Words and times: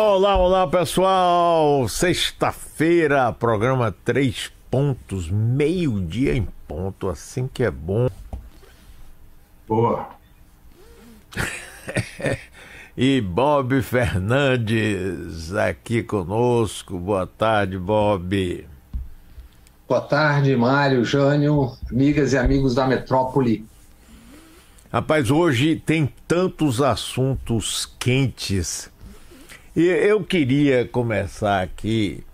Olá, 0.00 0.36
olá 0.36 0.64
pessoal! 0.68 1.88
Sexta-feira, 1.88 3.32
programa 3.32 3.90
Três 4.04 4.48
Pontos, 4.70 5.28
meio-dia 5.28 6.36
em 6.36 6.46
ponto, 6.68 7.08
assim 7.08 7.48
que 7.52 7.64
é 7.64 7.70
bom. 7.70 8.08
Boa. 9.66 10.10
e 12.96 13.20
Bob 13.20 13.82
Fernandes 13.82 15.52
aqui 15.52 16.04
conosco. 16.04 16.96
Boa 16.96 17.26
tarde, 17.26 17.76
Bob. 17.76 18.68
Boa 19.88 20.00
tarde, 20.00 20.54
Mário, 20.54 21.04
Jânio, 21.04 21.76
amigas 21.90 22.32
e 22.34 22.38
amigos 22.38 22.76
da 22.76 22.86
Metrópole. 22.86 23.66
Rapaz, 24.92 25.28
hoje 25.28 25.74
tem 25.74 26.08
tantos 26.28 26.80
assuntos 26.80 27.84
quentes. 27.98 28.96
E 29.78 29.86
eu 29.86 30.24
queria 30.24 30.84
começar 30.88 31.62
aqui 31.62 32.24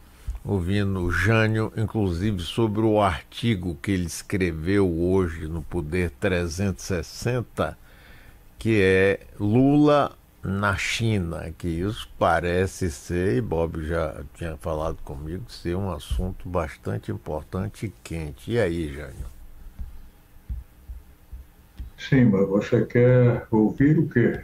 ouvindo 0.42 1.00
o 1.00 1.10
Jânio, 1.10 1.70
inclusive 1.76 2.40
sobre 2.40 2.80
o 2.80 2.98
artigo 2.98 3.76
que 3.82 3.90
ele 3.90 4.06
escreveu 4.06 4.90
hoje 4.90 5.46
no 5.46 5.60
Poder 5.60 6.08
360, 6.12 7.76
que 8.58 8.80
é 8.80 9.20
Lula 9.38 10.16
na 10.42 10.74
China, 10.78 11.52
que 11.58 11.68
isso 11.68 12.08
parece 12.18 12.90
ser, 12.90 13.36
e 13.36 13.42
Bob 13.42 13.86
já 13.86 14.22
tinha 14.38 14.56
falado 14.56 14.96
comigo, 15.04 15.44
ser 15.50 15.76
um 15.76 15.92
assunto 15.92 16.48
bastante 16.48 17.12
importante 17.12 17.84
e 17.84 17.92
quente. 18.02 18.52
E 18.52 18.58
aí, 18.58 18.90
Jânio? 18.90 19.26
Sim, 21.98 22.24
mas 22.24 22.48
você 22.48 22.86
quer 22.86 23.46
ouvir 23.50 23.98
o 23.98 24.08
quê? 24.08 24.40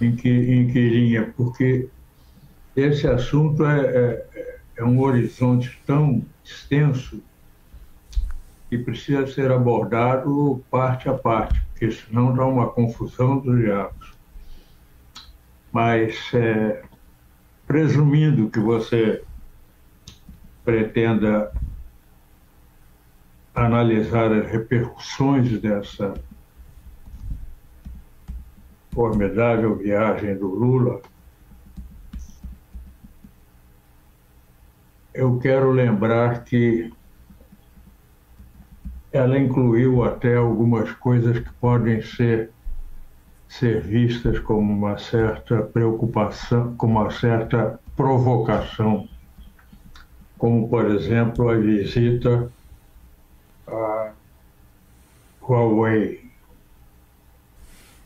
Em 0.00 0.14
que, 0.16 0.28
em 0.28 0.68
que 0.68 0.88
linha? 0.88 1.32
Porque 1.36 1.88
esse 2.76 3.06
assunto 3.06 3.64
é, 3.64 3.80
é, 3.80 4.58
é 4.76 4.84
um 4.84 5.00
horizonte 5.00 5.80
tão 5.86 6.24
extenso 6.44 7.22
que 8.68 8.78
precisa 8.78 9.26
ser 9.26 9.52
abordado 9.52 10.64
parte 10.70 11.08
a 11.08 11.14
parte, 11.14 11.60
porque 11.70 11.92
senão 11.92 12.34
dá 12.34 12.44
uma 12.44 12.68
confusão 12.68 13.38
dos 13.38 13.60
diabos. 13.60 14.12
Mas, 15.70 16.16
é, 16.34 16.82
presumindo 17.66 18.50
que 18.50 18.58
você 18.58 19.22
pretenda 20.64 21.52
analisar 23.54 24.32
as 24.32 24.50
repercussões 24.50 25.60
dessa 25.60 26.14
formidável 28.94 29.76
viagem 29.76 30.36
do 30.36 30.46
Lula, 30.46 31.00
eu 35.12 35.38
quero 35.38 35.70
lembrar 35.70 36.44
que 36.44 36.92
ela 39.12 39.38
incluiu 39.38 40.02
até 40.02 40.36
algumas 40.36 40.90
coisas 40.92 41.38
que 41.38 41.52
podem 41.54 42.02
ser 42.02 42.50
ser 43.48 43.80
vistas 43.80 44.40
como 44.40 44.72
uma 44.72 44.98
certa 44.98 45.62
preocupação, 45.62 46.74
como 46.76 46.98
uma 46.98 47.10
certa 47.10 47.78
provocação, 47.94 49.08
como 50.36 50.68
por 50.68 50.90
exemplo 50.90 51.48
a 51.48 51.54
visita 51.54 52.50
a 53.68 54.12
Huawei. 55.40 56.33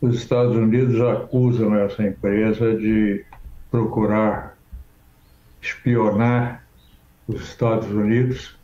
Os 0.00 0.14
Estados 0.14 0.54
Unidos 0.54 1.00
acusam 1.00 1.74
essa 1.74 2.04
empresa 2.04 2.76
de 2.76 3.24
procurar 3.70 4.56
espionar 5.60 6.64
os 7.26 7.42
Estados 7.42 7.88
Unidos, 7.90 8.56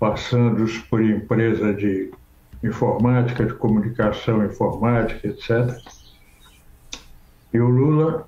passando-os 0.00 0.78
por 0.78 1.02
empresa 1.02 1.74
de 1.74 2.10
informática, 2.64 3.44
de 3.44 3.54
comunicação 3.54 4.44
informática, 4.44 5.28
etc. 5.28 5.78
E 7.52 7.60
o 7.60 7.68
Lula 7.68 8.26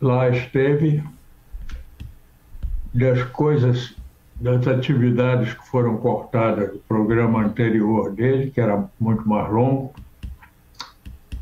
lá 0.00 0.28
esteve 0.28 1.02
das 2.92 3.22
coisas 3.24 3.96
das 4.40 4.66
atividades 4.66 5.54
que 5.54 5.66
foram 5.68 5.96
cortadas 5.96 6.72
do 6.72 6.78
programa 6.80 7.44
anterior 7.44 8.12
dele, 8.12 8.50
que 8.50 8.60
era 8.60 8.88
muito 8.98 9.28
mais 9.28 9.50
longo, 9.50 9.94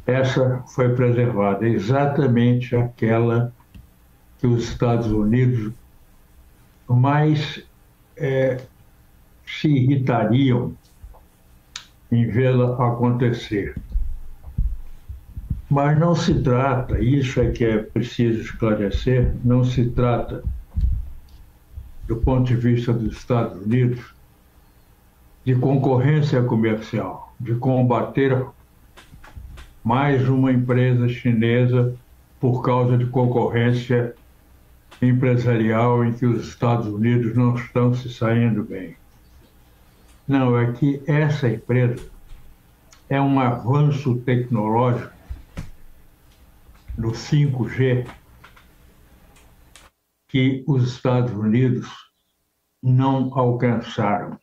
essa 0.06 0.62
foi 0.74 0.94
preservada, 0.94 1.66
exatamente 1.66 2.74
aquela 2.74 3.52
que 4.38 4.46
os 4.46 4.64
Estados 4.64 5.06
Unidos 5.06 5.72
mais 6.88 7.64
é, 8.16 8.60
se 9.46 9.68
irritariam 9.68 10.74
em 12.10 12.26
vê-la 12.26 12.74
acontecer. 12.88 13.76
Mas 15.70 15.98
não 15.98 16.14
se 16.14 16.34
trata, 16.42 16.98
isso 17.00 17.40
é 17.40 17.50
que 17.50 17.64
é 17.64 17.78
preciso 17.78 18.42
esclarecer, 18.42 19.34
não 19.42 19.64
se 19.64 19.88
trata 19.90 20.42
do 22.12 22.16
ponto 22.20 22.44
de 22.44 22.54
vista 22.54 22.92
dos 22.92 23.16
Estados 23.16 23.62
Unidos, 23.64 24.14
de 25.46 25.54
concorrência 25.54 26.42
comercial, 26.42 27.34
de 27.40 27.54
combater 27.54 28.44
mais 29.82 30.28
uma 30.28 30.52
empresa 30.52 31.08
chinesa 31.08 31.96
por 32.38 32.60
causa 32.60 32.98
de 32.98 33.06
concorrência 33.06 34.14
empresarial 35.00 36.04
em 36.04 36.12
que 36.12 36.26
os 36.26 36.46
Estados 36.46 36.86
Unidos 36.86 37.34
não 37.34 37.54
estão 37.54 37.94
se 37.94 38.12
saindo 38.12 38.62
bem. 38.62 38.94
Não, 40.28 40.58
é 40.58 40.70
que 40.70 41.02
essa 41.06 41.48
empresa 41.48 42.04
é 43.08 43.18
um 43.18 43.40
avanço 43.40 44.16
tecnológico 44.16 45.10
no 46.98 47.12
5G 47.12 48.06
que 50.32 50.64
os 50.66 50.94
Estados 50.94 51.30
Unidos 51.34 51.86
não 52.82 53.38
alcançaram. 53.38 54.38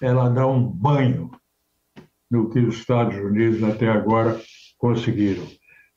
Ela 0.00 0.28
dá 0.28 0.44
um 0.44 0.66
banho 0.66 1.30
no 2.28 2.50
que 2.50 2.58
os 2.58 2.78
Estados 2.78 3.16
Unidos 3.16 3.62
até 3.62 3.88
agora 3.88 4.40
conseguiram. 4.76 5.46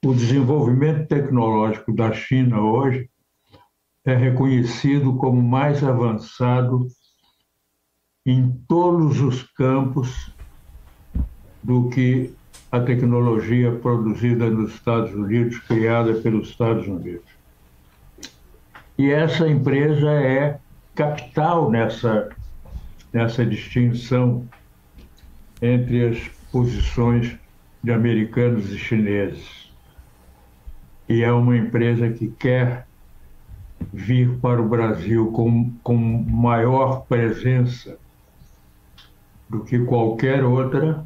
O 0.05 0.13
desenvolvimento 0.13 1.07
tecnológico 1.07 1.91
da 1.91 2.13
China 2.13 2.61
hoje 2.61 3.09
é 4.05 4.15
reconhecido 4.15 5.17
como 5.17 5.41
mais 5.41 5.83
avançado 5.83 6.85
em 8.23 8.51
todos 8.67 9.19
os 9.21 9.41
campos 9.53 10.31
do 11.63 11.89
que 11.89 12.31
a 12.71 12.79
tecnologia 12.79 13.71
produzida 13.71 14.51
nos 14.51 14.75
Estados 14.75 15.11
Unidos, 15.15 15.57
criada 15.57 16.13
pelos 16.21 16.49
Estados 16.49 16.87
Unidos. 16.87 17.30
E 19.01 19.09
essa 19.09 19.47
empresa 19.47 20.11
é 20.11 20.59
capital 20.93 21.71
nessa, 21.71 22.29
nessa 23.11 23.43
distinção 23.43 24.47
entre 25.59 26.09
as 26.09 26.19
posições 26.51 27.35
de 27.83 27.91
americanos 27.91 28.71
e 28.71 28.77
chineses. 28.77 29.73
E 31.09 31.23
é 31.23 31.31
uma 31.31 31.57
empresa 31.57 32.11
que 32.11 32.27
quer 32.27 32.85
vir 33.91 34.37
para 34.37 34.61
o 34.61 34.69
Brasil 34.69 35.31
com, 35.31 35.73
com 35.81 35.97
maior 35.97 37.03
presença 37.07 37.97
do 39.49 39.63
que 39.63 39.79
qualquer 39.79 40.43
outra, 40.43 41.03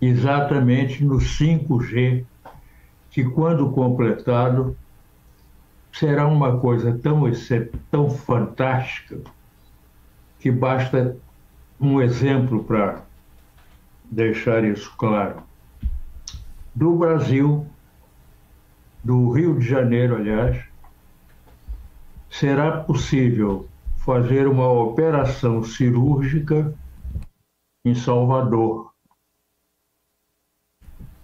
exatamente 0.00 1.04
no 1.04 1.16
5G, 1.16 2.24
que, 3.10 3.22
quando 3.22 3.70
completado, 3.70 4.74
será 5.94 6.26
uma 6.26 6.58
coisa 6.58 6.98
tão, 6.98 7.22
tão 7.88 8.10
fantástica 8.10 9.20
que 10.40 10.50
basta 10.50 11.16
um 11.80 12.02
exemplo 12.02 12.64
para 12.64 13.04
deixar 14.10 14.64
isso 14.64 14.92
claro. 14.96 15.42
Do 16.74 16.96
Brasil, 16.96 17.64
do 19.04 19.30
Rio 19.30 19.56
de 19.56 19.66
Janeiro, 19.66 20.16
aliás, 20.16 20.64
será 22.28 22.80
possível 22.80 23.68
fazer 23.98 24.48
uma 24.48 24.68
operação 24.68 25.62
cirúrgica 25.62 26.74
em 27.84 27.94
Salvador, 27.94 28.92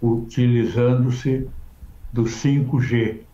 utilizando-se 0.01 1.51
do 2.13 2.23
5G 2.23 3.30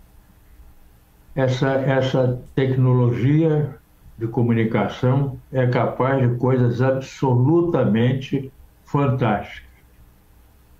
essa, 1.36 1.68
essa 1.68 2.42
tecnologia 2.54 3.78
de 4.18 4.26
comunicação 4.26 5.38
é 5.52 5.66
capaz 5.66 6.26
de 6.26 6.34
coisas 6.38 6.80
absolutamente 6.80 8.50
fantásticas. 8.86 9.68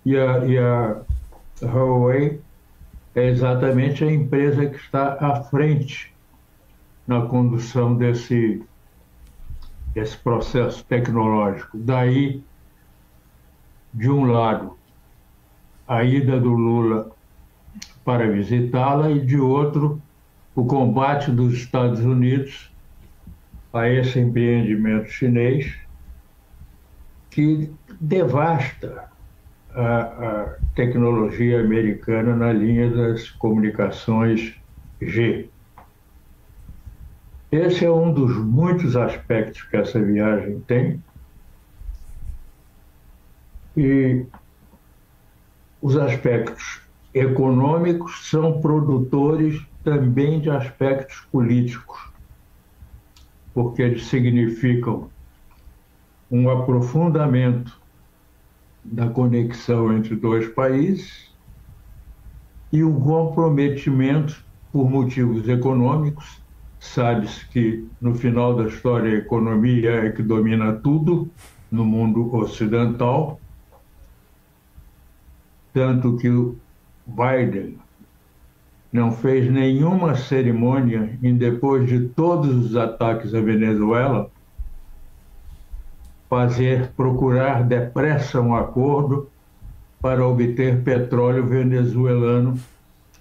E 0.05 0.17
a, 0.17 0.47
e 0.47 0.59
a 0.59 1.03
Huawei 1.63 2.41
é 3.15 3.27
exatamente 3.27 4.03
a 4.03 4.11
empresa 4.11 4.67
que 4.67 4.77
está 4.77 5.19
à 5.21 5.43
frente 5.43 6.15
na 7.07 7.27
condução 7.27 7.95
desse, 7.95 8.65
desse 9.93 10.17
processo 10.17 10.83
tecnológico. 10.85 11.77
Daí, 11.77 12.43
de 13.93 14.11
um 14.11 14.25
lado, 14.25 14.77
a 15.87 16.03
ida 16.03 16.41
do 16.41 16.53
Lula 16.53 17.11
para 18.05 18.31
visitá-la 18.31 19.11
e 19.11 19.21
de 19.21 19.39
outro, 19.39 20.01
o 20.57 20.65
combate 20.65 21.31
dos 21.31 21.53
Estados 21.53 22.01
Unidos 22.01 22.73
a 23.75 23.87
esse 23.91 24.19
empreendimento 24.19 25.11
chinês 25.11 25.79
que 27.31 27.71
devasta 28.01 29.11
a, 29.75 30.01
a 30.01 30.57
tecnologia 30.75 31.61
americana 31.61 32.35
na 32.35 32.51
linha 32.55 32.91
das 32.91 33.29
comunicações 33.29 34.55
G. 35.03 35.51
Esse 37.53 37.85
é 37.85 37.91
um 37.91 38.11
dos 38.11 38.35
muitos 38.39 38.97
aspectos 38.97 39.63
que 39.65 39.77
essa 39.77 40.01
viagem 40.01 40.61
tem. 40.61 41.03
E 43.77 44.25
os 45.83 45.99
aspectos 45.99 46.81
econômicos 47.13 48.31
são 48.31 48.59
produtores 48.63 49.63
também 49.87 50.41
de 50.41 50.51
aspectos 50.51 51.21
políticos, 51.31 52.11
porque 53.55 53.81
eles 53.83 54.07
significam 54.07 55.09
um 56.29 56.51
aprofundamento 56.51 57.81
da 58.83 59.09
conexão 59.09 59.97
entre 59.97 60.17
dois 60.17 60.49
países 60.49 61.33
e 62.73 62.83
um 62.83 63.01
comprometimento 63.01 64.45
por 64.73 64.91
motivos 64.91 65.49
econômicos. 65.49 66.43
Sabe-se 66.81 67.47
que 67.47 67.89
no 68.01 68.13
final 68.17 68.57
da 68.57 68.65
história 68.65 69.13
a 69.13 69.19
economia 69.19 70.05
é 70.05 70.11
que 70.11 70.21
domina 70.21 70.73
tudo 70.73 71.31
no 71.71 71.85
mundo 71.85 72.35
ocidental, 72.35 73.41
tanto 75.73 76.17
que 76.17 76.29
o 76.29 76.59
Biden 77.07 77.79
não 78.97 79.13
fez 79.13 79.51
nenhuma 79.51 80.15
cerimônia 80.15 81.19
em 81.23 81.37
depois 81.37 81.87
de 81.87 82.09
todos 82.09 82.65
os 82.65 82.75
ataques 82.75 83.35
à 83.35 83.41
Venezuela 83.43 84.31
fazer 86.31 86.93
procurar 86.97 87.63
depressa 87.63 88.41
um 88.41 88.57
acordo 88.57 89.29
para 90.01 90.27
obter 90.27 90.83
petróleo 90.83 91.47
venezuelano 91.47 92.59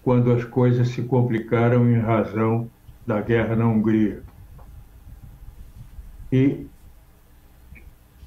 quando 0.02 0.32
as 0.32 0.46
coisas 0.46 0.88
se 0.88 1.02
complicaram 1.02 1.90
em 1.92 2.00
razão 2.00 2.70
da 3.06 3.20
guerra 3.20 3.58
na 3.58 3.68
Hungria. 3.68 4.24
E 6.32 6.66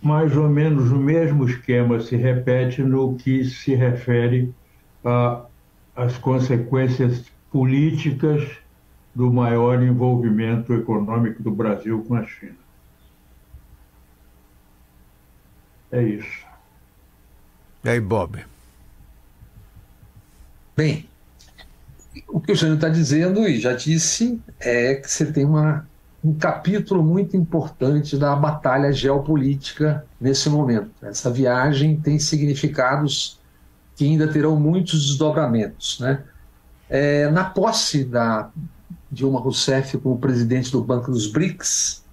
mais 0.03 0.37
ou 0.37 0.51
menos 0.51 0.93
o 0.93 0.99
mesmo 0.99 1.45
esquema 1.49 1.99
se 1.99 2.15
repete 2.15 2.83
no 2.83 3.17
que 3.17 3.43
se 3.43 3.75
refere 3.75 4.53
às 5.97 6.19
consequências 6.19 7.38
políticas 7.51 8.49
do 9.15 9.33
maior 9.33 9.83
envolvimento 9.83 10.73
econômico 10.75 11.43
do 11.43 11.51
Brasil 11.51 12.05
com 12.07 12.15
a 12.15 12.25
China. 12.25 12.57
É 15.91 16.03
isso. 16.03 16.47
E 17.83 17.89
aí, 17.89 18.01
Bob? 18.01 18.45
Bem, 20.77 21.09
o 22.29 22.41
que 22.41 22.53
o 22.53 22.55
Jânio 22.55 22.77
está 22.77 22.89
dizendo, 22.89 23.49
e 23.49 23.59
já 23.59 23.73
disse, 23.73 24.41
é 24.61 24.95
que 24.95 25.11
você 25.11 25.27
tem 25.33 25.45
uma, 25.45 25.89
um 26.23 26.35
capítulo 26.35 27.03
muito 27.03 27.37
importante 27.37 28.17
da 28.17 28.37
batalha 28.37 28.93
geopolítica 28.93 30.05
nesse 30.21 30.49
momento. 30.49 30.91
Essa 31.03 31.31
viagem 31.31 32.01
tem 32.01 32.19
significados 32.19 33.41
que 33.97 34.05
ainda 34.05 34.29
terão 34.29 34.59
muitos 34.59 35.09
desdobramentos. 35.09 35.99
Né? 35.99 36.23
É, 36.91 37.29
na 37.31 37.45
posse 37.45 38.05
da 38.05 38.51
Dilma 39.11 39.41
Rousseff 39.41 39.99
como 39.99 40.19
presidente 40.19 40.71
do 40.73 40.83
Banco 40.83 41.11
dos 41.11 41.27
BRICS, 41.27 42.05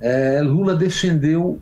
é, 0.00 0.40
Lula 0.42 0.74
defendeu 0.74 1.60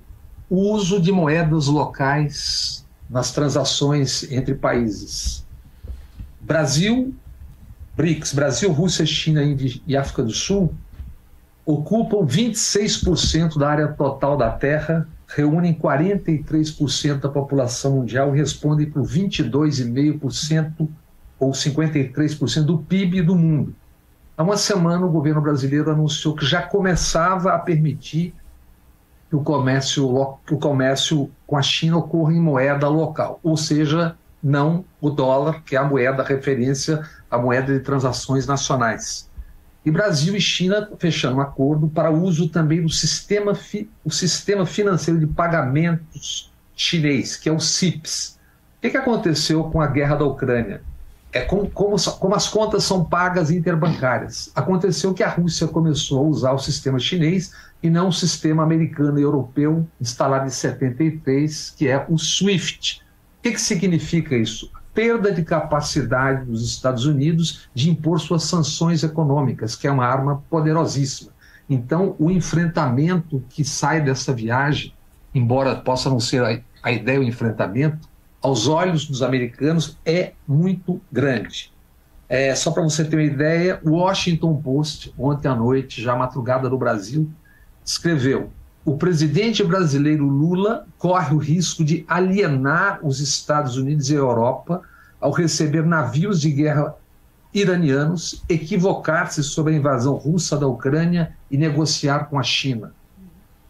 o 0.49 0.73
uso 0.73 1.01
de 1.01 1.13
moedas 1.13 1.67
locais 1.67 2.85
nas 3.09 3.33
transações 3.33 4.31
entre 4.31 4.55
países. 4.55 5.45
Brasil, 6.41 7.15
BRICS, 7.97 8.33
Brasil, 8.33 8.73
Rússia, 8.73 9.05
China 9.05 9.43
e 9.87 9.97
África 9.97 10.23
do 10.23 10.33
Sul, 10.33 10.75
ocupam 11.65 12.27
26% 12.27 13.59
da 13.59 13.69
área 13.69 13.89
total 13.89 14.37
da 14.37 14.51
Terra, 14.51 15.07
reúnem 15.29 15.75
43% 15.75 17.21
da 17.21 17.29
população 17.29 17.97
mundial 17.97 18.35
e 18.35 18.39
respondem 18.39 18.91
por 18.91 19.03
22,5% 19.03 20.89
ou 21.41 21.53
53% 21.53 22.63
do 22.63 22.79
PIB 22.79 23.23
do 23.23 23.35
mundo. 23.35 23.75
Há 24.37 24.43
uma 24.43 24.57
semana, 24.57 25.05
o 25.05 25.11
governo 25.11 25.41
brasileiro 25.41 25.91
anunciou 25.91 26.35
que 26.35 26.47
já 26.47 26.63
começava 26.63 27.53
a 27.53 27.59
permitir 27.59 28.35
que 29.29 29.37
o 29.37 29.43
comércio, 29.43 30.39
que 30.47 30.55
o 30.55 30.59
comércio 30.59 31.31
com 31.47 31.57
a 31.57 31.63
China 31.63 31.97
ocorra 31.97 32.33
em 32.33 32.41
moeda 32.41 32.89
local, 32.89 33.41
ou 33.43 33.57
seja, 33.57 34.17
não 34.43 34.85
o 35.01 35.11
dólar, 35.11 35.63
que 35.63 35.77
é 35.77 35.79
a 35.79 35.85
moeda 35.85 36.23
referência, 36.23 37.07
a 37.31 37.39
moeda 37.39 37.73
de 37.73 37.81
transações 37.81 38.47
nacionais. 38.47 39.29
E 39.85 39.91
Brasil 39.91 40.37
e 40.37 40.41
China 40.41 40.91
fechando 40.99 41.37
um 41.37 41.41
acordo 41.41 41.89
para 41.89 42.11
uso 42.11 42.49
também 42.49 42.83
do 42.83 42.91
sistema, 42.91 43.53
o 44.05 44.11
sistema 44.11 44.67
financeiro 44.67 45.19
de 45.19 45.27
pagamentos 45.27 46.53
chinês, 46.75 47.37
que 47.37 47.49
é 47.49 47.53
o 47.53 47.61
CIPS. 47.61 48.39
O 48.79 48.81
que 48.91 48.97
aconteceu 48.97 49.65
com 49.65 49.81
a 49.81 49.87
guerra 49.87 50.17
da 50.17 50.25
Ucrânia? 50.25 50.83
É 51.33 51.43
como, 51.43 51.71
como, 51.71 51.97
como 52.19 52.35
as 52.35 52.49
contas 52.49 52.83
são 52.83 53.05
pagas 53.05 53.51
interbancárias. 53.51 54.51
Aconteceu 54.55 55.15
que 55.15 55.23
a 55.23 55.29
Rússia 55.29 55.69
começou 55.69 56.25
a 56.25 56.29
usar 56.29 56.53
o 56.53 56.59
sistema 56.59 56.99
chinês 56.99 57.53
e 57.83 57.89
não 57.89 58.09
o 58.09 58.13
sistema 58.13 58.63
americano 58.63 59.19
e 59.19 59.23
europeu 59.23 59.87
instalado 60.01 60.47
em 60.47 60.51
73, 60.51 61.75
que 61.77 61.87
é 61.87 62.05
o 62.09 62.19
SWIFT. 62.19 63.01
O 63.39 63.43
que, 63.43 63.53
que 63.53 63.61
significa 63.61 64.37
isso? 64.37 64.71
Perda 64.93 65.33
de 65.33 65.45
capacidade 65.45 66.45
dos 66.45 66.67
Estados 66.67 67.07
Unidos 67.07 67.69
de 67.73 67.89
impor 67.89 68.21
suas 68.21 68.43
sanções 68.43 69.05
econômicas, 69.05 69.77
que 69.77 69.87
é 69.87 69.91
uma 69.91 70.05
arma 70.05 70.43
poderosíssima. 70.51 71.31
Então, 71.69 72.17
o 72.19 72.29
enfrentamento 72.29 73.43
que 73.49 73.65
sai 73.65 74.01
dessa 74.01 74.35
viagem, 74.35 74.93
embora 75.33 75.77
possa 75.77 76.11
não 76.11 76.19
ser 76.19 76.43
a, 76.43 76.61
a 76.83 76.91
ideia 76.91 77.21
o 77.21 77.23
enfrentamento, 77.23 78.10
aos 78.43 78.67
olhos 78.67 79.07
dos 79.07 79.23
americanos 79.23 79.99
é 80.05 80.33
muito 80.47 81.01
grande. 81.11 81.73
É, 82.29 82.55
só 82.55 82.71
para 82.71 82.83
você 82.83 83.05
ter 83.05 83.17
uma 83.17 83.25
ideia, 83.25 83.81
o 83.83 83.91
Washington 83.91 84.57
Post, 84.57 85.13
ontem 85.19 85.49
à 85.49 85.55
noite, 85.55 86.01
já 86.01 86.15
madrugada 86.15 86.69
no 86.69 86.79
Brasil, 86.79 87.29
escreveu: 87.85 88.51
o 88.85 88.97
presidente 88.97 89.63
brasileiro 89.63 90.25
Lula 90.25 90.87
corre 90.97 91.35
o 91.35 91.39
risco 91.39 91.85
de 91.85 92.05
alienar 92.09 93.01
os 93.03 93.21
Estados 93.21 93.77
Unidos 93.77 94.11
e 94.11 94.15
a 94.15 94.19
Europa 94.19 94.83
ao 95.21 95.33
receber 95.33 95.85
navios 95.85 96.41
de 96.41 96.51
guerra 96.51 96.95
iranianos, 97.53 98.43
equivocar-se 98.49 99.43
sobre 99.43 99.75
a 99.75 99.77
invasão 99.77 100.15
russa 100.15 100.57
da 100.57 100.67
Ucrânia 100.67 101.37
e 101.51 101.59
negociar 101.59 102.31
com 102.31 102.39
a 102.39 102.43
China. 102.43 102.95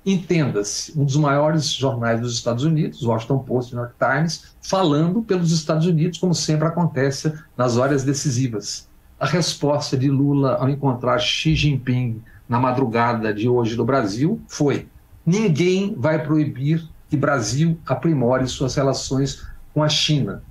Entenda-se, 0.05 0.99
um 0.99 1.05
dos 1.05 1.17
maiores 1.17 1.71
jornais 1.71 2.21
dos 2.21 2.35
Estados 2.35 2.65
Unidos, 2.65 3.03
Washington 3.03 3.41
Post 3.41 3.75
New 3.75 3.83
York 3.85 3.97
Times, 3.99 4.57
falando 4.63 5.23
pelos 5.23 5.53
Estados 5.53 5.87
Unidos, 5.87 6.19
como 6.19 6.35
sempre 6.35 6.67
acontece 6.67 7.35
nas 7.55 7.77
horas 7.77 8.03
decisivas. 8.03 8.89
A 9.19 9.27
resposta 9.27 9.99
de 9.99 10.09
Lula 10.09 10.55
ao 10.55 10.71
encontrar 10.71 11.19
Xi 11.19 11.55
Jinping 11.55 12.23
na 12.49 12.59
madrugada 12.59 13.35
de 13.35 13.47
hoje 13.47 13.77
no 13.77 13.85
Brasil 13.85 14.41
foi: 14.49 14.89
ninguém 15.25 15.95
vai 15.95 16.23
proibir 16.23 16.83
que 17.11 17.17
Brasil 17.17 17.79
aprimore 17.85 18.47
suas 18.49 18.75
relações 18.75 19.47
com 19.75 19.83
a 19.83 19.89
China. 19.89 20.43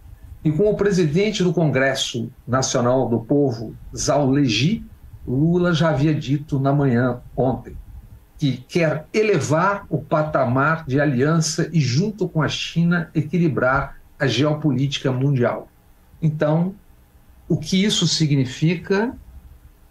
E 0.45 0.51
com 0.51 0.69
o 0.69 0.77
presidente 0.77 1.43
do 1.43 1.51
Congresso 1.51 2.31
Nacional 2.47 3.09
do 3.09 3.19
Povo, 3.19 3.75
Zhao 3.97 4.29
Leji, 4.29 4.85
Lula 5.27 5.73
já 5.73 5.89
havia 5.89 6.13
dito 6.13 6.59
na 6.59 6.71
manhã 6.71 7.19
ontem 7.35 7.75
que 8.39 8.63
quer 8.69 9.05
elevar 9.13 9.85
o 9.89 10.01
patamar 10.01 10.85
de 10.87 10.99
aliança 10.99 11.69
e, 11.73 11.81
junto 11.81 12.27
com 12.27 12.41
a 12.41 12.47
China, 12.47 13.11
equilibrar 13.13 13.97
a 14.17 14.25
geopolítica 14.25 15.11
mundial. 15.11 15.67
Então, 16.21 16.73
o 17.49 17.57
que 17.57 17.83
isso 17.83 18.07
significa, 18.07 19.13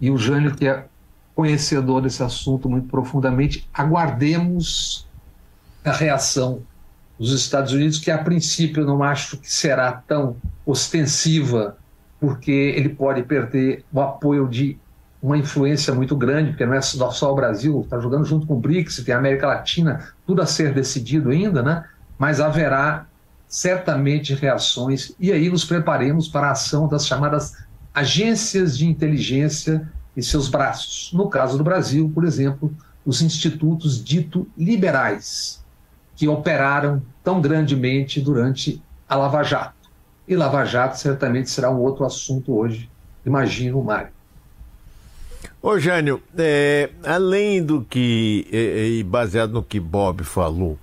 e 0.01 0.11
o 0.11 0.17
Jânio, 0.17 0.57
que 0.57 0.67
é 0.67 0.87
conhecedor 1.35 2.01
desse 2.01 2.23
assunto 2.23 2.71
muito 2.71 2.89
profundamente, 2.89 3.69
aguardemos 3.73 5.07
a 5.85 5.93
reação 5.93 6.63
dos 7.19 7.33
Estados 7.33 7.75
Unidos, 7.75 7.99
que 7.99 8.11
a 8.11 8.17
princípio 8.17 8.83
eu 8.83 8.87
não 8.87 9.03
acho 9.03 9.37
que 9.37 9.53
será 9.53 9.93
tão 9.93 10.37
ostensiva 10.65 11.77
porque 12.19 12.51
ele 12.51 12.89
pode 12.89 13.23
perder 13.25 13.85
o 13.93 14.01
apoio 14.01 14.49
de 14.49 14.79
uma 15.23 15.37
influência 15.37 15.95
muito 15.95 16.17
grande, 16.17 16.51
porque 16.51 16.65
não 16.65 16.75
é 16.75 16.81
só 16.81 17.33
o 17.33 17.35
Brasil, 17.35 17.81
está 17.81 17.99
jogando 17.99 18.25
junto 18.25 18.47
com 18.47 18.55
o 18.55 18.61
BRICS, 18.61 19.03
tem 19.05 19.15
a 19.15 19.19
América 19.19 19.47
Latina, 19.47 20.13
tudo 20.27 20.41
a 20.41 20.47
ser 20.47 20.73
decidido 20.73 21.31
ainda, 21.31 21.63
né? 21.63 21.85
mas 22.19 22.41
haverá 22.41 23.07
certamente 23.49 24.35
reações, 24.35 25.13
e 25.19 25.33
aí 25.33 25.49
nos 25.49 25.65
preparemos 25.65 26.29
para 26.29 26.49
a 26.49 26.53
ação 26.53 26.87
das 26.87 27.07
chamadas 27.07 27.57
agências 27.95 28.77
de 28.77 28.87
inteligência 28.87 29.91
e 30.17 30.23
seus 30.23 30.49
braços. 30.49 31.11
No 31.13 31.29
caso 31.29 31.57
do 31.57 31.65
Brasil, 31.65 32.11
por 32.15 32.25
exemplo, 32.25 32.73
os 33.05 33.23
institutos 33.23 34.05
dito 34.05 34.47
liberais, 34.57 35.65
que 36.15 36.29
operaram 36.29 37.03
tão 37.25 37.41
grandemente 37.41 38.21
durante 38.21 38.83
a 39.09 39.17
Lava 39.17 39.43
Jato. 39.43 39.89
E 40.27 40.37
Lava 40.37 40.65
Jato 40.65 40.99
certamente 40.99 41.49
será 41.49 41.71
um 41.71 41.79
outro 41.79 42.05
assunto 42.05 42.55
hoje, 42.55 42.91
imagino, 43.25 43.83
Mário. 43.83 44.18
Ô 45.61 45.77
Jânio, 45.77 46.23
é, 46.39 46.89
além 47.03 47.61
do 47.61 47.83
que, 47.83 48.47
e 48.53 49.03
baseado 49.03 49.53
no 49.53 49.63
que 49.63 49.81
Bob 49.81 50.23
falou, 50.23 50.79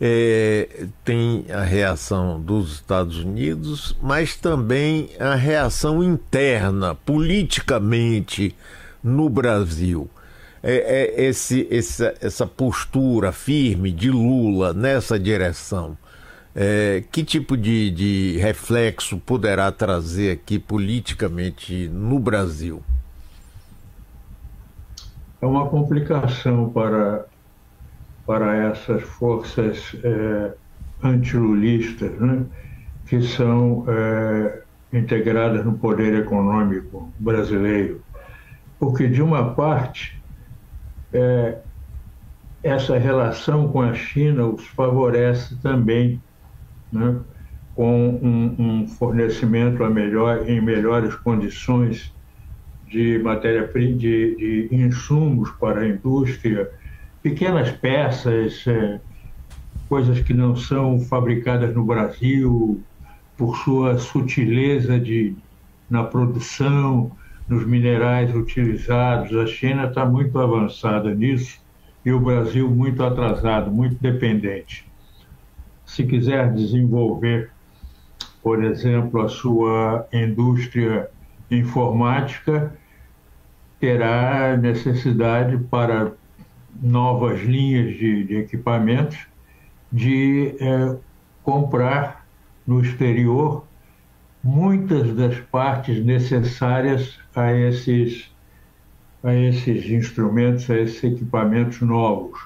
é, 0.00 0.86
tem 1.04 1.46
a 1.48 1.62
reação 1.62 2.40
dos 2.40 2.72
Estados 2.72 3.18
Unidos, 3.18 3.96
mas 4.02 4.34
também 4.34 5.10
a 5.20 5.36
reação 5.36 6.02
interna, 6.02 6.92
politicamente, 6.92 8.52
no 9.02 9.28
Brasil. 9.28 10.10
É, 10.60 10.74
é 10.74 11.24
esse, 11.26 11.68
essa, 11.70 12.12
essa 12.20 12.46
postura 12.48 13.30
firme 13.30 13.92
de 13.92 14.10
Lula 14.10 14.74
nessa 14.74 15.20
direção. 15.20 15.96
É, 16.52 17.04
que 17.12 17.22
tipo 17.22 17.56
de, 17.56 17.92
de 17.92 18.38
reflexo 18.38 19.18
poderá 19.18 19.70
trazer 19.70 20.32
aqui 20.32 20.58
politicamente 20.58 21.86
no 21.88 22.18
Brasil? 22.18 22.82
É 25.46 25.48
uma 25.48 25.68
complicação 25.68 26.70
para 26.70 27.24
para 28.26 28.56
essas 28.56 29.00
forças 29.02 29.94
é, 30.02 30.52
antilulistas, 31.00 32.10
né, 32.18 32.44
que 33.06 33.22
são 33.22 33.84
é, 33.86 34.64
integradas 34.92 35.64
no 35.64 35.78
poder 35.78 36.12
econômico 36.14 37.14
brasileiro. 37.20 38.02
Porque, 38.80 39.06
de 39.06 39.22
uma 39.22 39.54
parte, 39.54 40.20
é, 41.12 41.58
essa 42.64 42.98
relação 42.98 43.68
com 43.68 43.82
a 43.82 43.94
China 43.94 44.46
os 44.46 44.66
favorece 44.66 45.54
também, 45.62 46.20
né, 46.90 47.20
com 47.76 48.08
um, 48.20 48.56
um 48.58 48.88
fornecimento 48.88 49.84
a 49.84 49.90
melhor, 49.90 50.50
em 50.50 50.60
melhores 50.60 51.14
condições 51.14 52.15
de 52.88 53.18
matéria 53.18 53.66
de, 53.66 53.96
de 53.96 54.68
insumos 54.70 55.50
para 55.52 55.80
a 55.80 55.88
indústria 55.88 56.70
pequenas 57.22 57.70
peças, 57.72 58.64
é, 58.66 59.00
coisas 59.88 60.20
que 60.20 60.32
não 60.32 60.54
são 60.54 61.00
fabricadas 61.00 61.74
no 61.74 61.84
Brasil 61.84 62.80
por 63.36 63.56
sua 63.58 63.98
sutileza 63.98 64.98
de, 64.98 65.34
na 65.90 66.04
produção, 66.04 67.10
nos 67.48 67.66
minerais 67.66 68.34
utilizados. 68.34 69.36
A 69.36 69.46
China 69.46 69.86
está 69.86 70.04
muito 70.04 70.38
avançada 70.38 71.14
nisso 71.14 71.60
e 72.04 72.12
o 72.12 72.20
Brasil 72.20 72.70
muito 72.70 73.02
atrasado, 73.02 73.70
muito 73.70 73.96
dependente. 74.00 74.86
Se 75.84 76.04
quiser 76.04 76.52
desenvolver, 76.52 77.50
por 78.42 78.62
exemplo, 78.62 79.20
a 79.20 79.28
sua 79.28 80.06
indústria 80.12 81.10
informática, 81.50 82.76
terá 83.78 84.56
necessidade 84.56 85.58
para 85.58 86.12
novas 86.82 87.40
linhas 87.40 87.96
de, 87.96 88.24
de 88.24 88.36
equipamentos, 88.36 89.18
de 89.92 90.54
é, 90.60 90.96
comprar 91.42 92.26
no 92.66 92.80
exterior 92.80 93.64
muitas 94.42 95.14
das 95.14 95.38
partes 95.40 96.04
necessárias 96.04 97.18
a 97.34 97.52
esses, 97.52 98.30
a 99.22 99.34
esses 99.34 99.88
instrumentos, 99.90 100.68
a 100.70 100.78
esses 100.78 101.02
equipamentos 101.02 101.80
novos. 101.80 102.40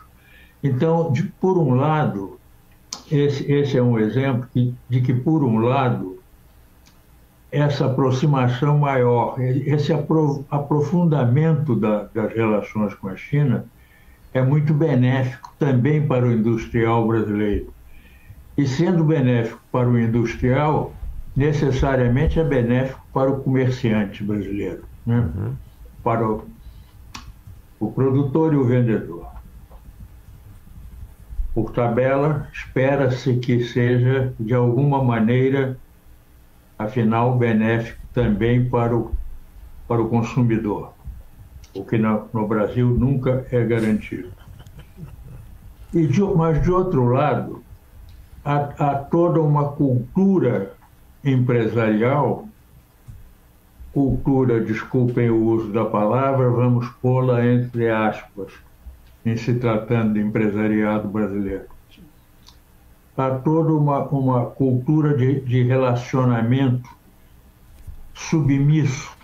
Então, 0.63 1.13
de, 1.13 1.25
por 1.25 1.59
um 1.59 1.75
lado, 1.75 2.39
esse, 3.11 3.51
esse 3.51 3.77
é 3.77 3.83
um 3.83 3.99
exemplo 3.99 4.49
de, 4.55 4.75
de 4.89 5.01
que, 5.01 5.13
por 5.13 5.43
um 5.43 5.59
lado, 5.59 6.10
essa 7.51 7.87
aproximação 7.87 8.79
maior, 8.79 9.41
esse 9.41 9.93
aprofundamento 9.93 11.75
da, 11.75 12.05
das 12.15 12.33
relações 12.33 12.95
com 12.95 13.09
a 13.09 13.17
China, 13.17 13.65
é 14.33 14.41
muito 14.41 14.73
benéfico 14.73 15.53
também 15.59 16.07
para 16.07 16.25
o 16.25 16.33
industrial 16.33 17.07
brasileiro. 17.09 17.73
E 18.57 18.67
sendo 18.67 19.03
benéfico 19.03 19.61
para 19.73 19.89
o 19.89 19.99
industrial, 19.99 20.93
necessariamente 21.35 22.39
é 22.39 22.45
benéfico 22.45 23.05
para 23.13 23.31
o 23.31 23.41
comerciante 23.41 24.23
brasileiro, 24.23 24.85
né? 25.07 25.29
Uhum. 25.35 25.53
para 26.05 26.29
o, 26.29 26.45
o 27.81 27.91
produtor 27.91 28.53
e 28.53 28.57
o 28.57 28.65
vendedor. 28.65 29.27
Por 31.53 31.73
tabela, 31.73 32.49
espera-se 32.53 33.35
que 33.37 33.65
seja, 33.65 34.33
de 34.39 34.55
alguma 34.55 35.03
maneira, 35.03 35.77
afinal, 36.85 37.37
benéfico 37.37 38.01
também 38.13 38.69
para 38.69 38.97
o, 38.97 39.13
para 39.87 40.01
o 40.01 40.09
consumidor 40.09 40.93
o 41.75 41.85
que 41.85 41.99
no, 41.99 42.29
no 42.33 42.47
Brasil 42.47 42.89
nunca 42.89 43.47
é 43.51 43.65
garantido. 43.65 44.31
E 45.93 46.07
de, 46.07 46.21
mas, 46.21 46.63
de 46.63 46.71
outro 46.71 47.07
lado, 47.07 47.63
há, 48.45 48.57
há 48.79 48.95
toda 48.97 49.41
uma 49.41 49.73
cultura 49.73 50.73
empresarial 51.25 52.49
cultura, 53.93 54.61
desculpem 54.61 55.31
o 55.31 55.45
uso 55.45 55.73
da 55.73 55.85
palavra, 55.85 56.49
vamos 56.49 56.89
pô-la 57.03 57.45
entre 57.45 57.91
aspas, 57.91 58.53
em 59.27 59.37
se 59.37 59.55
tratando 59.55 60.15
de 60.15 60.21
empresariado 60.21 61.09
brasileiro. 61.09 61.67
Há 63.17 63.31
toda 63.31 63.73
uma, 63.73 64.05
uma 64.09 64.47
cultura 64.47 65.17
de, 65.17 65.41
de 65.41 65.63
relacionamento 65.63 66.89
submisso 68.15 69.17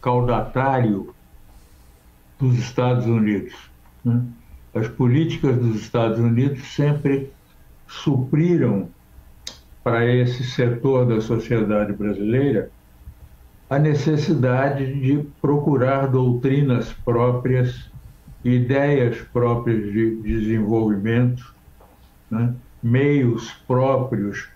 caudatário 0.00 1.14
dos 2.38 2.58
Estados 2.58 3.06
Unidos. 3.06 3.54
Né? 4.04 4.22
As 4.74 4.88
políticas 4.88 5.56
dos 5.56 5.76
Estados 5.76 6.18
Unidos 6.18 6.62
sempre 6.74 7.32
supriram 7.86 8.88
para 9.82 10.04
esse 10.04 10.44
setor 10.44 11.06
da 11.06 11.20
sociedade 11.20 11.92
brasileira 11.92 12.70
a 13.68 13.78
necessidade 13.78 15.00
de 15.00 15.26
procurar 15.40 16.06
doutrinas 16.06 16.92
próprias, 17.04 17.90
ideias 18.44 19.18
próprias 19.32 19.92
de 19.92 20.16
desenvolvimento, 20.22 21.55
né? 22.30 22.54
meios 22.82 23.50
próprios 23.66 24.48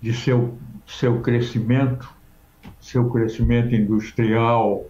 de 0.00 0.12
seu, 0.12 0.56
seu 0.86 1.20
crescimento 1.20 2.18
seu 2.80 3.10
crescimento 3.10 3.74
industrial 3.74 4.86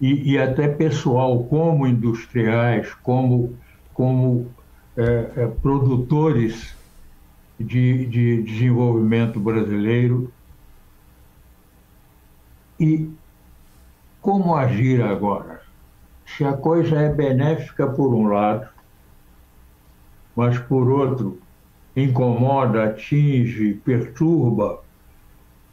e, 0.00 0.32
e 0.32 0.38
até 0.38 0.68
pessoal, 0.68 1.44
como 1.44 1.86
industriais, 1.86 2.92
como, 3.02 3.54
como 3.92 4.50
é, 4.96 5.30
é, 5.36 5.46
produtores 5.46 6.74
de, 7.58 8.06
de 8.06 8.42
desenvolvimento 8.42 9.38
brasileiro. 9.38 10.32
E 12.78 13.08
como 14.20 14.56
agir 14.56 15.00
agora? 15.02 15.62
Se 16.26 16.44
a 16.44 16.54
coisa 16.54 16.96
é 16.96 17.08
benéfica 17.08 17.86
por 17.86 18.14
um 18.14 18.26
lado, 18.28 18.68
mas 20.34 20.58
por 20.58 20.88
outro 20.88 21.38
incomoda, 21.96 22.84
atinge, 22.84 23.80
perturba 23.84 24.82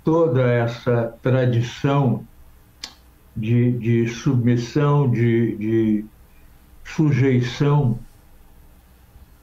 toda 0.03 0.41
essa 0.47 1.15
tradição 1.21 2.25
de, 3.35 3.71
de 3.71 4.07
submissão, 4.07 5.09
de, 5.09 5.55
de 5.55 6.05
sujeição 6.83 7.97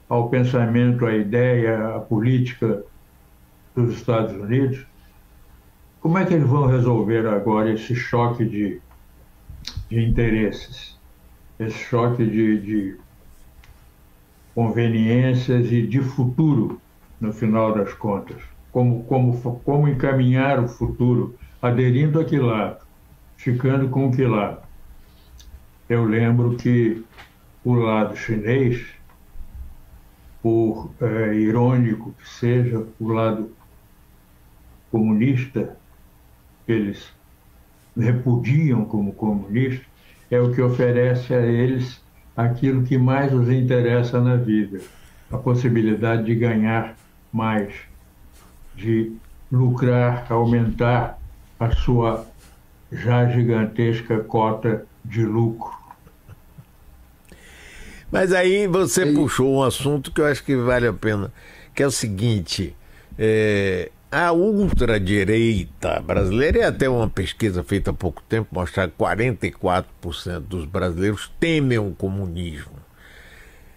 ao 0.07 0.29
pensamento, 0.29 1.05
à 1.05 1.15
ideia, 1.15 1.95
à 1.95 1.99
política 1.99 2.83
dos 3.75 3.95
Estados 3.95 4.33
Unidos, 4.33 4.85
como 6.01 6.17
é 6.17 6.25
que 6.25 6.33
eles 6.33 6.47
vão 6.47 6.65
resolver 6.65 7.27
agora 7.27 7.71
esse 7.71 7.93
choque 7.93 8.45
de, 8.45 8.81
de 9.89 10.03
interesses, 10.03 10.97
esse 11.59 11.77
choque 11.77 12.25
de, 12.25 12.61
de 12.61 12.97
conveniências 14.59 15.71
e 15.71 15.81
de 15.87 16.01
futuro, 16.01 16.81
no 17.21 17.31
final 17.31 17.73
das 17.73 17.93
contas? 17.93 18.41
como, 18.71 19.03
como, 19.03 19.59
como 19.61 19.87
encaminhar 19.87 20.59
o 20.59 20.67
futuro 20.67 21.35
aderindo 21.61 22.19
a 22.19 22.25
que 22.25 22.37
lado, 22.37 22.79
ficando 23.37 23.89
com 23.89 24.11
que 24.11 24.25
lado. 24.25 24.61
Eu 25.87 26.05
lembro 26.05 26.55
que 26.55 27.03
o 27.63 27.73
lado 27.73 28.15
chinês, 28.15 28.85
por 30.41 30.91
é, 31.01 31.33
irônico 31.33 32.13
que 32.13 32.29
seja, 32.29 32.85
o 32.99 33.07
lado 33.07 33.51
comunista, 34.91 35.75
que 36.65 36.71
eles 36.71 37.11
repudiam 37.97 38.85
como 38.85 39.13
comunista, 39.13 39.85
é 40.29 40.39
o 40.39 40.53
que 40.53 40.61
oferece 40.61 41.33
a 41.33 41.41
eles 41.41 41.99
aquilo 42.39 42.83
que 42.83 42.97
mais 42.97 43.33
os 43.33 43.49
interessa 43.49 44.21
na 44.21 44.37
vida, 44.37 44.79
a 45.29 45.37
possibilidade 45.37 46.23
de 46.23 46.35
ganhar 46.35 46.95
mais, 47.33 47.73
de 48.75 49.11
lucrar, 49.51 50.25
aumentar 50.29 51.19
a 51.59 51.71
sua 51.71 52.25
já 52.89 53.27
gigantesca 53.27 54.19
cota 54.19 54.85
de 55.03 55.25
lucro. 55.25 55.77
Mas 58.09 58.31
aí 58.31 58.67
você 58.67 59.03
e... 59.03 59.13
puxou 59.13 59.57
um 59.57 59.63
assunto 59.63 60.09
que 60.11 60.21
eu 60.21 60.25
acho 60.25 60.43
que 60.43 60.55
vale 60.55 60.87
a 60.87 60.93
pena, 60.93 61.33
que 61.75 61.83
é 61.83 61.87
o 61.87 61.91
seguinte: 61.91 62.73
é, 63.17 63.91
a 64.11 64.31
ultradireita 64.31 65.99
brasileira, 65.99 66.59
e 66.59 66.63
até 66.63 66.89
uma 66.89 67.07
pesquisa 67.07 67.63
feita 67.63 67.91
há 67.91 67.93
pouco 67.93 68.23
tempo 68.27 68.47
mostrar 68.51 68.87
que 68.87 68.97
44% 68.97 70.39
dos 70.39 70.65
brasileiros 70.65 71.31
temem 71.39 71.77
o 71.77 71.91
comunismo. 71.91 72.73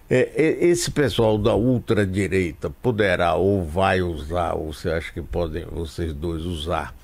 É, 0.09 0.31
é, 0.35 0.65
esse 0.67 0.91
pessoal 0.91 1.39
da 1.39 1.55
ultradireita 1.55 2.71
poderá 2.71 3.35
ou 3.35 3.65
vai 3.65 4.01
usar, 4.03 4.55
ou 4.55 4.73
você 4.73 4.91
acha 4.91 5.13
que 5.13 5.23
podem 5.23 5.65
vocês 5.67 6.13
dois 6.13 6.45
usar, 6.45 6.95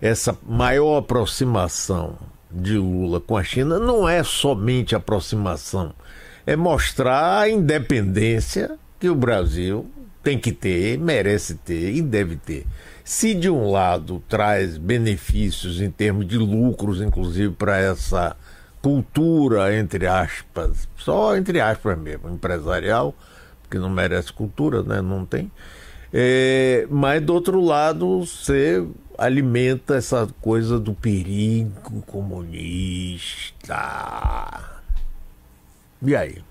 essa 0.00 0.36
maior 0.46 0.98
aproximação 0.98 2.16
de 2.50 2.78
Lula 2.78 3.20
com 3.20 3.36
a 3.36 3.42
China 3.42 3.78
não 3.78 4.08
é 4.08 4.22
somente 4.22 4.94
aproximação, 4.94 5.92
é 6.46 6.54
mostrar 6.54 7.40
a 7.40 7.48
independência 7.48 8.78
que 9.00 9.08
o 9.08 9.14
Brasil 9.14 9.90
tem 10.26 10.36
que 10.40 10.50
ter, 10.50 10.98
merece 10.98 11.54
ter 11.54 11.94
e 11.94 12.02
deve 12.02 12.34
ter. 12.34 12.66
Se 13.04 13.32
de 13.32 13.48
um 13.48 13.70
lado 13.70 14.20
traz 14.28 14.76
benefícios 14.76 15.80
em 15.80 15.88
termos 15.88 16.26
de 16.26 16.36
lucros, 16.36 17.00
inclusive 17.00 17.54
para 17.54 17.78
essa 17.78 18.36
cultura, 18.82 19.78
entre 19.78 20.04
aspas, 20.04 20.88
só 20.96 21.36
entre 21.36 21.60
aspas 21.60 21.96
mesmo, 21.96 22.28
empresarial, 22.28 23.14
porque 23.62 23.78
não 23.78 23.88
merece 23.88 24.32
cultura, 24.32 24.82
né? 24.82 25.00
não 25.00 25.24
tem. 25.24 25.48
É, 26.12 26.88
mas 26.90 27.22
do 27.22 27.32
outro 27.32 27.60
lado, 27.60 28.26
você 28.26 28.84
alimenta 29.16 29.94
essa 29.94 30.26
coisa 30.40 30.76
do 30.76 30.92
perigo 30.92 32.02
comunista. 32.04 33.76
E 36.02 36.16
aí? 36.16 36.42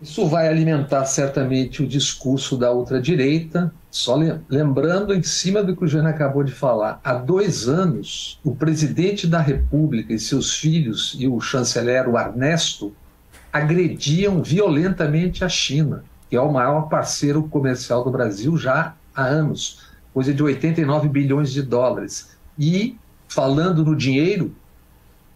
Isso 0.00 0.28
vai 0.28 0.46
alimentar 0.46 1.04
certamente 1.06 1.82
o 1.82 1.86
discurso 1.86 2.56
da 2.56 2.72
ultradireita. 2.72 3.72
Só 3.90 4.16
lembrando, 4.48 5.12
em 5.12 5.22
cima 5.22 5.62
do 5.62 5.74
que 5.74 5.84
o 5.84 5.88
Jânio 5.88 6.10
acabou 6.10 6.44
de 6.44 6.52
falar, 6.52 7.00
há 7.02 7.14
dois 7.14 7.68
anos, 7.68 8.38
o 8.44 8.54
presidente 8.54 9.26
da 9.26 9.40
República 9.40 10.12
e 10.12 10.18
seus 10.18 10.54
filhos 10.54 11.16
e 11.18 11.26
o 11.26 11.40
chanceler 11.40 12.08
o 12.08 12.16
Ernesto 12.16 12.94
agrediam 13.52 14.40
violentamente 14.40 15.44
a 15.44 15.48
China, 15.48 16.04
que 16.30 16.36
é 16.36 16.40
o 16.40 16.52
maior 16.52 16.82
parceiro 16.82 17.42
comercial 17.44 18.04
do 18.04 18.10
Brasil 18.10 18.56
já 18.56 18.94
há 19.14 19.24
anos, 19.24 19.80
coisa 20.14 20.32
de 20.32 20.42
89 20.42 21.08
bilhões 21.08 21.50
de 21.50 21.62
dólares. 21.62 22.36
E, 22.56 22.96
falando 23.26 23.84
no 23.84 23.96
dinheiro, 23.96 24.54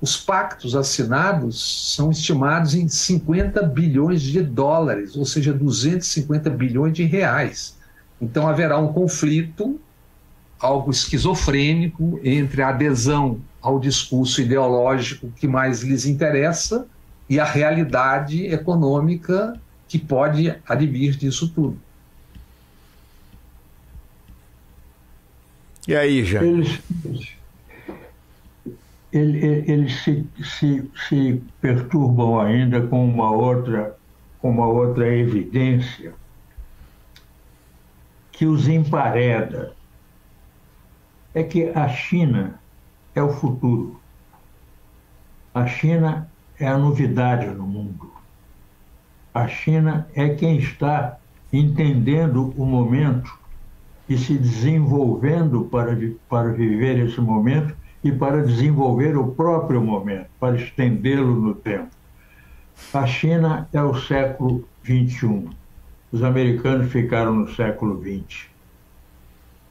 os 0.02 0.16
pactos 0.16 0.74
assinados 0.74 1.94
são 1.94 2.10
estimados 2.10 2.74
em 2.74 2.88
50 2.88 3.62
bilhões 3.62 4.20
de 4.20 4.42
dólares, 4.42 5.14
ou 5.14 5.24
seja, 5.24 5.52
250 5.52 6.50
bilhões 6.50 6.92
de 6.92 7.04
reais. 7.04 7.76
Então 8.20 8.48
haverá 8.48 8.76
um 8.78 8.92
conflito, 8.92 9.80
algo 10.58 10.90
esquizofrênico, 10.90 12.18
entre 12.24 12.62
a 12.62 12.70
adesão 12.70 13.40
ao 13.60 13.78
discurso 13.78 14.42
ideológico 14.42 15.32
que 15.36 15.46
mais 15.46 15.84
lhes 15.84 16.04
interessa 16.04 16.84
e 17.28 17.38
a 17.38 17.44
realidade 17.44 18.44
econômica 18.46 19.56
que 19.86 20.00
pode 20.00 20.52
advir 20.68 21.16
disso 21.16 21.46
tudo. 21.46 21.78
E 25.86 25.94
aí, 25.94 26.24
já? 26.24 26.40
Eles, 29.12 29.68
eles 29.68 30.02
se, 30.02 30.26
se, 30.42 30.90
se 31.08 31.42
perturbam 31.60 32.40
ainda 32.40 32.80
com 32.86 33.04
uma 33.04 33.30
outra, 33.30 33.96
com 34.38 34.50
uma 34.50 34.66
outra 34.66 35.06
evidência 35.06 36.14
que 38.30 38.46
os 38.46 38.66
empareda. 38.68 39.74
É 41.34 41.42
que 41.42 41.70
a 41.74 41.88
China 41.88 42.60
é 43.14 43.22
o 43.22 43.32
futuro. 43.32 44.00
A 45.54 45.66
China 45.66 46.30
é 46.58 46.66
a 46.66 46.78
novidade 46.78 47.46
no 47.46 47.66
mundo. 47.66 48.12
A 49.34 49.48
China 49.48 50.06
é 50.14 50.30
quem 50.30 50.58
está 50.58 51.18
entendendo 51.52 52.52
o 52.56 52.64
momento 52.64 53.38
e 54.08 54.16
se 54.16 54.36
desenvolvendo 54.36 55.64
para, 55.64 55.96
para 56.28 56.52
viver 56.52 56.98
esse 56.98 57.20
momento 57.20 57.74
e 58.02 58.10
para 58.10 58.42
desenvolver 58.42 59.16
o 59.16 59.28
próprio 59.28 59.80
momento, 59.80 60.28
para 60.40 60.56
estendê-lo 60.56 61.34
no 61.40 61.54
tempo. 61.54 61.90
A 62.92 63.06
China 63.06 63.68
é 63.72 63.82
o 63.82 63.94
século 63.94 64.66
XXI. 64.84 65.48
Os 66.10 66.22
americanos 66.22 66.90
ficaram 66.90 67.34
no 67.34 67.54
século 67.54 68.02
XX, 68.02 68.46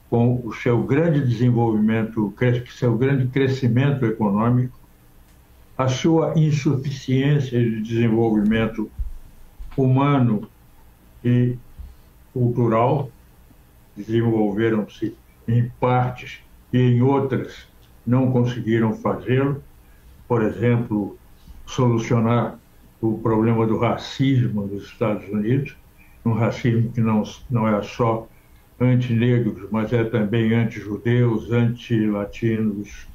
com 0.10 0.41
o 0.44 0.54
seu 0.54 0.82
grande 0.84 1.26
desenvolvimento, 1.26 2.34
seu 2.70 2.98
grande 2.98 3.28
crescimento 3.28 4.06
econômico, 4.06 4.80
a 5.78 5.88
sua 5.88 6.34
insuficiência 6.36 7.60
de 7.60 7.82
desenvolvimento 7.82 8.89
humano 9.76 10.48
e 11.24 11.58
cultural, 12.34 13.10
desenvolveram-se 13.96 15.15
em 15.48 15.70
partes 15.80 16.39
e 16.72 16.78
em 16.78 17.02
outras 17.02 17.71
não 18.06 18.32
conseguiram 18.32 18.94
fazê-lo. 18.94 19.64
Por 20.28 20.44
exemplo, 20.44 21.18
solucionar 21.66 22.58
o 23.02 23.18
problema 23.18 23.66
do 23.66 23.78
racismo 23.78 24.68
dos 24.68 24.86
Estados 24.86 25.28
Unidos, 25.30 25.76
um 26.24 26.34
racismo 26.34 26.92
que 26.92 27.02
não, 27.02 27.24
não 27.50 27.68
é 27.68 27.82
só 27.82 28.28
anti-negros, 28.80 29.68
mas 29.72 29.92
é 29.94 30.04
também 30.04 30.54
anti-judeus, 30.54 31.52
anti-latinos 31.52 33.08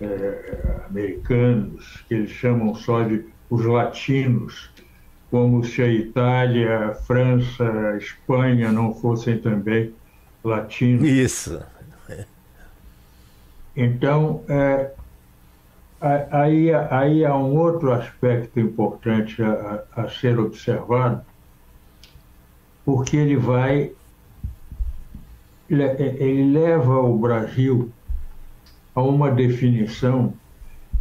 eh, 0.00 0.80
americanos, 0.88 2.04
que 2.08 2.14
eles 2.14 2.30
chamam 2.30 2.74
só 2.74 3.02
de 3.02 3.24
os 3.48 3.64
latinos, 3.64 4.70
como 5.30 5.62
se 5.64 5.82
a 5.82 5.88
Itália, 5.88 6.86
a 6.86 6.94
França, 6.94 7.64
a 7.64 7.96
Espanha 7.96 8.72
não 8.72 8.94
fossem 8.94 9.38
também 9.38 9.92
latinos. 10.42 11.06
Isso. 11.06 11.62
Então, 13.76 14.44
é, 14.48 14.92
aí, 16.30 16.72
aí 16.90 17.24
há 17.24 17.34
um 17.34 17.56
outro 17.56 17.92
aspecto 17.92 18.60
importante 18.60 19.42
a, 19.42 19.84
a 19.96 20.08
ser 20.08 20.38
observado, 20.38 21.22
porque 22.84 23.16
ele 23.16 23.36
vai, 23.36 23.92
ele 25.68 26.52
leva 26.52 27.00
o 27.00 27.16
Brasil 27.18 27.90
a 28.94 29.00
uma 29.00 29.30
definição 29.30 30.34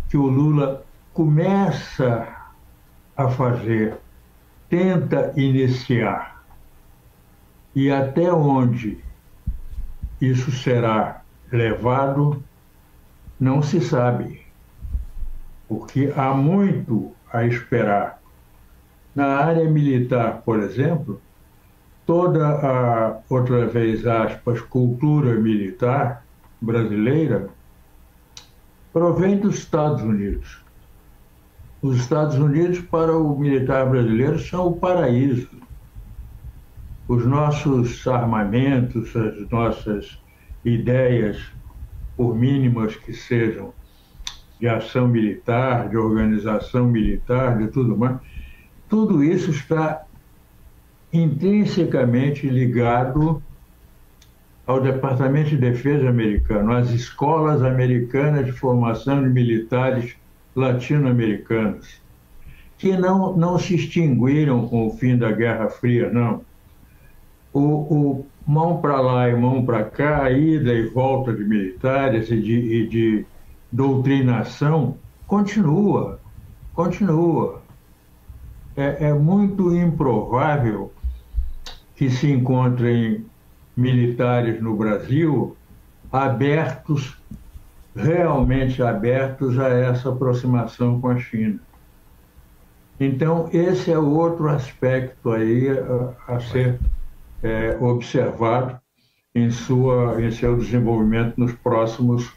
que 0.07 0.15
o 0.15 0.27
Lula 0.27 0.85
começa 1.13 2.27
a 3.17 3.27
fazer, 3.27 3.97
tenta 4.69 5.33
iniciar, 5.35 6.41
e 7.75 7.91
até 7.91 8.31
onde 8.31 9.03
isso 10.21 10.51
será 10.51 11.21
levado 11.51 12.41
não 13.41 13.63
se 13.63 13.81
sabe, 13.81 14.39
porque 15.67 16.13
há 16.15 16.31
muito 16.31 17.11
a 17.33 17.43
esperar. 17.43 18.21
Na 19.15 19.37
área 19.37 19.67
militar, 19.67 20.43
por 20.45 20.59
exemplo, 20.59 21.19
toda 22.05 22.47
a, 22.47 23.19
outra 23.27 23.65
vez 23.65 24.05
aspas, 24.05 24.61
cultura 24.61 25.33
militar 25.33 26.23
brasileira 26.61 27.49
provém 28.93 29.39
dos 29.39 29.55
Estados 29.55 30.03
Unidos. 30.03 30.61
Os 31.81 31.97
Estados 31.97 32.35
Unidos, 32.35 32.79
para 32.79 33.17
o 33.17 33.39
militar 33.39 33.89
brasileiro, 33.89 34.37
são 34.37 34.67
o 34.67 34.77
paraíso. 34.77 35.49
Os 37.07 37.25
nossos 37.25 38.07
armamentos, 38.07 39.15
as 39.15 39.49
nossas 39.49 40.21
ideias 40.63 41.51
por 42.21 42.35
mínimas 42.35 42.95
que 42.95 43.13
sejam, 43.13 43.73
de 44.59 44.67
ação 44.67 45.07
militar, 45.07 45.89
de 45.89 45.97
organização 45.97 46.85
militar, 46.85 47.57
de 47.57 47.67
tudo 47.69 47.97
mais, 47.97 48.17
tudo 48.87 49.23
isso 49.23 49.49
está 49.49 50.03
intrinsecamente 51.11 52.47
ligado 52.47 53.41
ao 54.67 54.79
Departamento 54.79 55.49
de 55.49 55.57
Defesa 55.57 56.07
americano, 56.07 56.73
às 56.73 56.91
escolas 56.91 57.63
americanas 57.63 58.45
de 58.45 58.51
formação 58.51 59.23
de 59.23 59.29
militares 59.29 60.15
latino-americanos, 60.55 62.03
que 62.77 62.95
não, 62.95 63.35
não 63.35 63.57
se 63.57 63.73
extinguiram 63.73 64.67
com 64.67 64.85
o 64.85 64.91
fim 64.91 65.17
da 65.17 65.31
Guerra 65.31 65.69
Fria, 65.69 66.11
não. 66.11 66.45
O, 67.51 67.61
o 67.61 68.25
mão 68.45 68.81
para 68.81 68.99
lá 68.99 69.29
e 69.29 69.35
mão 69.35 69.65
para 69.65 69.83
cá, 69.83 70.29
ida 70.31 70.73
e 70.73 70.87
volta 70.87 71.33
de 71.33 71.43
militares 71.43 72.29
e 72.29 72.39
de, 72.39 72.53
e 72.53 72.87
de 72.87 73.25
doutrinação 73.71 74.97
continua, 75.27 76.19
continua. 76.73 77.61
É, 78.75 79.07
é 79.09 79.13
muito 79.13 79.75
improvável 79.75 80.91
que 81.95 82.09
se 82.09 82.31
encontrem 82.31 83.25
militares 83.75 84.61
no 84.61 84.75
Brasil 84.75 85.55
abertos, 86.11 87.17
realmente 87.95 88.81
abertos 88.81 89.57
a 89.59 89.69
essa 89.69 90.09
aproximação 90.09 90.99
com 90.99 91.09
a 91.09 91.19
China. 91.19 91.59
Então, 92.99 93.49
esse 93.51 93.91
é 93.91 93.97
outro 93.97 94.49
aspecto 94.49 95.31
aí 95.31 95.69
a, 95.69 96.35
a 96.35 96.39
ser 96.39 96.79
é, 97.43 97.77
observado 97.79 98.79
em, 99.33 99.49
sua, 99.49 100.21
em 100.21 100.31
seu 100.31 100.57
desenvolvimento 100.57 101.37
nos 101.37 101.53
próximos 101.53 102.31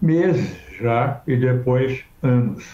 meses 0.00 0.56
já 0.80 1.22
e 1.26 1.36
depois 1.36 2.04
anos. 2.22 2.64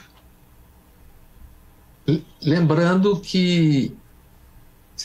Lembrando 2.43 3.19
que 3.21 3.97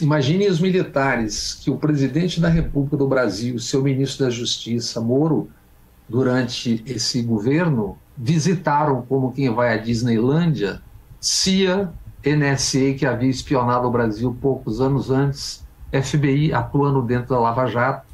imaginem 0.01 0.49
os 0.49 0.59
militares 0.59 1.53
que 1.53 1.69
o 1.69 1.77
presidente 1.77 2.39
da 2.39 2.49
República 2.49 2.97
do 2.97 3.07
Brasil, 3.07 3.57
seu 3.59 3.83
ministro 3.83 4.25
da 4.25 4.31
Justiça, 4.31 4.99
Moro, 4.99 5.49
durante 6.09 6.83
esse 6.85 7.21
governo, 7.21 7.97
visitaram 8.17 9.01
como 9.03 9.31
quem 9.31 9.53
vai 9.53 9.73
à 9.73 9.77
Disneylândia, 9.77 10.81
CIA, 11.19 11.91
NSA, 12.25 12.93
que 12.97 13.05
havia 13.05 13.29
espionado 13.29 13.87
o 13.87 13.91
Brasil 13.91 14.35
poucos 14.41 14.81
anos 14.81 15.11
antes, 15.11 15.66
FBI 15.91 16.53
atuando 16.53 17.01
dentro 17.01 17.29
da 17.29 17.39
Lava 17.39 17.67
Jato. 17.67 18.05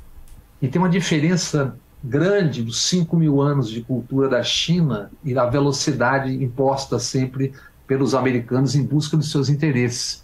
E 0.61 0.67
tem 0.67 0.81
uma 0.81 0.89
diferença 0.89 1.75
grande 2.03 2.63
dos 2.63 2.81
5 2.83 3.15
mil 3.15 3.41
anos 3.41 3.69
de 3.69 3.81
cultura 3.81 4.27
da 4.27 4.43
China 4.43 5.09
e 5.23 5.33
da 5.33 5.45
velocidade 5.45 6.43
imposta 6.43 6.99
sempre 6.99 7.53
pelos 7.87 8.13
americanos 8.13 8.75
em 8.75 8.83
busca 8.83 9.15
dos 9.15 9.31
seus 9.31 9.49
interesses. 9.49 10.23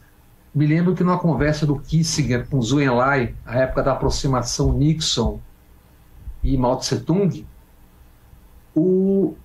Me 0.53 0.65
lembro 0.65 0.95
que 0.95 1.03
numa 1.03 1.19
conversa 1.19 1.65
do 1.65 1.79
Kissinger 1.79 2.47
com 2.47 2.61
Zhou 2.61 2.81
Enlai, 2.81 3.35
a 3.45 3.57
época 3.57 3.83
da 3.83 3.93
aproximação 3.93 4.73
Nixon 4.73 5.39
e 6.43 6.57
Mao 6.57 6.77
Tse 6.77 6.99
Tung, 7.01 7.45
o 8.75 9.35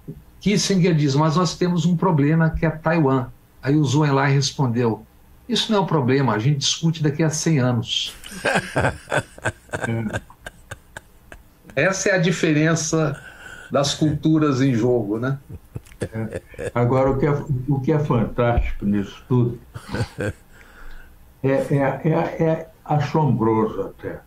Kissinger 0.41 0.95
diz: 0.95 1.15
Mas 1.15 1.37
nós 1.37 1.57
temos 1.57 1.85
um 1.85 1.97
problema 1.97 2.51
que 2.51 2.65
é 2.65 2.71
Taiwan. 2.71 3.27
Aí 3.63 3.77
o 3.77 3.85
Zhou 3.85 4.07
Enlai 4.07 4.33
respondeu: 4.33 5.05
isso 5.49 5.71
não 5.71 5.79
é 5.79 5.83
um 5.83 5.87
problema, 5.87 6.35
a 6.35 6.39
gente 6.39 6.59
discute 6.59 7.03
daqui 7.03 7.23
a 7.23 7.31
100 7.31 7.59
anos. 7.59 8.15
Essa 11.77 12.11
é 12.11 12.15
a 12.15 12.19
diferença 12.19 13.21
das 13.71 13.95
culturas 13.95 14.61
em 14.61 14.73
jogo, 14.75 15.19
né? 15.19 15.39
É. 16.01 16.71
Agora, 16.75 17.11
o 17.11 17.19
que, 17.19 17.27
é, 17.27 17.31
o 17.69 17.81
que 17.81 17.93
é 17.93 17.99
fantástico 17.99 18.85
nisso 18.85 19.25
tudo 19.29 19.59
é, 21.43 21.51
é, 21.51 22.01
é, 22.05 22.43
é 22.43 22.69
assombroso 22.85 23.83
até. 23.83 24.21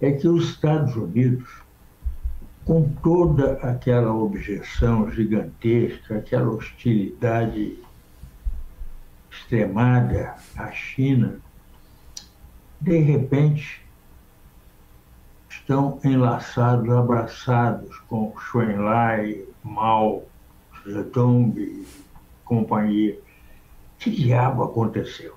É 0.00 0.12
que 0.12 0.28
os 0.28 0.50
Estados 0.50 0.96
Unidos, 0.96 1.48
com 2.64 2.88
toda 3.02 3.52
aquela 3.54 4.12
objeção 4.12 5.10
gigantesca, 5.10 6.18
aquela 6.18 6.50
hostilidade 6.50 7.78
extremada 9.52 10.34
à 10.56 10.72
China, 10.72 11.38
de 12.80 12.96
repente 12.98 13.82
estão 15.50 16.00
enlaçados, 16.02 16.88
abraçados 16.90 17.98
com 18.08 18.34
Xu 18.38 18.62
Enlai, 18.62 19.44
Mao, 19.62 20.24
Zedong 20.88 21.52
e 21.60 21.86
companhia. 22.46 23.18
Que 23.98 24.10
diabo 24.10 24.64
aconteceu? 24.64 25.36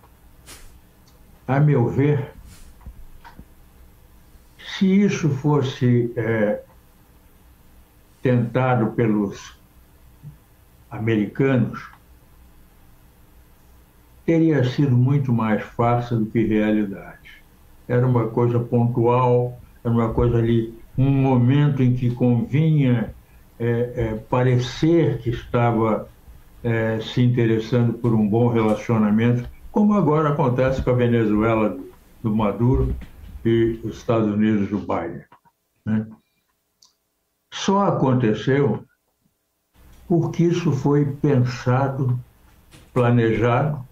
A 1.46 1.60
meu 1.60 1.90
ver, 1.90 2.34
se 4.58 5.02
isso 5.02 5.30
fosse 5.30 6.14
é, 6.16 6.64
tentado 8.24 8.92
pelos 8.94 9.60
americanos, 10.90 11.95
teria 14.26 14.64
sido 14.64 14.98
muito 14.98 15.32
mais 15.32 15.62
fácil 15.62 16.20
do 16.20 16.26
que 16.26 16.44
realidade. 16.44 17.44
Era 17.88 18.06
uma 18.06 18.28
coisa 18.28 18.60
pontual, 18.60 19.60
era 19.84 19.94
uma 19.94 20.14
coisa 20.14 20.40
ali, 20.40 20.74
um 20.98 21.12
momento 21.12 21.84
em 21.84 21.94
que 21.94 22.10
convinha 22.10 23.14
é, 23.60 23.94
é, 23.96 24.16
parecer 24.30 25.20
que 25.20 25.30
estava 25.30 26.10
é, 26.64 27.00
se 27.00 27.22
interessando 27.22 27.94
por 27.94 28.14
um 28.14 28.28
bom 28.28 28.48
relacionamento, 28.48 29.48
como 29.72 29.94
agora 29.94 30.30
acontece 30.30 30.82
com 30.82 30.90
a 30.90 30.94
Venezuela 30.94 31.70
do, 31.70 31.92
do 32.24 32.36
Maduro 32.36 32.96
e 33.46 33.80
os 33.84 33.98
Estados 33.98 34.34
Unidos 34.34 34.70
do 34.70 34.80
Biden. 34.80 35.24
Né? 35.86 36.08
Só 37.54 37.88
aconteceu 37.88 38.84
porque 40.08 40.44
isso 40.44 40.72
foi 40.72 41.06
pensado, 41.06 42.20
planejado 42.94 43.86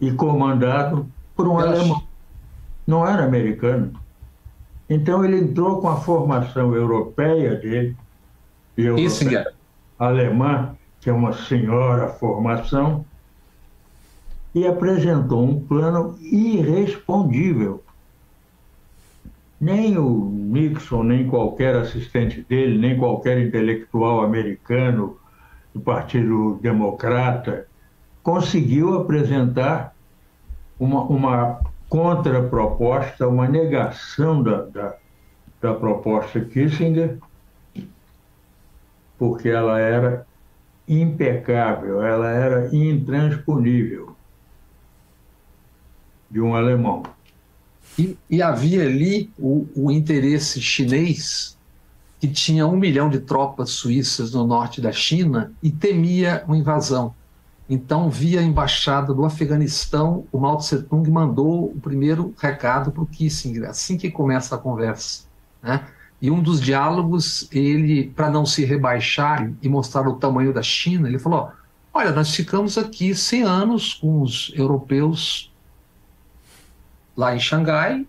e 0.00 0.10
comandado 0.12 1.06
por 1.36 1.46
um 1.46 1.58
alemão. 1.58 2.02
Não 2.86 3.06
era 3.06 3.24
americano. 3.24 3.92
Então 4.88 5.24
ele 5.24 5.38
entrou 5.38 5.80
com 5.80 5.88
a 5.88 5.96
formação 5.96 6.74
europeia 6.74 7.54
dele, 7.54 7.96
europeia, 8.76 9.52
alemã, 9.98 10.74
que 11.00 11.08
é 11.08 11.12
uma 11.12 11.32
senhora 11.32 12.08
formação, 12.08 13.04
e 14.54 14.66
apresentou 14.66 15.44
um 15.44 15.60
plano 15.60 16.18
irrespondível. 16.20 17.84
Nem 19.60 19.96
o 19.96 20.24
Nixon, 20.24 21.04
nem 21.04 21.28
qualquer 21.28 21.76
assistente 21.76 22.44
dele, 22.48 22.78
nem 22.78 22.98
qualquer 22.98 23.38
intelectual 23.38 24.24
americano 24.24 25.18
do 25.72 25.80
Partido 25.80 26.58
Democrata 26.60 27.69
conseguiu 28.22 28.98
apresentar 29.00 29.94
uma, 30.78 31.02
uma 31.02 31.60
contraproposta, 31.88 33.28
uma 33.28 33.48
negação 33.48 34.42
da, 34.42 34.62
da, 34.62 34.96
da 35.60 35.74
proposta 35.74 36.40
Kissinger, 36.40 37.18
porque 39.18 39.48
ela 39.48 39.78
era 39.78 40.26
impecável, 40.88 42.02
ela 42.02 42.28
era 42.28 42.74
intransponível 42.74 44.16
de 46.30 46.40
um 46.40 46.54
alemão. 46.54 47.02
E, 47.98 48.16
e 48.30 48.40
havia 48.40 48.82
ali 48.84 49.30
o, 49.38 49.66
o, 49.74 49.90
interesse 49.90 50.60
chinês, 50.60 51.58
que 52.18 52.28
tinha 52.28 52.66
um 52.66 52.76
milhão 52.76 53.10
de 53.10 53.18
tropas 53.20 53.70
suíças 53.70 54.32
no 54.32 54.46
norte 54.46 54.80
da 54.80 54.92
China 54.92 55.52
e 55.62 55.70
temia 55.70 56.44
uma 56.46 56.56
invasão. 56.56 57.14
Então, 57.72 58.10
via 58.10 58.42
embaixada 58.42 59.14
do 59.14 59.24
Afeganistão, 59.24 60.26
o 60.32 60.40
Mao 60.40 60.56
Tse 60.56 60.82
Tung 60.82 61.08
mandou 61.08 61.66
o 61.66 61.80
primeiro 61.80 62.34
recado 62.36 62.90
para 62.90 63.04
o 63.04 63.06
Kissinger, 63.06 63.70
assim 63.70 63.96
que 63.96 64.10
começa 64.10 64.56
a 64.56 64.58
conversa. 64.58 65.22
Né? 65.62 65.86
E 66.20 66.32
um 66.32 66.42
dos 66.42 66.60
diálogos, 66.60 67.48
ele, 67.52 68.08
para 68.08 68.28
não 68.28 68.44
se 68.44 68.64
rebaixar 68.64 69.52
e 69.62 69.68
mostrar 69.68 70.08
o 70.08 70.16
tamanho 70.16 70.52
da 70.52 70.64
China, 70.64 71.06
ele 71.06 71.20
falou: 71.20 71.52
Olha, 71.94 72.10
nós 72.10 72.34
ficamos 72.34 72.76
aqui 72.76 73.14
100 73.14 73.42
anos 73.44 73.94
com 73.94 74.20
os 74.20 74.52
europeus 74.56 75.52
lá 77.16 77.36
em 77.36 77.38
Xangai. 77.38 78.04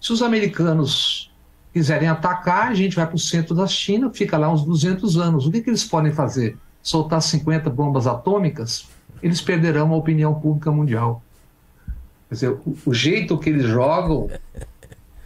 Se 0.00 0.12
os 0.12 0.22
americanos 0.22 1.32
quiserem 1.72 2.08
atacar, 2.08 2.72
a 2.72 2.74
gente 2.74 2.96
vai 2.96 3.06
para 3.06 3.14
o 3.14 3.18
centro 3.18 3.54
da 3.54 3.68
China, 3.68 4.10
fica 4.12 4.36
lá 4.36 4.52
uns 4.52 4.64
200 4.64 5.16
anos. 5.18 5.46
O 5.46 5.52
que, 5.52 5.60
que 5.60 5.70
eles 5.70 5.84
podem 5.84 6.12
fazer? 6.12 6.58
Soltar 6.82 7.22
50 7.22 7.70
bombas 7.70 8.06
atômicas, 8.06 8.88
eles 9.22 9.40
perderão 9.40 9.92
a 9.92 9.96
opinião 9.96 10.34
pública 10.34 10.70
mundial. 10.72 11.22
Quer 12.28 12.34
dizer, 12.34 12.48
o, 12.50 12.76
o 12.86 12.94
jeito 12.94 13.38
que 13.38 13.50
eles 13.50 13.64
jogam 13.64 14.28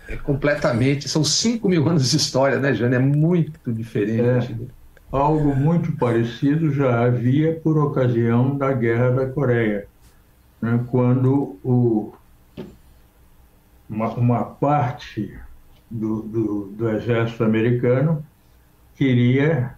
É 0.08 0.16
completamente. 0.16 1.08
São 1.08 1.24
5 1.24 1.68
mil 1.68 1.88
anos 1.88 2.10
de 2.10 2.16
história, 2.16 2.58
né, 2.58 2.72
Jane? 2.72 2.94
É 2.94 2.98
muito 2.98 3.72
diferente. 3.72 4.52
É, 4.52 4.66
algo 5.10 5.54
muito 5.54 5.92
parecido 5.96 6.72
já 6.72 7.04
havia 7.04 7.54
por 7.54 7.78
ocasião 7.78 8.56
da 8.56 8.72
Guerra 8.72 9.10
da 9.10 9.26
Coreia, 9.26 9.86
né, 10.60 10.84
quando 10.90 11.58
o, 11.64 12.12
uma, 13.88 14.08
uma 14.14 14.44
parte 14.44 15.32
do, 15.90 16.22
do, 16.22 16.64
do 16.76 16.90
exército 16.90 17.44
americano 17.44 18.24
queria 18.96 19.74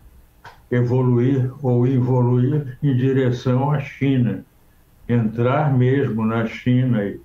evoluir 0.70 1.52
ou 1.62 1.86
evoluir 1.86 2.78
em 2.82 2.94
direção 2.96 3.70
à 3.70 3.80
China, 3.80 4.44
entrar 5.08 5.72
mesmo 5.76 6.24
na 6.24 6.46
China. 6.46 7.04
E, 7.04 7.20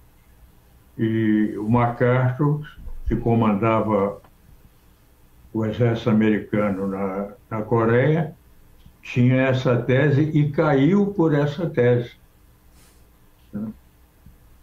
e 0.98 1.58
o 1.58 1.70
MacArthur, 1.70 2.66
que 3.08 3.16
comandava 3.16 4.22
o 5.54 5.66
exército 5.66 6.10
americano 6.10 6.88
na, 6.88 7.30
na 7.50 7.62
Coreia, 7.62 8.34
tinha 9.02 9.42
essa 9.42 9.76
tese 9.82 10.22
e 10.22 10.50
caiu 10.50 11.08
por 11.08 11.34
essa 11.34 11.70
tese. 11.70 12.12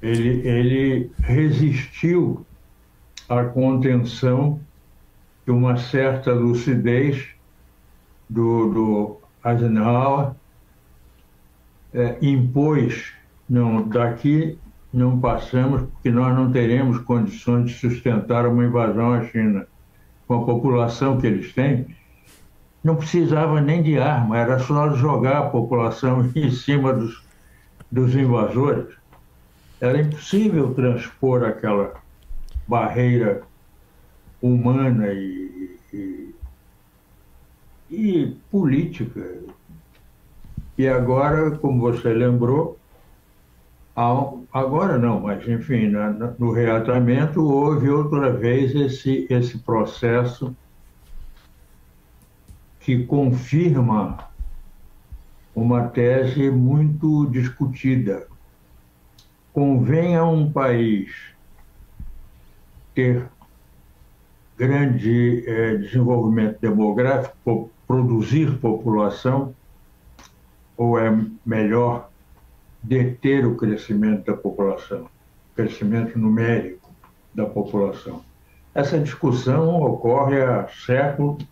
Ele, 0.02 0.48
ele 0.48 1.12
resistiu 1.18 2.44
à 3.28 3.44
contenção 3.44 4.58
de 5.44 5.52
uma 5.52 5.76
certa 5.76 6.32
lucidez 6.32 7.28
do, 8.30 8.72
do 8.72 9.16
Eisenhower 9.44 10.30
é, 11.92 12.16
impôs, 12.22 13.12
não, 13.48 13.88
daqui 13.88 14.56
não 14.92 15.18
passamos 15.20 15.82
porque 15.82 16.10
nós 16.10 16.34
não 16.34 16.50
teremos 16.50 16.98
condições 16.98 17.70
de 17.70 17.74
sustentar 17.74 18.46
uma 18.46 18.64
invasão 18.64 19.12
à 19.12 19.24
China. 19.24 19.66
Com 20.26 20.42
a 20.42 20.44
população 20.44 21.18
que 21.18 21.26
eles 21.26 21.52
têm, 21.52 21.86
não 22.84 22.94
precisava 22.94 23.60
nem 23.60 23.82
de 23.82 23.98
arma, 23.98 24.38
era 24.38 24.60
só 24.60 24.94
jogar 24.94 25.38
a 25.38 25.50
população 25.50 26.30
em 26.34 26.50
cima 26.52 26.92
dos, 26.92 27.24
dos 27.90 28.14
invasores. 28.14 28.94
Era 29.80 30.00
impossível 30.00 30.72
transpor 30.74 31.42
aquela 31.42 31.94
barreira 32.68 33.42
humana 34.40 35.08
e, 35.08 35.78
e 35.92 36.19
e 37.90 38.36
política. 38.50 39.38
E 40.78 40.88
agora, 40.88 41.50
como 41.58 41.80
você 41.80 42.12
lembrou, 42.12 42.78
agora 44.52 44.98
não, 44.98 45.20
mas 45.20 45.46
enfim, 45.46 45.92
no 46.38 46.52
reatamento 46.52 47.42
houve 47.42 47.90
outra 47.90 48.32
vez 48.32 48.74
esse, 48.74 49.26
esse 49.28 49.58
processo 49.58 50.56
que 52.78 53.04
confirma 53.04 54.30
uma 55.54 55.88
tese 55.88 56.50
muito 56.50 57.26
discutida. 57.26 58.26
Convém 59.52 60.16
a 60.16 60.24
um 60.24 60.50
país 60.50 61.10
ter 62.94 63.28
grande 64.56 65.44
eh, 65.46 65.76
desenvolvimento 65.76 66.58
demográfico, 66.60 67.70
produzir 67.90 68.56
população 68.58 69.52
ou 70.76 70.96
é 70.96 71.12
melhor 71.44 72.08
deter 72.80 73.44
o 73.44 73.56
crescimento 73.56 74.26
da 74.26 74.36
população, 74.36 75.06
o 75.50 75.56
crescimento 75.56 76.16
numérico 76.16 76.88
da 77.34 77.46
população? 77.46 78.24
Essa 78.72 78.96
discussão 78.96 79.82
ocorre 79.82 80.40
há 80.40 80.68
séculos 80.68 81.44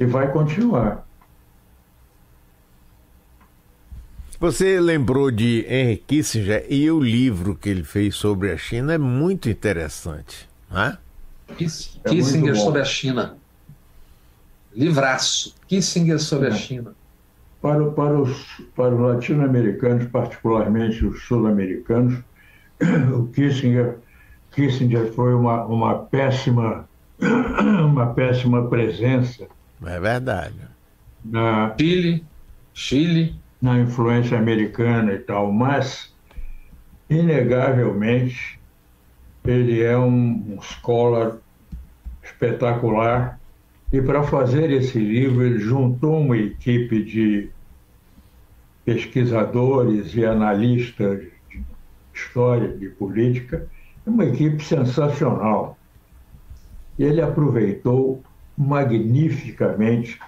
e 0.00 0.04
vai 0.04 0.32
continuar. 0.32 1.06
Você 4.40 4.80
lembrou 4.80 5.30
de 5.30 5.64
Henry 5.68 5.98
Kissinger 5.98 6.66
e 6.68 6.90
o 6.90 6.98
livro 6.98 7.54
que 7.54 7.68
ele 7.68 7.84
fez 7.84 8.16
sobre 8.16 8.50
a 8.50 8.56
China 8.56 8.94
é 8.94 8.98
muito 8.98 9.48
interessante, 9.48 10.48
não 10.68 10.82
é? 10.82 10.98
Kissinger 11.56 12.54
é 12.54 12.56
sobre 12.56 12.80
a 12.80 12.84
China. 12.84 13.43
Livraço. 14.74 15.54
Kissinger 15.66 16.18
sobre 16.18 16.48
é. 16.48 16.50
a 16.50 16.54
China. 16.54 16.94
Para, 17.62 17.84
para 17.92 18.20
os, 18.20 18.62
para 18.76 18.94
os 18.94 19.00
latino-americanos, 19.00 20.06
particularmente 20.08 21.04
os 21.04 21.22
sul-americanos, 21.22 22.18
o 23.16 23.26
Kissinger, 23.28 23.96
Kissinger 24.50 25.12
foi 25.12 25.34
uma, 25.34 25.64
uma 25.64 25.94
péssima 25.94 26.86
uma 27.84 28.12
péssima 28.14 28.68
presença. 28.68 29.46
É 29.84 30.00
verdade. 30.00 30.56
Na, 31.24 31.74
Chile, 31.78 32.24
Chile. 32.72 33.34
Na 33.62 33.78
influência 33.78 34.38
americana 34.38 35.14
e 35.14 35.18
tal, 35.20 35.50
mas, 35.50 36.12
inegavelmente, 37.08 38.60
ele 39.42 39.82
é 39.82 39.96
um, 39.96 40.56
um 40.56 40.60
scholar 40.60 41.38
espetacular 42.22 43.40
e 43.92 44.00
para 44.02 44.22
fazer 44.22 44.70
esse 44.70 44.98
livro, 44.98 45.44
ele 45.44 45.58
juntou 45.58 46.20
uma 46.20 46.36
equipe 46.36 47.02
de 47.04 47.50
pesquisadores 48.84 50.14
e 50.14 50.24
analistas 50.24 51.20
de 51.48 51.64
história, 52.12 52.76
de 52.76 52.88
política, 52.88 53.66
uma 54.04 54.24
equipe 54.24 54.62
sensacional. 54.62 55.78
Ele 56.98 57.20
aproveitou 57.20 58.22
magnificamente 58.56 60.18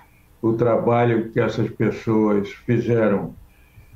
o 0.40 0.52
trabalho 0.54 1.30
que 1.30 1.40
essas 1.40 1.70
pessoas 1.70 2.50
fizeram 2.50 3.34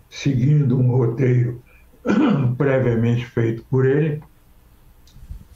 seguindo 0.09 0.79
um 0.79 0.97
roteiro 0.97 1.63
previamente 2.59 3.25
feito 3.27 3.65
por 3.71 3.87
ele 3.87 4.23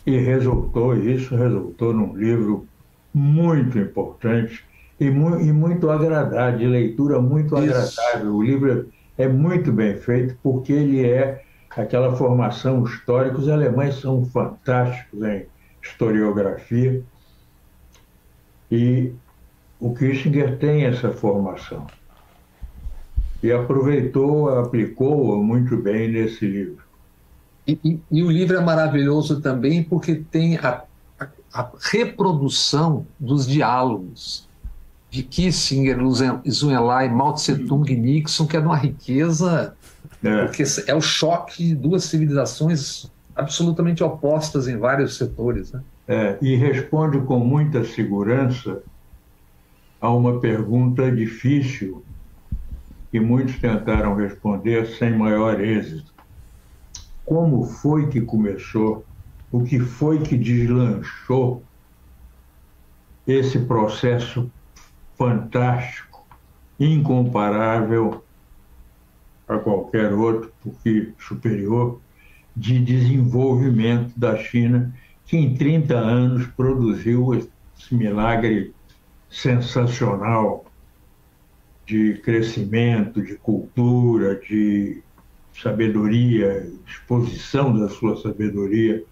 e 0.07 0.17
resultou 0.19 0.97
isso 0.97 1.35
resultou 1.35 1.93
num 1.93 2.15
livro 2.15 2.69
muito 3.15 3.79
importante 3.79 4.65
e, 4.99 5.09
mu 5.09 5.41
e 5.41 5.53
muito 5.53 5.91
agradável, 5.91 6.59
de 6.59 6.67
leitura 6.67 7.21
muito 7.21 7.57
Isso. 7.59 8.01
agradável. 8.01 8.35
O 8.35 8.43
livro 8.43 8.89
é 9.17 9.29
muito 9.29 9.73
bem 9.73 9.97
feito 9.97 10.37
porque 10.43 10.73
ele 10.73 11.07
é 11.07 11.43
aquela 11.71 12.17
formação 12.17 12.83
histórica. 12.85 13.39
Os 13.39 13.49
alemães 13.49 14.01
são 14.01 14.25
fantásticos 14.25 15.23
em 15.23 15.47
historiografia 15.83 17.03
e 18.71 19.13
o 19.79 19.95
Kissinger 19.95 20.59
tem 20.59 20.85
essa 20.85 21.11
formação 21.11 21.87
e 23.43 23.53
aproveitou, 23.53 24.49
aplicou 24.49 25.37
muito 25.43 25.77
bem 25.77 26.11
nesse 26.11 26.47
livro. 26.47 26.83
E, 27.67 27.79
e, 27.85 28.01
e, 28.11 28.23
o 28.23 28.31
livro 28.31 28.57
é 28.57 28.61
maravilhoso 28.61 29.41
também 29.41 29.83
porque 29.83 30.15
tem 30.15 30.57
a 30.57 30.83
a 31.55 31.71
reprodução 31.79 33.07
dos 33.19 33.47
diálogos 33.47 34.49
de 35.09 35.23
Kissinger, 35.23 35.97
Zhu 36.51 36.73
Enlai, 36.73 37.09
Mao 37.09 37.33
Tse 37.35 37.65
Tung 37.67 37.89
e 37.91 37.97
Nixon, 37.97 38.45
que 38.45 38.57
é 38.57 38.61
de 38.61 38.67
uma 38.67 38.77
riqueza, 38.77 39.77
é. 40.25 40.47
porque 40.47 40.65
é 40.89 40.95
o 40.95 41.01
choque 41.01 41.69
de 41.69 41.75
duas 41.77 42.03
civilizações 42.05 43.09
absolutamente 43.37 44.03
opostas 44.03 44.67
em 44.67 44.77
vários 44.77 45.17
setores. 45.17 45.71
Né? 45.73 45.81
É, 46.09 46.37
e 46.43 46.57
responde 46.57 47.21
com 47.21 47.39
muita 47.39 47.85
segurança 47.85 48.83
a 50.01 50.11
uma 50.11 50.41
pergunta 50.41 51.11
difícil 51.11 52.05
que 53.13 53.21
muitos 53.21 53.57
tentaram 53.61 54.17
responder 54.17 54.87
sem 54.99 55.17
maior 55.17 55.61
êxito. 55.61 56.13
Como 57.25 57.65
foi 57.65 58.09
que 58.09 58.21
começou 58.21 59.05
o 59.55 59.63
que 59.63 59.79
foi 59.79 60.19
que 60.19 60.37
deslanchou 60.37 61.63
esse 63.25 63.57
processo 63.61 64.51
fantástico, 65.17 66.27
incomparável 66.81 68.25
a 69.47 69.57
qualquer 69.59 70.13
outro, 70.13 70.53
porque 70.61 71.13
superior, 71.21 72.01
de 72.57 72.81
desenvolvimento 72.81 74.19
da 74.19 74.37
China, 74.37 74.93
que 75.25 75.37
em 75.37 75.55
30 75.55 75.95
anos 75.95 76.49
produziu 76.49 77.33
esse 77.35 77.95
milagre 77.95 78.75
sensacional 79.31 80.65
de 81.87 82.15
crescimento, 82.25 83.23
de 83.23 83.37
cultura, 83.37 84.35
de 84.35 85.01
sabedoria, 85.63 86.69
exposição 86.85 87.79
da 87.79 87.89
sua 87.89 88.21
sabedoria 88.21 89.05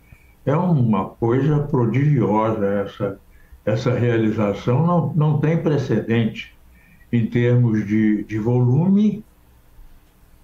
é 0.45 0.57
uma 0.57 1.11
coisa 1.11 1.61
prodigiosa 1.61 2.67
essa, 2.67 3.21
essa 3.65 3.95
realização, 3.95 4.87
não, 4.87 5.13
não 5.15 5.41
tem 5.41 5.57
precedente 5.57 6.53
em 7.13 7.27
termos 7.27 7.87
de, 7.87 8.25
de 8.25 8.39
volume 8.39 9.25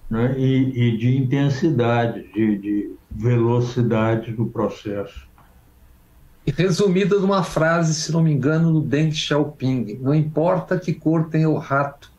né, 0.09 0.35
e, 0.39 0.89
e, 0.89 0.99
de 0.99 1.17
intensidade, 1.17 2.31
de, 2.33 2.59
de 2.59 2.93
velocidade 3.11 4.33
do 4.33 4.47
processo. 4.47 5.27
resumida 6.47 7.19
numa 7.19 7.43
frase, 7.43 7.95
se 7.95 8.13
não 8.13 8.23
me 8.23 8.33
engano, 8.33 8.73
do 8.73 8.81
Deng 8.81 9.13
Xiaoping: 9.13 9.99
Não 10.01 10.15
importa 10.15 10.79
que 10.79 10.93
cor 10.93 11.29
tenha 11.29 11.49
o 11.49 11.59
rato, 11.59 12.13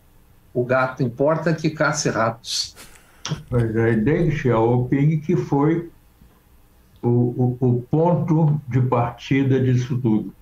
o 0.53 0.63
gato, 0.63 1.01
importa 1.01 1.53
que 1.53 1.69
caça 1.69 2.11
ratos. 2.11 2.75
Pois 3.49 3.75
é, 3.75 3.95
Deng 3.95 4.31
Xiaoping 4.31 5.19
que 5.19 5.35
foi 5.35 5.89
o, 7.01 7.07
o, 7.07 7.57
o 7.59 7.81
ponto 7.89 8.59
de 8.67 8.81
partida 8.81 9.59
disso 9.59 9.97
tudo. 9.99 10.33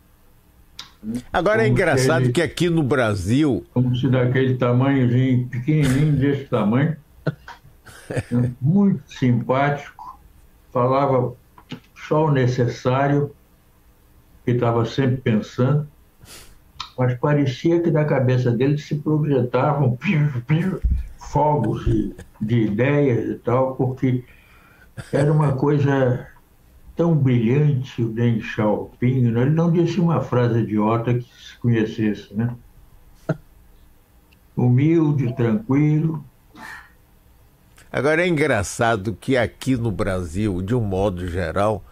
Agora 1.32 1.63
é 1.63 1.67
engraçado 1.67 2.26
ele, 2.26 2.34
que 2.34 2.41
aqui 2.41 2.70
no 2.70 2.84
Brasil. 2.84 3.65
Como 3.74 3.96
se 3.96 4.10
daquele 4.10 4.56
tamanhozinho, 4.56 5.48
pequenininho 5.48 6.13
desse 6.13 6.46
tamanho, 6.46 6.98
muito 8.60 9.02
simpático, 9.12 10.20
falava 10.72 11.34
só 12.08 12.26
o 12.26 12.32
necessário, 12.32 13.32
que 14.43 14.52
estava 14.52 14.86
sempre 14.86 15.17
pensando, 15.17 15.88
mas 16.98 17.13
parecia 17.15 17.82
que 17.82 17.91
da 17.91 18.06
cabeça 18.06 18.50
dele 18.50 18.78
se 18.78 18.96
projetavam 18.96 19.98
fogos 21.17 21.86
de, 21.86 22.15
de 22.41 22.62
ideias 22.62 23.30
e 23.30 23.36
tal, 23.36 23.76
porque 23.76 24.24
era 25.12 25.32
uma 25.32 25.54
coisa 25.54 26.28
tão 26.98 27.16
brilhante 27.16 28.02
o 28.02 28.10
Deng 28.10 28.42
Xiaoping, 28.42 29.22
né? 29.32 29.44
ele 29.44 29.52
não 29.52 29.72
disse 29.72 30.00
uma 30.00 30.20
frase 30.20 30.60
idiota 30.60 31.14
que 31.14 31.24
se 31.24 31.58
conhecesse, 31.60 32.34
né? 32.34 32.56
Humilde, 34.58 35.36
tranquilo. 35.36 36.26
Agora 37.92 38.24
é 38.24 38.28
engraçado 38.28 39.16
que 39.22 39.38
aqui 39.38 39.78
no 39.78 39.92
Brasil, 39.92 40.62
de 40.64 40.74
um 40.74 40.82
modo 40.82 41.28
geral, 41.28 41.86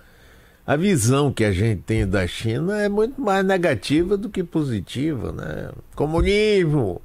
a 0.66 0.76
visão 0.76 1.32
que 1.32 1.46
a 1.46 1.52
gente 1.52 1.84
tem 1.84 2.08
da 2.08 2.26
China 2.26 2.82
é 2.82 2.90
muito 2.90 3.22
mais 3.22 3.46
negativa 3.46 4.18
do 4.18 4.28
que 4.28 4.44
positiva, 4.44 5.32
né? 5.32 5.70
Comunismo, 5.96 7.00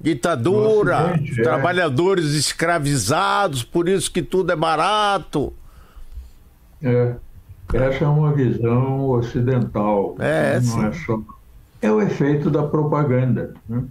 ditadura, 0.00 1.12
Ocidente, 1.12 1.40
é. 1.40 1.44
trabalhadores 1.44 2.34
é. 2.34 2.38
escravizados, 2.38 3.62
por 3.62 3.88
isso 3.88 4.10
que 4.10 4.22
tudo 4.22 4.50
é 4.50 4.56
barato. 4.56 5.52
É. 6.82 7.14
Essa 7.72 8.04
é 8.04 8.08
uma 8.08 8.32
visão 8.32 9.08
ocidental. 9.10 10.16
É, 10.18 10.60
não 10.60 10.86
é 10.86 10.92
só. 10.92 11.20
É 11.80 11.90
o 11.90 12.00
efeito 12.00 12.50
da 12.50 12.62
propaganda. 12.62 13.54
Né? 13.68 13.84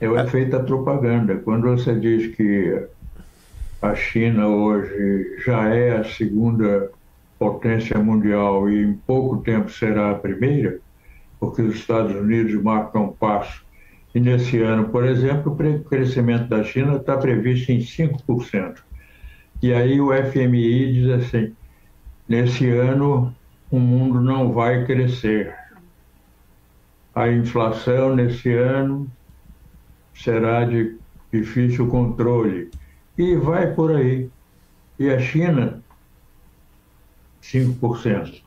É 0.00 0.08
o 0.08 0.18
é. 0.18 0.24
efeito 0.24 0.52
da 0.52 0.60
propaganda. 0.60 1.36
Quando 1.36 1.68
você 1.68 1.94
diz 1.94 2.34
que 2.34 2.86
a 3.82 3.94
China 3.94 4.46
hoje 4.46 5.36
já 5.44 5.68
é 5.74 5.98
a 5.98 6.04
segunda 6.04 6.90
potência 7.38 7.98
mundial 7.98 8.68
e 8.68 8.82
em 8.82 8.92
pouco 8.92 9.38
tempo 9.38 9.70
será 9.70 10.10
a 10.10 10.14
primeira, 10.14 10.78
porque 11.38 11.62
os 11.62 11.74
Estados 11.76 12.14
Unidos 12.14 12.54
marcam 12.62 13.04
um 13.04 13.12
passo. 13.12 13.64
E 14.14 14.20
nesse 14.20 14.60
ano, 14.60 14.88
por 14.88 15.06
exemplo, 15.06 15.52
o 15.52 15.84
crescimento 15.84 16.48
da 16.48 16.62
China 16.64 16.96
está 16.96 17.16
previsto 17.16 17.70
em 17.72 17.78
5%. 17.78 18.78
E 19.62 19.72
aí 19.72 20.00
o 20.00 20.10
FMI 20.12 20.92
diz 20.92 21.10
assim: 21.10 21.52
nesse 22.30 22.70
ano 22.70 23.34
o 23.72 23.80
mundo 23.80 24.20
não 24.20 24.52
vai 24.52 24.86
crescer. 24.86 25.52
A 27.12 27.28
inflação 27.28 28.14
nesse 28.14 28.54
ano 28.54 29.10
será 30.14 30.64
de 30.64 30.96
difícil 31.32 31.88
controle. 31.88 32.70
E 33.18 33.34
vai 33.34 33.74
por 33.74 33.96
aí. 33.96 34.30
E 34.96 35.10
a 35.10 35.18
China, 35.18 35.82
5%. 37.42 38.42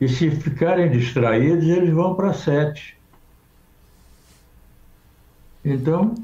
E 0.00 0.08
se 0.08 0.30
ficarem 0.30 0.90
distraídos, 0.90 1.64
eles 1.64 1.92
vão 1.92 2.14
para 2.14 2.32
7%. 2.32 2.94
Então. 5.62 6.14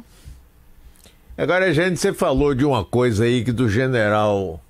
Agora, 1.37 1.73
gente, 1.75 1.99
você 1.99 2.13
falou 2.13 2.55
de 2.55 2.65
uma 2.65 2.85
coisa 2.85 3.25
aí 3.25 3.45
que 3.45 3.53
do 3.53 3.69
general 3.69 4.61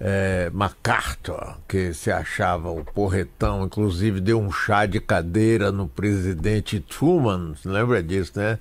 é, 0.00 0.50
MacArthur, 0.52 1.56
que 1.66 1.92
se 1.92 2.10
achava 2.10 2.70
o 2.70 2.84
porretão, 2.84 3.64
inclusive 3.64 4.20
deu 4.20 4.40
um 4.40 4.52
chá 4.52 4.86
de 4.86 5.00
cadeira 5.00 5.72
no 5.72 5.88
presidente 5.88 6.78
Truman, 6.80 7.54
lembra 7.64 8.02
disso, 8.02 8.32
né? 8.36 8.58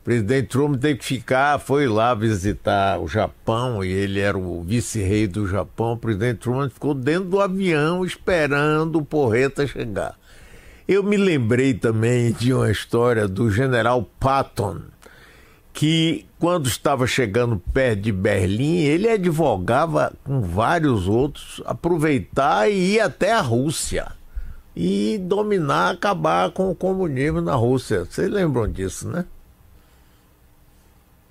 O 0.00 0.02
presidente 0.02 0.48
Truman 0.48 0.78
teve 0.78 0.98
que 0.98 1.04
ficar, 1.04 1.58
foi 1.58 1.86
lá 1.86 2.14
visitar 2.14 2.98
o 2.98 3.06
Japão 3.06 3.84
e 3.84 3.92
ele 3.92 4.18
era 4.18 4.38
o 4.38 4.62
vice-rei 4.62 5.26
do 5.26 5.46
Japão. 5.46 5.92
O 5.92 5.98
presidente 5.98 6.38
Truman 6.38 6.70
ficou 6.70 6.94
dentro 6.94 7.28
do 7.28 7.38
avião 7.38 8.02
esperando 8.02 8.98
o 8.98 9.04
porreta 9.04 9.66
chegar. 9.66 10.16
Eu 10.88 11.02
me 11.02 11.18
lembrei 11.18 11.74
também 11.74 12.32
de 12.32 12.52
uma 12.52 12.70
história 12.70 13.28
do 13.28 13.50
general 13.50 14.08
Patton, 14.18 14.80
que 15.70 16.26
quando 16.40 16.66
estava 16.66 17.06
chegando 17.06 17.58
perto 17.58 18.00
de 18.00 18.10
Berlim, 18.10 18.78
ele 18.78 19.10
advogava 19.10 20.10
com 20.24 20.40
vários 20.40 21.06
outros 21.06 21.62
aproveitar 21.66 22.68
e 22.70 22.94
ir 22.94 23.00
até 23.00 23.32
a 23.32 23.42
Rússia 23.42 24.12
e 24.74 25.18
dominar, 25.18 25.90
acabar 25.90 26.50
com 26.50 26.70
o 26.70 26.74
comunismo 26.74 27.42
na 27.42 27.54
Rússia. 27.54 28.06
Vocês 28.06 28.30
lembram 28.30 28.66
disso, 28.66 29.06
né? 29.06 29.26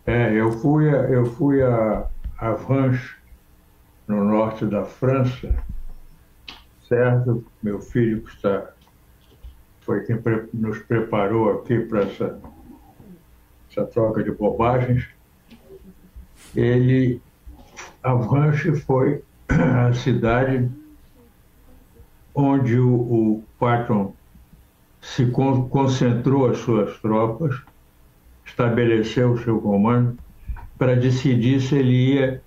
É, 0.05 0.31
eu 0.31 0.51
fui 0.51 0.87
a, 0.87 0.97
eu 1.09 1.25
fui 1.25 1.61
a, 1.63 2.05
a 2.37 2.51
Vanches, 2.51 3.15
no 4.07 4.23
norte 4.23 4.65
da 4.65 4.85
França, 4.85 5.55
certo? 6.87 7.43
Meu 7.63 7.79
filho 7.79 8.21
que 8.21 8.35
está, 8.35 8.69
foi 9.81 10.03
quem 10.03 10.19
nos 10.53 10.79
preparou 10.79 11.51
aqui 11.51 11.79
para 11.79 12.01
essa 12.01 12.39
essa 13.69 13.86
troca 13.86 14.23
de 14.23 14.32
bobagens, 14.32 15.08
ele, 16.55 17.21
Avranche 18.01 18.75
foi 18.82 19.23
a 19.49 19.93
cidade 19.93 20.69
onde 22.34 22.79
o, 22.79 22.93
o 22.93 23.43
Patton 23.60 24.13
se 25.01 25.25
con 25.27 25.69
concentrou 25.69 26.49
as 26.49 26.58
suas 26.60 26.97
tropas, 26.99 27.62
estabeleceu 28.45 29.34
o 29.34 29.38
seu 29.38 29.62
comando 29.62 30.17
para 30.77 30.95
decidir 30.95 31.62
se 31.62 31.75
ele 31.75 32.13
ia 32.13 32.41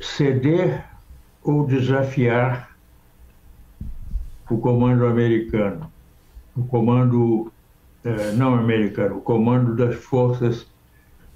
ceder 0.00 0.84
ou 1.42 1.66
desafiar 1.66 2.70
o 4.50 4.58
comando 4.58 5.06
americano, 5.06 5.90
o 6.56 6.64
comando 6.64 7.52
é, 8.04 8.32
não 8.32 8.54
americano, 8.54 9.18
o 9.18 9.20
comando 9.20 9.74
das 9.74 9.94
forças 9.96 10.66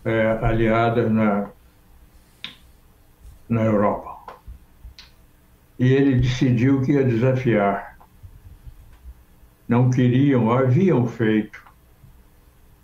é, 0.05 0.39
aliadas 0.43 1.11
na, 1.11 1.51
na 3.49 3.63
Europa. 3.63 4.35
E 5.79 5.93
ele 5.93 6.21
decidiu 6.21 6.83
que 6.83 6.93
ia 6.93 7.05
desafiar. 7.05 7.99
Não 9.69 9.91
queriam, 9.91 10.53
haviam 10.53 11.07
feito 11.07 11.63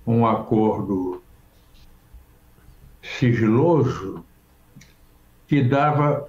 um 0.06 0.26
acordo 0.26 1.22
sigiloso 3.02 4.24
que 5.46 5.62
dava 5.62 6.28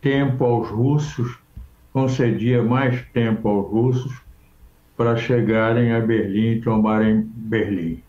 tempo 0.00 0.44
aos 0.44 0.68
russos, 0.68 1.38
concedia 1.92 2.62
mais 2.62 3.04
tempo 3.12 3.48
aos 3.48 3.70
russos 3.70 4.25
para 4.96 5.16
chegarem 5.16 5.92
a 5.92 6.00
Berlim 6.00 6.52
e 6.52 6.60
tomarem 6.60 7.30
Berlim. 7.34 8.02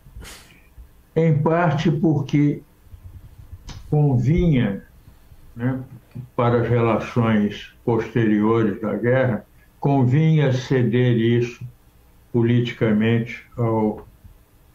Em 1.16 1.38
parte 1.38 1.92
porque 1.92 2.62
convinha, 3.90 4.84
né, 5.56 5.80
para 6.36 6.62
as 6.62 6.70
relações 6.70 7.74
posteriores 7.84 8.80
da 8.82 8.96
guerra, 8.96 9.46
convinha 9.80 10.54
ceder 10.54 11.18
isso 11.18 11.64
politicamente 12.32 13.44
ao 13.58 14.08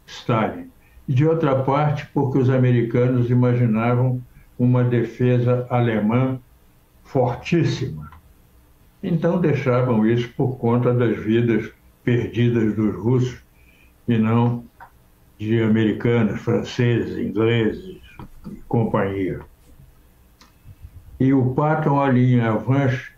Stalin. 0.07 0.71
E 1.09 1.15
de 1.15 1.27
outra 1.27 1.63
parte, 1.63 2.07
porque 2.13 2.39
os 2.39 2.51
americanos 2.51 3.31
imaginavam 3.31 4.21
uma 4.59 4.85
defesa 4.85 5.67
alemã 5.71 6.39
fortíssima. 7.05 8.11
Então 9.03 9.41
deixavam 9.41 10.07
isso 10.07 10.29
por 10.37 10.57
conta 10.59 10.95
das 10.95 11.17
vidas 11.17 11.73
perdidas 12.05 12.75
dos 12.75 12.95
russos 12.97 13.39
e 14.09 14.19
não 14.19 14.65
de 15.39 15.63
americanos, 15.63 16.41
franceses, 16.41 17.19
ingleses 17.19 18.01
e 18.47 18.55
companhia. 18.69 19.41
E 21.19 21.33
o 21.33 21.55
Patton, 21.55 22.01
ali 22.01 22.35
em 22.35 22.41
Avance, 22.41 23.13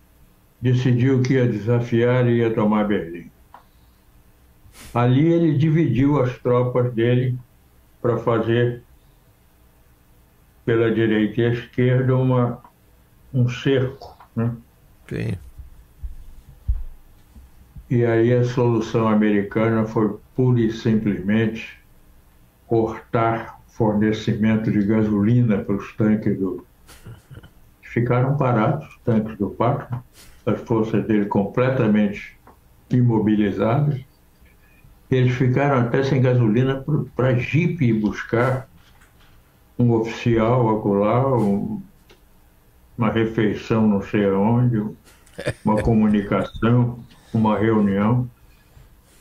decidiu 0.61 1.23
que 1.23 1.35
ia 1.35 1.47
desafiar 1.47 2.27
e 2.27 2.39
ia 2.39 2.55
tomar 2.55 2.85
Berlim. 2.85 3.31
Ali 4.95 5.33
ele 5.33 5.57
dividiu 5.57 6.23
as 6.23 6.39
tropas 6.39 6.93
dele 6.93 7.39
para 8.01 8.19
fazer 8.19 8.83
pela 10.65 10.91
direita 10.91 11.41
e 11.41 11.53
esquerda 11.53 12.17
uma, 12.17 12.63
um 13.33 13.49
cerco. 13.49 14.17
Né? 14.35 14.55
Sim. 15.09 15.35
E 17.95 18.05
aí 18.05 18.33
a 18.33 18.43
solução 18.43 19.07
americana 19.07 19.87
foi 19.87 20.17
pura 20.35 20.61
e 20.61 20.73
simplesmente 20.73 21.79
cortar 22.67 23.61
fornecimento 23.69 24.69
de 24.69 24.83
gasolina 24.85 25.59
para 25.59 25.77
os 25.77 25.93
tanques 25.93 26.37
do. 26.37 26.67
Ficaram 27.83 28.37
parados, 28.37 28.89
os 28.89 28.99
tanques 29.05 29.39
do 29.39 29.49
Pacto, 29.51 29.97
as 30.45 30.61
forças 30.63 31.07
dele 31.07 31.27
completamente 31.27 32.37
imobilizadas. 32.91 34.01
Eles 35.09 35.37
ficaram 35.37 35.83
até 35.87 36.03
sem 36.03 36.21
gasolina 36.21 36.85
para 37.15 37.31
ir 37.31 37.93
buscar 37.93 38.69
um 39.79 39.93
oficial 39.93 40.79
acolá, 40.79 41.33
um, 41.33 41.81
uma 42.99 43.11
refeição 43.13 43.87
não 43.87 44.03
sei 44.03 44.27
aonde, 44.27 44.83
uma 45.65 45.79
comunicação, 45.81 46.99
uma 47.37 47.59
reunião. 47.59 48.29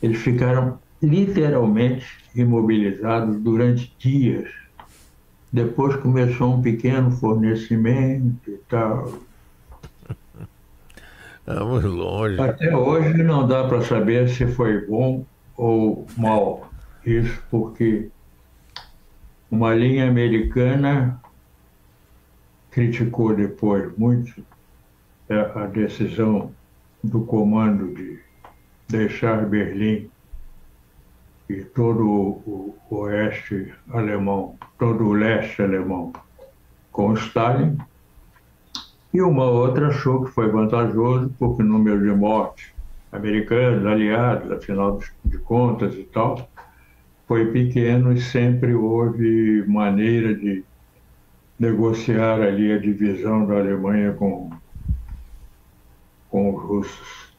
Eles 0.02 0.18
ficaram 0.18 0.78
literalmente 1.02 2.06
imobilizados 2.34 3.36
durante 3.40 3.94
dias. 3.98 4.50
Depois 5.52 5.96
começou 5.96 6.54
um 6.54 6.62
pequeno 6.62 7.10
fornecimento 7.10 8.50
e 8.50 8.56
tal. 8.68 9.12
Vamos 11.46 11.84
longe. 11.84 12.40
Até 12.40 12.74
hoje 12.74 13.22
não 13.22 13.46
dá 13.46 13.64
para 13.68 13.82
saber 13.82 14.28
se 14.28 14.46
foi 14.46 14.86
bom 14.86 15.24
ou 15.56 16.06
mal. 16.16 16.70
Isso 17.04 17.40
porque 17.50 18.08
uma 19.50 19.74
linha 19.74 20.08
americana 20.08 21.20
criticou 22.70 23.36
depois 23.36 23.96
muito 23.96 24.44
a 25.28 25.66
decisão 25.66 26.50
do 27.04 27.20
comando 27.20 27.94
de 27.94 28.18
deixar 28.88 29.44
Berlim 29.46 30.08
e 31.48 31.62
todo 31.62 32.02
o 32.02 32.74
oeste 32.90 33.72
alemão, 33.90 34.56
todo 34.78 35.04
o 35.04 35.12
leste 35.12 35.62
alemão 35.62 36.12
com 36.90 37.12
Stalin. 37.14 37.76
E 39.12 39.20
uma 39.20 39.44
outra 39.44 39.88
achou 39.88 40.24
que 40.24 40.30
foi 40.30 40.48
vantajoso 40.48 41.32
porque 41.38 41.62
o 41.62 41.66
número 41.66 42.02
de 42.02 42.10
mortes 42.10 42.72
americanos, 43.12 43.86
aliados, 43.86 44.50
afinal 44.50 44.98
de 45.24 45.38
contas 45.38 45.94
e 45.94 46.04
tal, 46.04 46.48
foi 47.28 47.52
pequeno 47.52 48.12
e 48.12 48.20
sempre 48.20 48.74
houve 48.74 49.62
maneira 49.66 50.34
de 50.34 50.64
negociar 51.58 52.40
ali 52.40 52.72
a 52.72 52.78
divisão 52.78 53.46
da 53.46 53.54
Alemanha 53.54 54.12
com, 54.12 54.50
com 56.34 56.52
os 56.52 56.62
russos. 56.64 57.34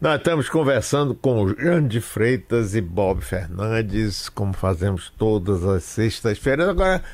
Nós 0.00 0.16
estamos 0.16 0.48
conversando 0.48 1.14
com 1.14 1.46
Jean 1.46 1.86
de 1.86 2.00
Freitas 2.00 2.74
e 2.74 2.80
Bob 2.80 3.20
Fernandes, 3.20 4.30
como 4.30 4.54
fazemos 4.54 5.10
todas 5.10 5.62
as 5.62 5.84
sextas-feiras. 5.84 6.70
Agora, 6.70 7.04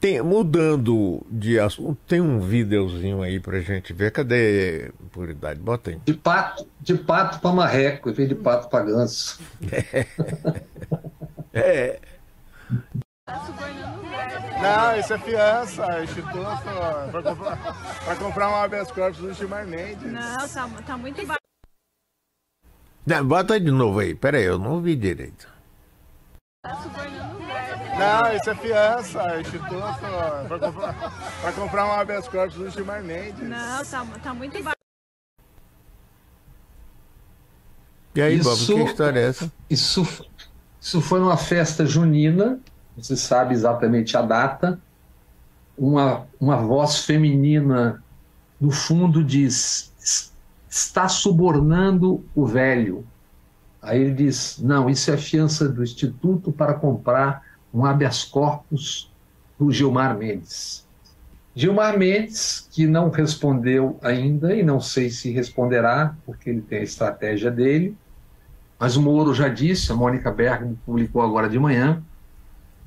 tem, 0.00 0.20
mudando 0.20 1.24
de 1.30 1.60
assunto, 1.60 1.96
tem 2.08 2.20
um 2.20 2.40
videozinho 2.40 3.22
aí 3.22 3.38
pra 3.38 3.60
gente 3.60 3.92
ver. 3.92 4.10
Cadê 4.10 4.90
Puridade? 5.12 5.60
Bota 5.60 5.90
aí. 5.90 6.00
De 6.04 6.14
pato, 6.14 6.66
de 6.80 6.94
pato 6.96 7.38
para 7.38 7.52
marreco, 7.52 8.10
em 8.10 8.12
vez 8.12 8.28
de 8.28 8.34
pato 8.34 8.68
para 8.68 8.84
ganso. 8.84 9.38
É. 11.56 11.60
é. 11.60 12.00
Não, 14.62 14.98
isso 14.98 15.12
é 15.12 15.18
fiança, 15.18 16.02
instituto, 16.02 16.62
para 17.10 17.22
comprar, 17.22 17.56
pra 18.04 18.16
comprar 18.16 18.48
um 18.50 18.54
habeas 18.54 18.90
corpus 18.90 19.18
do 19.20 19.32
Gilmar 19.34 19.66
Mendes. 19.66 20.10
Não, 20.10 20.48
tá, 20.48 20.68
tá 20.86 20.96
muito 20.96 21.24
baixo. 21.26 21.38
Não, 23.06 23.26
bota 23.26 23.60
de 23.60 23.70
novo 23.70 23.98
aí, 23.98 24.14
pera 24.14 24.38
aí, 24.38 24.44
eu 24.44 24.58
não 24.58 24.72
ouvi 24.74 24.96
direito. 24.96 25.52
Não, 27.98 28.32
isso 28.36 28.50
é 28.50 28.54
fiança, 28.54 29.40
instituto, 29.40 30.00
para 30.48 30.58
comprar, 30.58 30.94
pra 31.40 31.52
comprar 31.52 31.86
um 31.86 31.92
habeas 31.92 32.26
corpus 32.28 32.54
do 32.56 32.70
Gilmar 32.70 33.02
Mendes. 33.02 33.46
Não, 33.46 33.84
tá, 33.84 34.06
tá 34.22 34.34
muito 34.34 34.62
baixo. 34.62 34.74
E 38.14 38.22
aí, 38.22 38.36
Isso- 38.38 38.48
Bob, 38.48 38.84
que 38.84 38.90
história 38.90 39.18
é 39.20 39.28
essa? 39.28 39.52
Isso, 39.68 40.26
isso 40.80 41.00
foi 41.00 41.18
numa 41.20 41.36
festa 41.36 41.84
junina, 41.84 42.58
você 42.96 43.16
sabe 43.16 43.54
exatamente 43.54 44.16
a 44.16 44.22
data. 44.22 44.80
Uma, 45.76 46.26
uma 46.40 46.56
voz 46.56 47.00
feminina 47.00 48.02
no 48.60 48.70
fundo 48.70 49.22
diz: 49.24 49.92
"Es- 50.00 50.32
está 50.68 51.08
subornando 51.08 52.24
o 52.34 52.46
velho. 52.46 53.04
Aí 53.82 54.00
ele 54.00 54.14
diz: 54.14 54.58
não, 54.62 54.88
isso 54.88 55.10
é 55.10 55.16
fiança 55.16 55.68
do 55.68 55.82
Instituto 55.82 56.52
para 56.52 56.74
comprar 56.74 57.42
um 57.72 57.84
habeas 57.84 58.22
corpus 58.24 59.10
do 59.58 59.70
Gilmar 59.70 60.16
Mendes. 60.16 60.84
Gilmar 61.56 61.98
Mendes, 61.98 62.68
que 62.72 62.86
não 62.86 63.10
respondeu 63.10 63.98
ainda 64.02 64.54
e 64.54 64.62
não 64.62 64.80
sei 64.80 65.10
se 65.10 65.30
responderá, 65.30 66.16
porque 66.26 66.50
ele 66.50 66.60
tem 66.60 66.80
a 66.80 66.82
estratégia 66.82 67.50
dele, 67.50 67.96
mas 68.78 68.96
o 68.96 69.02
Moro 69.02 69.32
já 69.32 69.48
disse, 69.48 69.92
a 69.92 69.94
Mônica 69.94 70.30
Bergman 70.32 70.76
publicou 70.84 71.22
agora 71.22 71.48
de 71.48 71.58
manhã, 71.58 72.02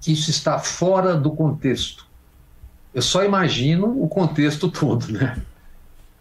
que 0.02 0.12
isso 0.12 0.30
está 0.30 0.60
fora 0.60 1.16
do 1.16 1.32
contexto. 1.32 2.06
Eu 2.94 3.02
só 3.02 3.24
imagino 3.24 4.02
o 4.02 4.08
contexto 4.08 4.70
todo, 4.70 5.08
né? 5.12 5.42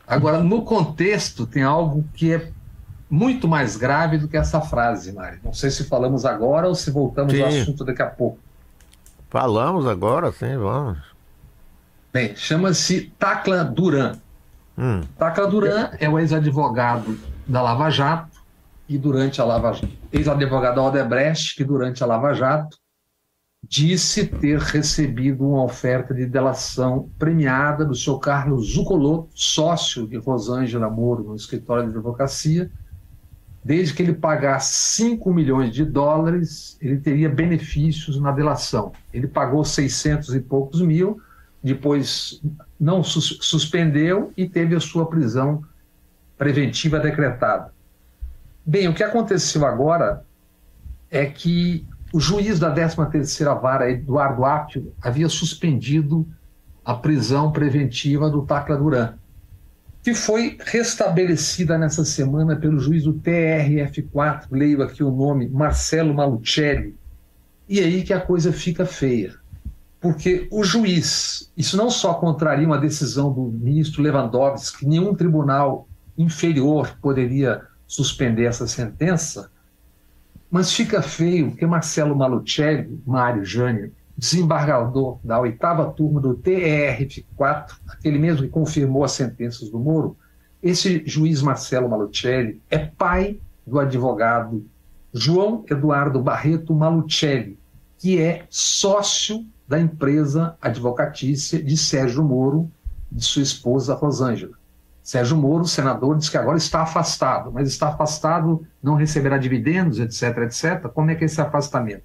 Agora, 0.06 0.40
no 0.40 0.62
contexto, 0.62 1.46
tem 1.46 1.62
algo 1.62 2.04
que 2.14 2.32
é 2.32 2.52
muito 3.10 3.48
mais 3.48 3.76
grave 3.76 4.18
do 4.18 4.28
que 4.28 4.36
essa 4.36 4.60
frase, 4.60 5.12
Mari. 5.12 5.38
Não 5.42 5.52
sei 5.52 5.70
se 5.70 5.84
falamos 5.84 6.24
agora 6.24 6.68
ou 6.68 6.74
se 6.74 6.90
voltamos 6.90 7.32
ao 7.40 7.50
Sim. 7.50 7.60
assunto 7.60 7.84
daqui 7.84 8.02
a 8.02 8.06
pouco. 8.06 8.38
Falamos 9.30 9.86
agora, 9.86 10.32
sim, 10.32 10.56
vamos. 10.56 10.98
Bem, 12.12 12.34
chama-se 12.36 13.12
Tacla 13.18 13.64
Duran. 13.64 14.16
Hum, 14.78 15.02
Tacla 15.18 15.46
Duran 15.46 15.90
é 15.98 16.08
o 16.08 16.18
ex-advogado 16.18 17.18
da 17.46 17.60
Lava 17.60 17.90
Jato 17.90 18.40
e 18.88 18.96
durante 18.96 19.40
a 19.40 19.44
Lava 19.44 19.72
Jato, 19.72 19.88
ex-advogado 20.12 20.76
da 20.76 20.82
Odebrecht, 20.82 21.56
que 21.56 21.64
durante 21.64 22.02
a 22.02 22.06
Lava 22.06 22.32
Jato 22.34 22.78
disse 23.68 24.26
ter 24.26 24.58
recebido 24.58 25.46
uma 25.46 25.64
oferta 25.64 26.14
de 26.14 26.26
delação 26.26 27.08
premiada 27.18 27.84
do 27.84 27.94
seu 27.94 28.18
Carlos 28.18 28.72
Zuccolotto, 28.74 29.28
sócio 29.34 30.06
de 30.06 30.16
Rosângela 30.16 30.88
Moro 30.88 31.24
no 31.24 31.34
escritório 31.34 31.84
de 31.84 31.90
advocacia. 31.90 32.70
Desde 33.64 33.94
que 33.94 34.02
ele 34.02 34.14
pagasse 34.14 34.94
5 34.96 35.32
milhões 35.34 35.74
de 35.74 35.84
dólares, 35.84 36.76
ele 36.80 36.98
teria 36.98 37.28
benefícios 37.28 38.20
na 38.20 38.30
delação. 38.30 38.92
Ele 39.12 39.26
pagou 39.26 39.64
600 39.64 40.34
e 40.36 40.40
poucos 40.40 40.80
mil, 40.80 41.20
depois 41.60 42.40
não 42.78 43.02
sus- 43.02 43.38
suspendeu 43.40 44.32
e 44.36 44.48
teve 44.48 44.76
a 44.76 44.80
sua 44.80 45.06
prisão 45.06 45.64
preventiva 46.38 47.00
decretada. 47.00 47.72
Bem, 48.64 48.86
o 48.86 48.94
que 48.94 49.02
aconteceu 49.02 49.66
agora 49.66 50.24
é 51.10 51.26
que 51.26 51.84
o 52.12 52.20
juiz 52.20 52.58
da 52.58 52.74
13ª 52.74 53.60
Vara, 53.60 53.90
Eduardo 53.90 54.44
Apio, 54.44 54.92
havia 55.02 55.28
suspendido 55.28 56.26
a 56.84 56.94
prisão 56.94 57.50
preventiva 57.50 58.30
do 58.30 58.42
Tacla 58.42 58.76
Duran, 58.76 59.14
que 60.02 60.14
foi 60.14 60.56
restabelecida 60.64 61.76
nessa 61.76 62.04
semana 62.04 62.54
pelo 62.54 62.78
juiz 62.78 63.04
do 63.04 63.14
TRF4, 63.14 64.46
leio 64.50 64.82
aqui 64.82 65.02
o 65.02 65.10
nome, 65.10 65.48
Marcelo 65.48 66.14
Malucelli. 66.14 66.94
E 67.68 67.80
aí 67.80 68.04
que 68.04 68.12
a 68.12 68.20
coisa 68.20 68.52
fica 68.52 68.86
feia 68.86 69.34
porque 70.06 70.46
o 70.52 70.62
juiz, 70.62 71.50
isso 71.56 71.76
não 71.76 71.90
só 71.90 72.14
contraria 72.14 72.66
uma 72.66 72.78
decisão 72.78 73.32
do 73.32 73.42
ministro 73.42 74.02
Lewandowski, 74.02 74.78
que 74.78 74.86
nenhum 74.86 75.14
tribunal 75.14 75.88
inferior 76.16 76.96
poderia 77.02 77.62
suspender 77.86 78.44
essa 78.44 78.68
sentença, 78.68 79.50
mas 80.50 80.72
fica 80.72 81.02
feio 81.02 81.50
porque 81.50 81.66
Marcelo 81.66 82.16
Malucelli, 82.16 83.00
Mário 83.06 83.44
Jânio, 83.44 83.92
desembargador 84.16 85.18
da 85.22 85.38
oitava 85.38 85.90
turma 85.90 86.20
do 86.20 86.36
TRF4, 86.36 87.72
aquele 87.88 88.18
mesmo 88.18 88.42
que 88.42 88.48
confirmou 88.48 89.04
as 89.04 89.12
sentenças 89.12 89.68
do 89.68 89.78
Moro, 89.78 90.16
esse 90.62 91.02
juiz 91.06 91.42
Marcelo 91.42 91.88
Malucelli 91.88 92.60
é 92.70 92.78
pai 92.78 93.38
do 93.66 93.78
advogado 93.78 94.66
João 95.12 95.64
Eduardo 95.70 96.20
Barreto 96.20 96.74
Malucelli, 96.74 97.58
que 97.98 98.20
é 98.20 98.46
sócio 98.48 99.44
da 99.68 99.78
empresa 99.78 100.56
advocatícia 100.60 101.62
de 101.62 101.76
Sérgio 101.76 102.22
Moro, 102.22 102.70
de 103.10 103.24
sua 103.24 103.42
esposa 103.42 103.94
Rosângela. 103.94 104.56
Sérgio 105.06 105.36
Moro, 105.36 105.64
senador, 105.64 106.16
diz 106.18 106.28
que 106.28 106.36
agora 106.36 106.56
está 106.58 106.82
afastado, 106.82 107.52
mas 107.52 107.68
está 107.68 107.90
afastado, 107.90 108.66
não 108.82 108.96
receberá 108.96 109.38
dividendos, 109.38 110.00
etc, 110.00 110.38
etc. 110.38 110.88
Como 110.92 111.12
é 111.12 111.14
que 111.14 111.22
é 111.22 111.26
esse 111.26 111.40
afastamento? 111.40 112.02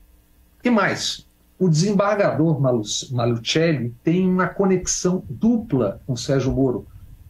E 0.63 0.69
mais, 0.69 1.27
o 1.57 1.67
desembargador 1.67 2.61
Malu- 2.61 2.83
Malucelli 3.09 3.95
tem 4.03 4.29
uma 4.29 4.45
conexão 4.47 5.23
dupla 5.27 5.99
com 6.05 6.15
Sérgio 6.15 6.51
Moro, 6.53 6.85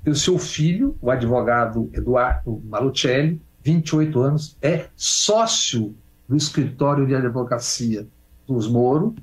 E 0.06 0.10
o 0.10 0.16
seu 0.16 0.38
filho, 0.38 0.98
o 1.02 1.10
advogado 1.10 1.90
Eduardo 1.94 2.62
Malucelli, 2.68 3.42
28 3.64 4.20
anos, 4.20 4.58
é 4.62 4.88
sócio 4.96 5.96
do 6.28 6.36
escritório 6.36 7.08
de 7.08 7.16
advocacia 7.16 8.06
dos 8.46 8.68
Moro 8.68 9.16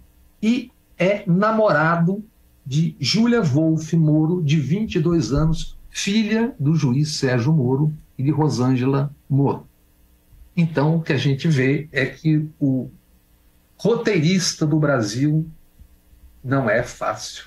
e 0.43 0.71
é 0.97 1.25
namorado 1.27 2.25
de 2.65 2.97
Júlia 2.99 3.43
Wolff 3.43 3.95
Moro, 3.97 4.43
de 4.43 4.59
22 4.59 5.33
anos, 5.33 5.78
filha 5.91 6.55
do 6.59 6.75
juiz 6.75 7.17
Sérgio 7.17 7.53
Moro 7.53 7.93
e 8.17 8.23
de 8.23 8.31
Rosângela 8.31 9.15
Moro. 9.29 9.67
Então, 10.57 10.97
o 10.97 11.03
que 11.03 11.13
a 11.13 11.17
gente 11.17 11.47
vê 11.47 11.89
é 11.93 12.05
que 12.05 12.49
o 12.59 12.91
roteirista 13.77 14.67
do 14.67 14.79
Brasil 14.79 15.49
não 16.43 16.69
é 16.69 16.83
fácil. 16.83 17.47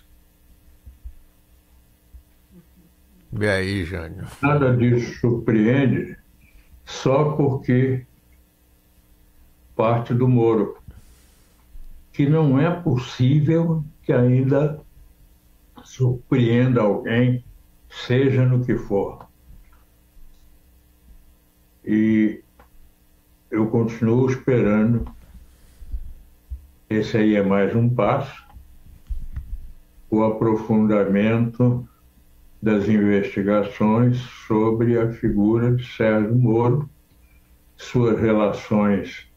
E 3.40 3.46
aí, 3.46 3.86
Jânio? 3.86 4.28
Nada 4.42 4.76
disso 4.76 5.20
surpreende 5.20 6.18
só 6.86 7.32
porque 7.34 8.06
parte 9.76 10.14
do 10.14 10.28
Moro, 10.28 10.78
que 12.12 12.28
não 12.28 12.60
é 12.60 12.70
possível 12.70 13.84
que 14.04 14.12
ainda 14.12 14.80
surpreenda 15.84 16.82
alguém, 16.82 17.44
seja 17.92 18.46
no 18.46 18.64
que 18.66 18.76
for. 18.76 19.28
E 21.84 22.42
eu 23.50 23.68
continuo 23.68 24.30
esperando. 24.30 25.06
Esse 26.90 27.18
aí 27.18 27.36
é 27.36 27.44
mais 27.44 27.76
um 27.76 27.90
passo. 27.90 28.46
O 30.10 30.24
aprofundamento 30.24 31.88
das 32.62 32.88
investigações 32.88 34.18
sobre 34.48 35.00
a 35.00 35.12
figura 35.12 35.76
de 35.76 35.86
Sérgio 35.86 36.36
Moro, 36.36 36.90
suas 37.76 38.20
relações 38.20 39.28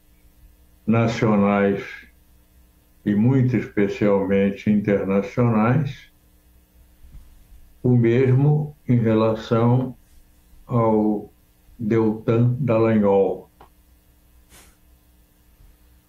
nacionais 0.86 1.82
e 3.04 3.14
muito 3.14 3.56
especialmente 3.56 4.70
internacionais, 4.70 6.12
o 7.84 7.90
mesmo 7.90 8.74
em 8.88 8.96
relação 8.96 9.94
ao 10.66 11.30
Deltan 11.78 12.56
Dallagnol. 12.58 13.50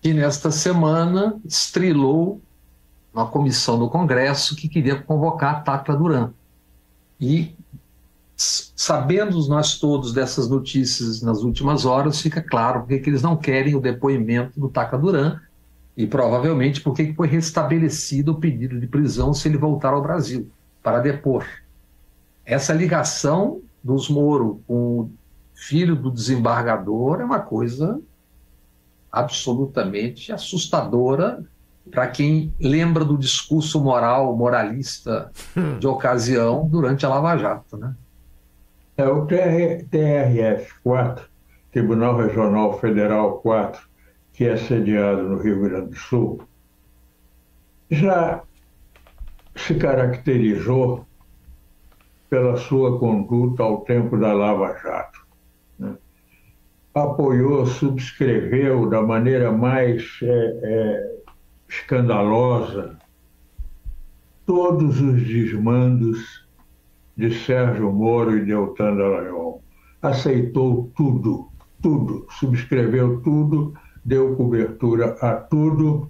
E 0.01 0.13
nesta 0.13 0.51
semana 0.51 1.35
estrelou 1.43 2.41
uma 3.13 3.27
comissão 3.27 3.77
do 3.77 3.89
Congresso 3.89 4.55
que 4.55 4.69
queria 4.69 4.95
convocar 5.01 5.55
a 5.55 5.59
Tacla 5.59 5.97
Duran. 5.97 6.31
E 7.19 7.53
sabendo 8.37 9.37
nós 9.49 9.77
todos 9.77 10.13
dessas 10.13 10.47
notícias 10.47 11.21
nas 11.21 11.39
últimas 11.41 11.85
horas, 11.85 12.21
fica 12.21 12.41
claro 12.41 12.81
porque 12.81 12.99
que 12.99 13.09
eles 13.09 13.21
não 13.21 13.35
querem 13.35 13.75
o 13.75 13.81
depoimento 13.81 14.57
do 14.57 14.69
Taca 14.69 14.97
Duran 14.97 15.41
e 15.97 16.07
provavelmente 16.07 16.79
porque 16.79 17.13
foi 17.13 17.27
restabelecido 17.27 18.31
o 18.31 18.39
pedido 18.39 18.79
de 18.79 18.87
prisão 18.87 19.33
se 19.33 19.49
ele 19.49 19.57
voltar 19.57 19.93
ao 19.93 20.01
Brasil 20.01 20.49
para 20.81 20.99
depor. 20.99 21.45
Essa 22.45 22.73
ligação 22.73 23.61
dos 23.83 24.09
Moro 24.09 24.61
com 24.67 24.99
o 24.99 25.11
filho 25.53 25.95
do 25.95 26.11
desembargador 26.11 27.21
é 27.21 27.25
uma 27.25 27.39
coisa 27.39 27.99
absolutamente 29.11 30.31
assustadora 30.31 31.43
para 31.89 32.07
quem 32.07 32.53
lembra 32.59 33.05
do 33.05 33.17
discurso 33.17 33.81
moral, 33.83 34.35
moralista 34.35 35.31
de 35.79 35.87
ocasião 35.87 36.67
durante 36.67 37.05
a 37.05 37.09
Lava 37.09 37.37
Jato, 37.37 37.77
né? 37.77 37.95
É 38.97 39.07
o 39.07 39.25
TRF-4, 39.27 41.21
Tribunal 41.71 42.17
Regional 42.17 42.79
Federal 42.79 43.39
4, 43.39 43.81
que 44.33 44.45
é 44.45 44.55
sediado 44.55 45.23
no 45.23 45.37
Rio 45.37 45.61
Grande 45.61 45.89
do 45.89 45.95
Sul, 45.95 46.41
já 47.91 48.41
se 49.55 49.75
caracterizou 49.75 51.05
pela 52.29 52.57
sua 52.57 52.99
conduta 52.99 53.63
ao 53.63 53.81
tempo 53.81 54.17
da 54.17 54.33
Lava 54.33 54.75
Jato. 54.81 55.25
Né? 55.77 55.95
Apoiou, 56.93 57.65
subscreveu 57.65 58.89
da 58.89 59.01
maneira 59.01 59.51
mais 59.51 60.19
é, 60.21 60.59
é, 60.63 61.15
escandalosa 61.67 62.97
todos 64.45 65.01
os 65.01 65.23
desmandos 65.23 66.45
de 67.17 67.33
Sérgio 67.33 67.91
Moro 67.91 68.37
e 68.37 68.45
Deltan 68.45 68.95
Dallagnol. 68.95 69.61
Aceitou 70.01 70.91
tudo, 70.95 71.49
tudo, 71.81 72.27
subscreveu 72.29 73.21
tudo, 73.21 73.73
deu 74.03 74.35
cobertura 74.35 75.17
a 75.21 75.35
tudo 75.35 76.09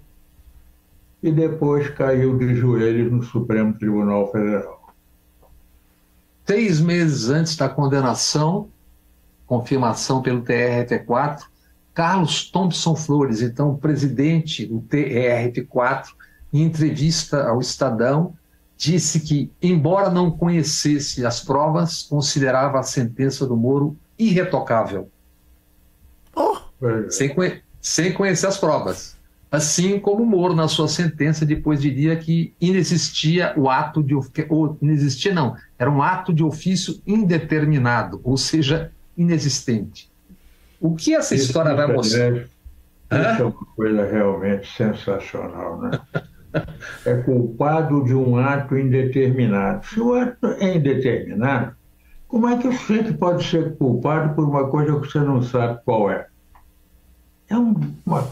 e 1.22 1.32
depois 1.32 1.88
caiu 1.90 2.36
de 2.36 2.54
joelhos 2.54 3.10
no 3.10 3.22
Supremo 3.22 3.72
Tribunal 3.78 4.30
Federal. 4.30 4.75
Seis 6.46 6.80
meses 6.80 7.28
antes 7.28 7.56
da 7.56 7.68
condenação, 7.68 8.68
confirmação 9.46 10.22
pelo 10.22 10.42
TRF4, 10.42 11.42
Carlos 11.92 12.50
Thompson 12.50 12.94
Flores, 12.94 13.42
então 13.42 13.76
presidente 13.76 14.64
do 14.64 14.80
TRF4, 14.80 16.04
em 16.52 16.62
entrevista 16.62 17.48
ao 17.48 17.60
Estadão, 17.60 18.34
disse 18.76 19.20
que, 19.20 19.50
embora 19.60 20.10
não 20.10 20.30
conhecesse 20.30 21.24
as 21.24 21.40
provas, 21.40 22.02
considerava 22.02 22.78
a 22.78 22.82
sentença 22.82 23.46
do 23.46 23.56
Moro 23.56 23.96
irretocável. 24.18 25.10
Oh, 26.34 26.58
sem, 27.08 27.34
conhe 27.34 27.62
sem 27.80 28.12
conhecer 28.12 28.46
as 28.46 28.58
provas. 28.58 29.16
Assim 29.50 29.98
como 29.98 30.22
o 30.22 30.26
Moro, 30.26 30.54
na 30.54 30.68
sua 30.68 30.88
sentença, 30.88 31.46
depois 31.46 31.80
diria 31.80 32.16
que 32.16 32.52
inexistia 32.60 33.54
o 33.56 33.70
ato 33.70 34.02
de. 34.02 34.14
Ou, 34.48 34.76
inexistia, 34.82 35.32
não, 35.32 35.56
era 35.78 35.90
um 35.90 36.02
ato 36.02 36.32
de 36.32 36.42
ofício 36.42 37.00
indeterminado, 37.06 38.20
ou 38.24 38.36
seja, 38.36 38.92
inexistente. 39.16 40.10
O 40.80 40.94
que 40.94 41.14
essa 41.14 41.34
Isso 41.34 41.46
história 41.46 41.74
vai 41.74 41.92
mostrar? 41.92 42.36
Isso 42.36 42.50
é 43.10 43.44
uma 43.44 43.52
coisa 43.52 44.10
realmente 44.10 44.68
sensacional, 44.76 45.80
né? 45.80 46.00
é 47.04 47.14
culpado 47.22 48.04
de 48.04 48.14
um 48.14 48.36
ato 48.36 48.76
indeterminado. 48.76 49.86
Se 49.86 50.00
o 50.00 50.14
ato 50.14 50.46
é 50.58 50.76
indeterminado, 50.76 51.74
como 52.28 52.48
é 52.48 52.56
que 52.58 52.68
você 52.68 53.12
pode 53.12 53.44
ser 53.44 53.76
culpado 53.76 54.34
por 54.34 54.44
uma 54.44 54.68
coisa 54.68 54.98
que 54.98 55.06
você 55.06 55.20
não 55.20 55.42
sabe 55.42 55.80
qual 55.84 56.10
é? 56.10 56.26
É 57.48 57.56
um, 57.56 57.74
uma, 58.04 58.28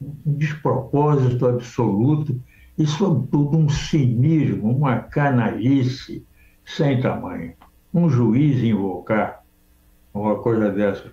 um 0.00 0.34
despropósito 0.34 1.46
absoluto 1.46 2.40
e, 2.76 2.86
sobretudo, 2.86 3.56
um 3.56 3.68
cinismo, 3.68 4.76
uma 4.76 4.98
canalice 4.98 6.24
sem 6.66 7.00
tamanho. 7.00 7.54
Um 7.94 8.10
juiz 8.10 8.62
invocar 8.62 9.42
uma 10.12 10.36
coisa 10.36 10.70
dessa 10.70 11.10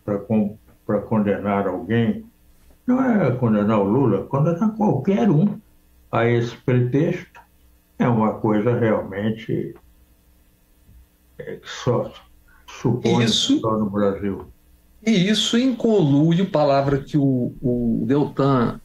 para 0.85 0.99
condenar 1.01 1.67
alguém, 1.67 2.25
não 2.85 3.03
é 3.03 3.31
condenar 3.31 3.79
o 3.79 3.83
Lula, 3.83 4.25
condenar 4.25 4.75
qualquer 4.75 5.29
um 5.29 5.59
a 6.11 6.25
esse 6.25 6.55
pretexto 6.57 7.41
é 7.97 8.07
uma 8.07 8.33
coisa 8.33 8.77
realmente 8.77 9.75
é, 11.37 11.55
que 11.55 11.69
só 11.69 12.11
supõe 12.67 13.25
isso, 13.25 13.59
só 13.59 13.77
no 13.77 13.89
Brasil. 13.89 14.45
E 15.05 15.29
isso 15.29 15.57
em 15.57 15.75
conluio, 15.75 16.49
palavra 16.49 16.97
que 16.99 17.17
o, 17.17 17.53
o 17.61 18.03
Deltan 18.05 18.79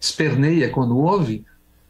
esperneia 0.00 0.70
quando 0.70 0.98
ouve, 0.98 1.44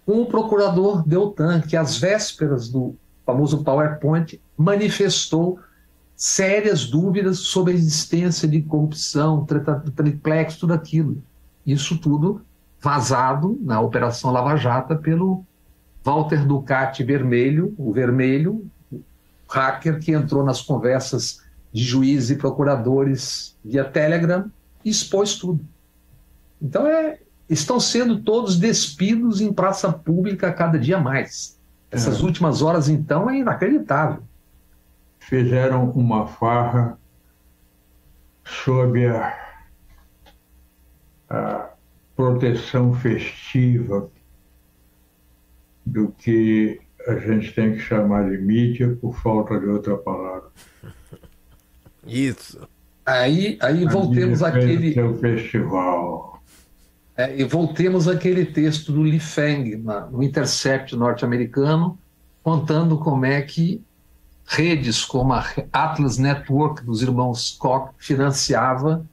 com 0.07 0.23
o 0.23 0.27
procurador 0.27 1.07
Deltan, 1.07 1.61
que 1.61 1.77
às 1.77 1.97
vésperas 1.97 2.69
do 2.69 2.95
famoso 3.25 3.63
PowerPoint 3.65 4.41
manifestou 4.57 5.59
sérias 6.17 6.87
dúvidas 6.87 7.39
sobre 7.39 7.73
a 7.73 7.77
existência 7.77 8.47
de 8.47 8.63
corrupção, 8.63 9.47
triplex, 9.95 10.57
tudo 10.57 10.73
aquilo. 10.73 11.23
Isso 11.67 11.99
tudo 11.99 12.43
vazado 12.81 13.59
na 13.63 13.81
Operação 13.81 14.31
Lava 14.31 14.57
Jato 14.57 14.97
pelo 14.97 15.45
Walter 16.05 16.47
Ducati 16.47 17.03
Vermelho, 17.03 17.75
o 17.79 17.93
Vermelho, 17.93 18.71
o 18.93 19.03
hacker 19.49 19.99
que 19.99 20.13
entrou 20.13 20.45
nas 20.45 20.61
conversas 20.61 21.43
de 21.73 21.83
juízes 21.83 22.31
e 22.31 22.37
procuradores 22.37 23.57
via 23.65 23.85
Telegram 23.85 24.51
e 24.85 24.91
expôs 24.91 25.37
tudo. 25.37 25.65
Então, 26.61 26.87
é, 26.87 27.19
estão 27.49 27.81
sendo 27.81 28.21
todos 28.21 28.57
despidos 28.57 29.41
em 29.41 29.53
praça 29.53 29.93
pública 29.93 30.53
cada 30.53 30.79
dia 30.79 31.01
mais. 31.01 31.59
Essas 31.95 32.21
é. 32.21 32.23
últimas 32.25 32.63
horas, 32.63 32.89
então, 32.89 33.31
é 33.31 33.39
inacreditável 33.39 34.23
fizeram 35.29 35.91
uma 35.91 36.27
farra 36.27 36.99
sob 38.45 39.07
a, 39.07 39.35
a 41.31 41.71
proteção 42.15 42.95
festiva 42.95 44.11
do 45.85 46.09
que 46.19 46.81
a 47.07 47.15
gente 47.17 47.53
tem 47.53 47.73
que 47.73 47.81
chamar 47.81 48.31
de 48.31 48.39
mídia 48.39 48.97
por 49.01 49.15
falta 49.17 49.59
de 49.59 49.67
outra 49.67 49.97
palavra. 49.97 50.51
Isso. 52.07 52.67
Aí, 53.05 53.59
aí 53.61 53.85
voltemos 53.87 54.43
àquele. 54.43 54.95
Seu 54.95 55.15
festival. 55.19 56.34
É, 57.17 57.41
e 57.41 57.45
voltemos 57.45 58.09
àquele 58.09 58.45
texto 58.45 58.91
do 58.91 59.05
Li 59.05 59.21
Feng, 59.21 59.77
na, 59.77 60.07
no 60.07 60.23
Intercept 60.23 60.97
norte-americano, 60.97 61.99
contando 62.43 62.99
como 62.99 63.25
é 63.25 63.41
que 63.41 63.81
redes 64.47 65.05
como 65.05 65.33
a 65.33 65.47
Atlas 65.73 66.19
Network 66.19 66.85
dos 66.85 67.03
irmãos 67.03 67.57
Koch 67.59 67.93
financiava 67.97 69.07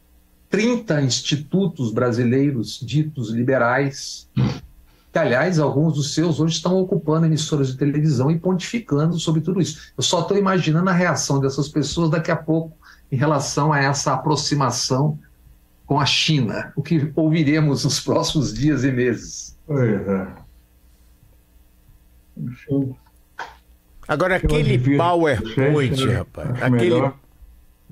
30 0.49 1.01
institutos 1.03 1.93
brasileiros 1.93 2.79
ditos 2.79 3.29
liberais, 3.29 4.27
que, 5.11 5.17
aliás, 5.17 5.59
alguns 5.59 5.93
dos 5.93 6.13
seus 6.13 6.39
hoje 6.39 6.55
estão 6.55 6.77
ocupando 6.77 7.25
emissoras 7.25 7.67
de 7.67 7.77
televisão 7.77 8.29
e 8.29 8.37
pontificando 8.37 9.17
sobre 9.17 9.41
tudo 9.41 9.61
isso. 9.61 9.93
Eu 9.97 10.03
só 10.03 10.21
estou 10.21 10.37
imaginando 10.37 10.89
a 10.89 10.93
reação 10.93 11.39
dessas 11.39 11.69
pessoas 11.69 12.09
daqui 12.09 12.31
a 12.31 12.35
pouco 12.35 12.75
em 13.11 13.15
relação 13.15 13.71
a 13.71 13.79
essa 13.79 14.13
aproximação 14.13 15.17
com 15.91 15.99
a 15.99 16.05
China, 16.05 16.71
o 16.73 16.81
que 16.81 17.11
ouviremos 17.17 17.83
nos 17.83 17.99
próximos 17.99 18.53
dias 18.53 18.85
e 18.85 18.91
meses. 18.93 19.59
Pois 19.67 20.07
é. 20.07 20.27
Enfim. 22.37 22.95
Agora, 24.07 24.37
aquele 24.37 24.79
PowerPoint, 24.95 25.97
vocês, 25.97 26.13
rapaz. 26.13 26.63
Aquele... 26.63 27.11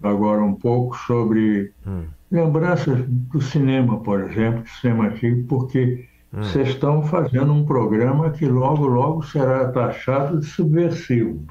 Agora, 0.01 0.41
um 0.41 0.53
pouco 0.53 0.95
sobre 0.95 1.73
hum. 1.85 2.05
lembranças 2.31 3.03
do 3.05 3.41
cinema, 3.41 3.99
por 3.99 4.21
exemplo, 4.21 4.61
do 4.61 4.69
cinema 4.69 5.07
antigo, 5.07 5.45
porque 5.49 6.07
hum. 6.33 6.41
vocês 6.41 6.69
estão 6.69 7.03
fazendo 7.03 7.51
um 7.51 7.65
programa 7.65 8.29
que 8.29 8.45
logo, 8.45 8.87
logo 8.87 9.23
será 9.23 9.73
taxado 9.73 10.39
de 10.39 10.45
subversivo. 10.45 11.43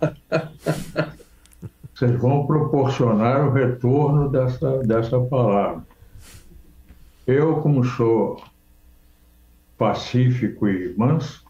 vocês 1.94 2.18
vão 2.18 2.46
proporcionar 2.46 3.46
o 3.46 3.52
retorno 3.52 4.30
dessa, 4.30 4.78
dessa 4.78 5.20
palavra. 5.20 5.89
Eu, 7.26 7.56
como 7.56 7.84
sou 7.84 8.42
pacífico 9.78 10.68
e 10.68 10.94
manso, 10.96 11.44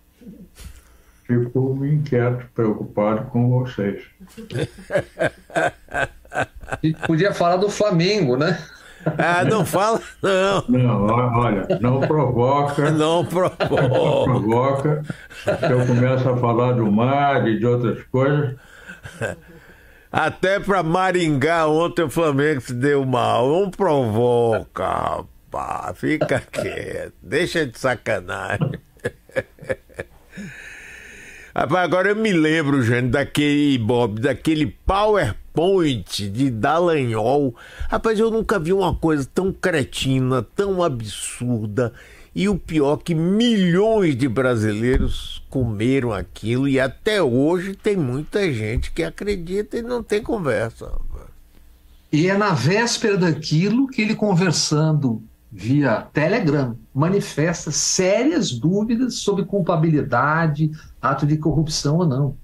fico 1.27 1.85
inquieto, 1.85 2.47
preocupado 2.55 3.31
com 3.31 3.49
vocês. 3.51 4.05
Podia 7.07 7.33
falar 7.33 7.57
do 7.57 7.69
Flamengo, 7.69 8.37
né? 8.37 8.59
Ah, 9.17 9.45
não 9.45 9.65
fala, 9.65 10.01
não. 10.23 10.65
Não, 10.69 11.07
olha, 11.07 11.67
não 11.81 12.01
provoca. 12.01 12.91
Não 12.93 13.25
provoca. 13.25 13.69
Não 13.71 14.25
provoca. 14.25 15.03
Eu 15.71 15.87
começo 15.87 16.29
a 16.29 16.37
falar 16.37 16.73
do 16.73 16.91
mar 16.93 17.49
e 17.49 17.59
de 17.59 17.65
outras 17.65 18.03
coisas. 18.05 18.57
Até 20.13 20.61
para 20.61 20.83
Maringá, 20.83 21.67
ontem 21.67 22.03
o 22.03 22.11
Flamengo 22.11 22.61
se 22.61 22.75
deu 22.75 23.07
mal. 23.07 23.49
Não 23.49 23.71
provoca, 23.71 24.85
rapaz. 24.85 25.40
Fica 25.95 26.41
quieto. 26.51 27.15
Deixa 27.23 27.67
de 27.67 27.79
sacanagem. 27.79 28.73
Rapaz, 31.55 31.85
agora 31.85 32.11
eu 32.11 32.17
me 32.17 32.33
lembro, 32.33 32.81
Jânio, 32.81 33.11
daquele 33.11 33.77
Bob, 33.77 34.21
daquele 34.21 34.67
PowerPoint 34.87 36.31
de 36.31 36.49
Dallagnol. 36.49 37.57
Rapaz, 37.89 38.19
eu 38.21 38.31
nunca 38.31 38.59
vi 38.59 38.73
uma 38.73 38.95
coisa 38.95 39.29
tão 39.35 39.53
cretina, 39.53 40.47
tão 40.55 40.81
absurda. 40.83 41.93
E 42.33 42.49
o 42.49 42.57
pior 42.57 42.99
que 42.99 43.15
milhões 43.17 44.17
de 44.17 44.29
brasileiros 44.29 45.45
comeram 45.51 46.13
aquilo 46.13 46.69
e 46.69 46.79
até 46.79 47.21
hoje 47.21 47.75
tem 47.75 47.97
muita 47.97 48.53
gente 48.53 48.93
que 48.93 49.03
acredita 49.03 49.77
e 49.77 49.83
não 49.83 50.05
tem 50.05 50.23
conversa. 50.23 50.93
E 52.13 52.29
é 52.29 52.37
na 52.37 52.53
véspera 52.53 53.17
daquilo 53.17 53.89
que 53.89 54.03
ele 54.03 54.15
conversando 54.15 55.21
via 55.51 56.07
Telegram 56.13 56.77
manifesta 56.95 57.71
sérias 57.71 58.53
dúvidas 58.53 59.17
sobre 59.17 59.45
culpabilidade, 59.45 60.71
ato 61.01 61.27
de 61.27 61.37
corrupção 61.37 61.99
ou 61.99 62.07
não. 62.07 62.37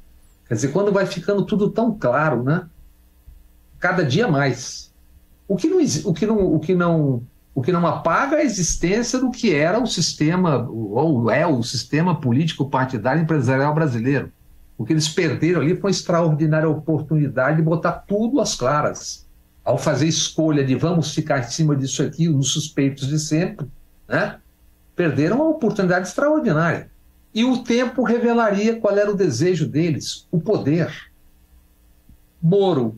Quer 0.48 0.54
dizer, 0.54 0.72
quando 0.72 0.92
vai 0.92 1.06
ficando 1.06 1.44
tudo 1.44 1.70
tão 1.70 1.96
claro, 1.96 2.42
né? 2.42 2.66
Cada 3.78 4.04
dia 4.04 4.26
mais. 4.28 4.92
O 5.46 5.56
que 5.56 5.68
não, 5.68 5.78
o 5.78 6.14
que 6.14 6.26
não, 6.26 6.54
o 6.54 6.58
que 6.58 6.74
não 6.74 7.22
o 7.54 7.62
que 7.62 7.72
não 7.72 7.86
apaga 7.86 8.36
a 8.36 8.44
existência 8.44 9.18
do 9.18 9.30
que 9.30 9.54
era 9.54 9.82
o 9.82 9.86
sistema, 9.86 10.68
ou 10.68 11.30
é 11.30 11.46
o 11.46 11.62
sistema 11.62 12.20
político 12.20 12.68
partidário 12.68 13.22
empresarial 13.22 13.74
brasileiro. 13.74 14.30
O 14.76 14.84
que 14.84 14.92
eles 14.92 15.08
perderam 15.08 15.62
ali 15.62 15.74
foi 15.74 15.88
uma 15.88 15.90
extraordinária 15.90 16.68
oportunidade 16.68 17.56
de 17.56 17.62
botar 17.62 17.92
tudo 17.92 18.42
às 18.42 18.54
claras. 18.54 19.25
Ao 19.66 19.76
fazer 19.76 20.06
escolha 20.06 20.64
de 20.64 20.76
vamos 20.76 21.12
ficar 21.12 21.40
em 21.40 21.50
cima 21.50 21.74
disso 21.74 22.00
aqui, 22.00 22.28
nos 22.28 22.52
suspeitos 22.52 23.08
de 23.08 23.18
sempre, 23.18 23.66
né? 24.08 24.38
perderam 24.94 25.38
uma 25.38 25.48
oportunidade 25.48 26.06
extraordinária. 26.06 26.88
E 27.34 27.44
o 27.44 27.64
tempo 27.64 28.04
revelaria 28.04 28.78
qual 28.80 28.96
era 28.96 29.10
o 29.10 29.16
desejo 29.16 29.66
deles, 29.66 30.28
o 30.30 30.40
poder. 30.40 31.10
Moro 32.40 32.96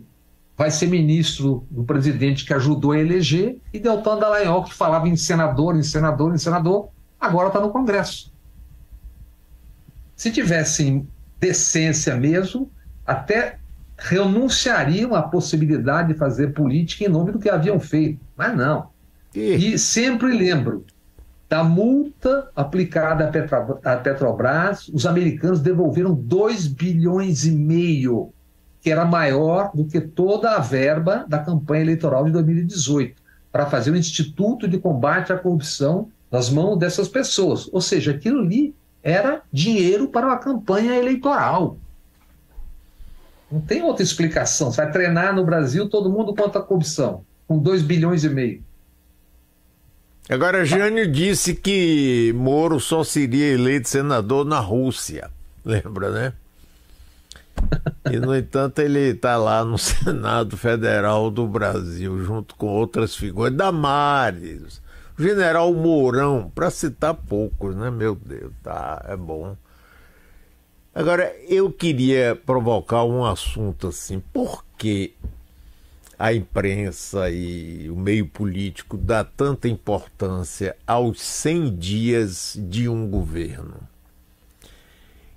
vai 0.59 0.71
ser 0.71 0.89
ministro 0.89 1.67
do 1.71 1.85
presidente 1.85 2.45
que 2.45 2.53
ajudou 2.53 2.93
a 2.93 2.99
eleger, 2.99 3.59
e 3.73 3.79
Deltan 3.79 4.19
Dallagnol, 4.19 4.65
que 4.65 4.75
falava 4.75 5.09
em 5.09 5.17
senador, 5.17 5.75
em 5.75 5.83
senador, 5.83 6.35
em 6.35 6.39
senador, 6.39 6.91
agora 7.19 7.49
está 7.49 7.61
no 7.61 7.71
Congresso. 7.71 8.31
Se 10.15 10.31
tivessem 10.31 11.09
decência 11.41 12.15
mesmo, 12.15 12.71
até 13.07 13.59
renunciariam 13.99 15.15
à 15.15 15.23
possibilidade 15.23 16.13
de 16.13 16.19
fazer 16.19 16.55
política 16.55 17.05
em 17.05 17.09
nome 17.09 17.33
do 17.33 17.39
que 17.39 17.51
haviam 17.51 17.81
feito. 17.81 18.21
Mas 18.37 18.57
não. 18.57 18.89
E, 19.35 19.75
e 19.75 19.79
sempre 19.79 20.33
lembro 20.33 20.87
da 21.49 21.65
multa 21.65 22.51
aplicada 22.55 23.31
à 23.85 23.97
Petrobras, 23.97 24.89
os 24.89 25.07
americanos 25.07 25.61
devolveram 25.61 26.15
2 26.15 26.67
bilhões 26.69 27.45
e 27.45 27.51
meio 27.51 28.33
que 28.81 28.91
era 28.91 29.05
maior 29.05 29.71
do 29.75 29.85
que 29.87 30.01
toda 30.01 30.53
a 30.53 30.61
verba 30.61 31.25
da 31.27 31.39
campanha 31.39 31.83
eleitoral 31.83 32.25
de 32.25 32.33
2018, 32.33 33.21
para 33.51 33.67
fazer 33.67 33.91
o 33.91 33.97
Instituto 33.97 34.69
de 34.69 34.79
Combate 34.79 35.33
à 35.33 35.39
Corrupção 35.39 36.09
nas 36.31 36.51
mãos 36.51 36.79
dessas 36.79 37.09
pessoas. 37.09 37.69
Ou 37.73 37.81
seja, 37.81 38.13
aquilo 38.13 38.41
ali 38.41 38.75
era 39.03 39.43
dinheiro 39.53 40.09
para 40.09 40.27
uma 40.27 40.39
campanha 40.39 40.97
eleitoral. 40.97 41.79
Não 43.51 43.61
tem 43.61 43.83
outra 43.83 44.03
explicação. 44.03 44.71
Você 44.71 44.83
vai 44.83 44.91
treinar 44.91 45.35
no 45.35 45.45
Brasil 45.45 45.89
todo 45.89 46.11
mundo 46.11 46.35
contra 46.35 46.61
a 46.61 46.65
corrupção, 46.65 47.25
com 47.47 47.59
2 47.59 47.83
bilhões 47.83 48.25
e 48.25 48.29
meio. 48.29 48.63
Agora, 50.29 50.65
Jânio 50.65 51.11
disse 51.11 51.55
que 51.55 52.35
Moro 52.37 52.79
só 52.79 53.03
seria 53.03 53.55
eleito 53.55 53.89
senador 53.89 54.45
na 54.45 54.61
Rússia. 54.61 55.31
Lembra, 55.65 56.11
né? 56.11 56.33
E, 58.11 58.19
no 58.19 58.37
entanto, 58.37 58.81
ele 58.81 59.11
está 59.11 59.37
lá 59.39 59.65
no 59.65 59.77
Senado 59.79 60.57
Federal 60.57 61.31
do 61.31 61.47
Brasil, 61.47 62.23
junto 62.23 62.55
com 62.57 62.67
outras 62.67 63.17
figuras, 63.17 63.55
Damares, 63.55 64.83
general 65.19 65.73
Mourão, 65.73 66.53
para 66.55 66.71
citar 66.71 67.15
poucos, 67.15 67.75
né? 67.75 67.91
Meu 67.91 68.15
Deus, 68.15 68.53
tá, 68.63 69.03
é 69.09 69.17
bom. 69.17 69.57
Agora, 70.99 71.33
eu 71.49 71.71
queria 71.71 72.35
provocar 72.35 73.05
um 73.05 73.25
assunto 73.25 73.87
assim, 73.87 74.21
por 74.33 74.65
que 74.77 75.15
a 76.19 76.33
imprensa 76.33 77.31
e 77.31 77.89
o 77.89 77.95
meio 77.95 78.27
político 78.27 78.97
dá 78.97 79.23
tanta 79.23 79.69
importância 79.69 80.77
aos 80.85 81.21
100 81.21 81.77
dias 81.77 82.59
de 82.61 82.89
um 82.89 83.09
governo? 83.09 83.77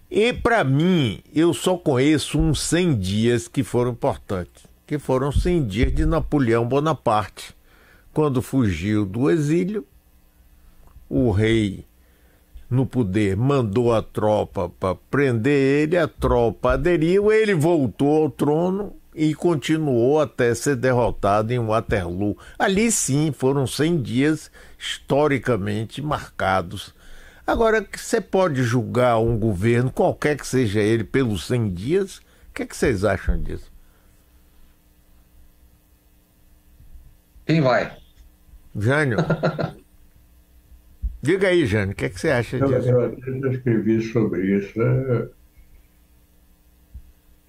E 0.10 0.34
para 0.34 0.64
mim, 0.64 1.22
eu 1.32 1.54
só 1.54 1.78
conheço 1.78 2.40
uns 2.40 2.60
100 2.62 2.98
dias 2.98 3.48
que 3.48 3.64
foram 3.64 3.92
importantes, 3.92 4.66
que 4.88 4.98
foram 4.98 5.32
100 5.32 5.68
dias 5.68 5.94
de 5.94 6.08
Napoleão 6.08 6.68
Bonaparte, 6.68 7.56
quando 8.12 8.42
fugiu 8.42 9.06
do 9.06 9.30
exílio, 9.30 9.86
o 11.08 11.30
rei 11.30 11.86
no 12.72 12.86
poder 12.86 13.38
mandou 13.38 13.94
a 13.94 14.02
tropa 14.02 14.70
para 14.80 14.96
prender 14.96 15.84
ele, 15.84 15.98
a 15.98 16.08
tropa 16.08 16.74
aderiu, 16.74 17.32
ele 17.32 17.54
voltou 17.54 18.24
ao 18.24 18.32
trono 18.32 18.96
e 19.14 19.36
continuou 19.36 20.20
até 20.20 20.56
ser 20.56 20.78
derrotado 20.78 21.54
em 21.54 21.60
Waterloo. 21.60 22.38
Ali 22.58 22.92
sim 22.92 23.32
foram 23.32 23.68
100 23.68 24.02
dias 24.02 24.50
historicamente 24.80 26.02
marcados 26.02 26.94
Agora, 27.46 27.86
você 27.94 28.22
pode 28.22 28.64
julgar 28.64 29.20
um 29.20 29.38
governo, 29.38 29.92
qualquer 29.92 30.38
que 30.38 30.48
seja 30.48 30.80
ele, 30.80 31.04
pelos 31.04 31.46
100 31.48 31.74
dias? 31.74 32.18
O 32.18 32.54
que, 32.54 32.64
é 32.64 32.66
que 32.66 32.76
vocês 32.76 33.04
acham 33.04 33.42
disso? 33.42 33.70
Quem 37.46 37.60
vai? 37.60 37.98
Jânio. 38.74 39.18
Diga 41.22 41.50
aí, 41.50 41.66
Jânio, 41.66 41.94
o 41.94 41.96
que, 41.96 42.06
é 42.06 42.10
que 42.10 42.20
você 42.20 42.30
acha 42.30 42.60
disso? 42.60 42.90
Eu, 42.90 43.02
eu, 43.02 43.20
eu 43.44 43.52
escrevi 43.52 44.02
sobre 44.02 44.58
isso. 44.58 44.82
É, 44.82 45.30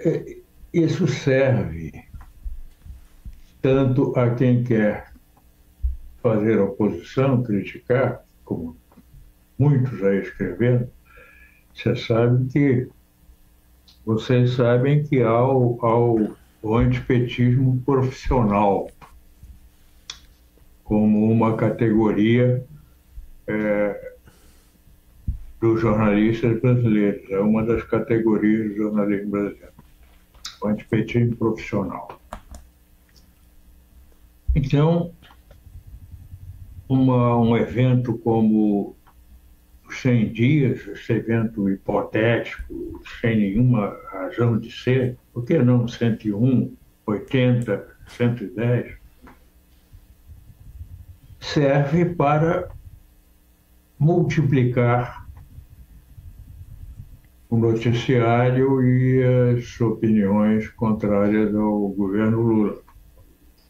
é, 0.00 0.36
isso 0.74 1.06
serve 1.06 1.92
tanto 3.62 4.12
a 4.18 4.34
quem 4.34 4.62
quer 4.64 5.12
fazer 6.22 6.58
oposição, 6.58 7.42
criticar, 7.42 8.24
como 8.44 8.76
muitos 9.58 10.02
aí 10.02 10.20
escrevendo, 10.20 10.88
você 11.72 11.96
sabe 11.96 12.46
que 12.52 12.88
vocês 14.04 14.54
sabem 14.54 15.04
que 15.04 15.22
há 15.22 15.46
o, 15.46 15.78
há 15.80 15.98
o, 15.98 16.36
o 16.62 16.76
antipetismo 16.76 17.80
profissional 17.86 18.90
como 20.84 21.30
uma 21.30 21.56
categoria 21.56 22.64
é, 23.46 24.12
dos 25.60 25.80
jornalistas 25.80 26.60
brasileiros, 26.60 27.30
é 27.30 27.38
uma 27.38 27.64
das 27.64 27.84
categorias 27.84 28.70
do 28.70 28.76
jornalismo 28.76 29.30
brasileiro, 29.30 29.72
o 30.60 30.68
antipetismo 30.68 31.36
profissional. 31.36 32.20
Então, 34.54 35.12
uma, 36.88 37.36
um 37.36 37.56
evento 37.56 38.18
como 38.18 38.96
100 39.88 40.32
dias, 40.32 40.86
esse 40.88 41.12
evento 41.12 41.68
hipotético, 41.70 43.02
sem 43.20 43.36
nenhuma 43.36 43.96
razão 44.10 44.58
de 44.58 44.70
ser, 44.70 45.16
por 45.32 45.44
que 45.44 45.58
não 45.58 45.86
101, 45.86 46.74
80, 47.06 47.86
110? 48.08 48.94
Serve 51.40 52.04
para 52.06 52.68
multiplicar 54.02 55.26
o 57.48 57.56
noticiário 57.56 58.82
e 58.82 59.22
as 59.22 59.80
opiniões 59.80 60.68
contrárias 60.70 61.54
ao 61.54 61.88
governo 61.88 62.40
Lula. 62.40 62.82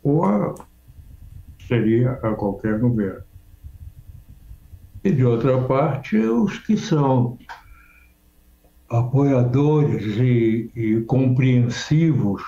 Ou 0.03 0.25
a, 0.25 0.55
seria 1.69 2.13
a 2.23 2.35
qualquer 2.35 2.79
governo 2.79 3.25
e, 5.05 5.11
de 5.11 5.25
outra 5.25 5.61
parte, 5.63 6.17
os 6.17 6.59
que 6.59 6.77
são 6.77 7.37
apoiadores 8.89 10.17
e, 10.17 10.71
e 10.77 11.01
compreensivos 11.03 12.43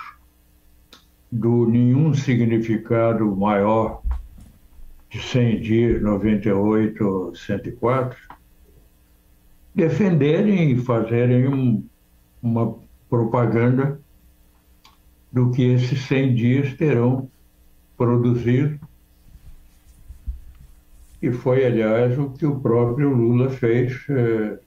do 1.29 1.65
nenhum 1.65 2.13
significado 2.13 3.35
maior 3.35 4.01
de 5.15 5.21
100 5.21 5.61
dias, 5.61 6.01
98, 6.01 7.33
104, 7.35 8.17
defenderem 9.73 10.71
e 10.71 10.77
fazerem 10.77 11.47
um, 11.47 11.85
uma 12.41 12.77
propaganda 13.09 13.99
do 15.31 15.51
que 15.51 15.63
esses 15.63 16.01
100 16.01 16.35
dias 16.35 16.73
terão 16.73 17.29
produzido 17.97 18.79
e 21.21 21.31
foi, 21.31 21.65
aliás, 21.65 22.19
o 22.19 22.29
que 22.31 22.45
o 22.45 22.59
próprio 22.59 23.09
Lula 23.09 23.49
fez 23.49 24.05
eh, 24.09 24.59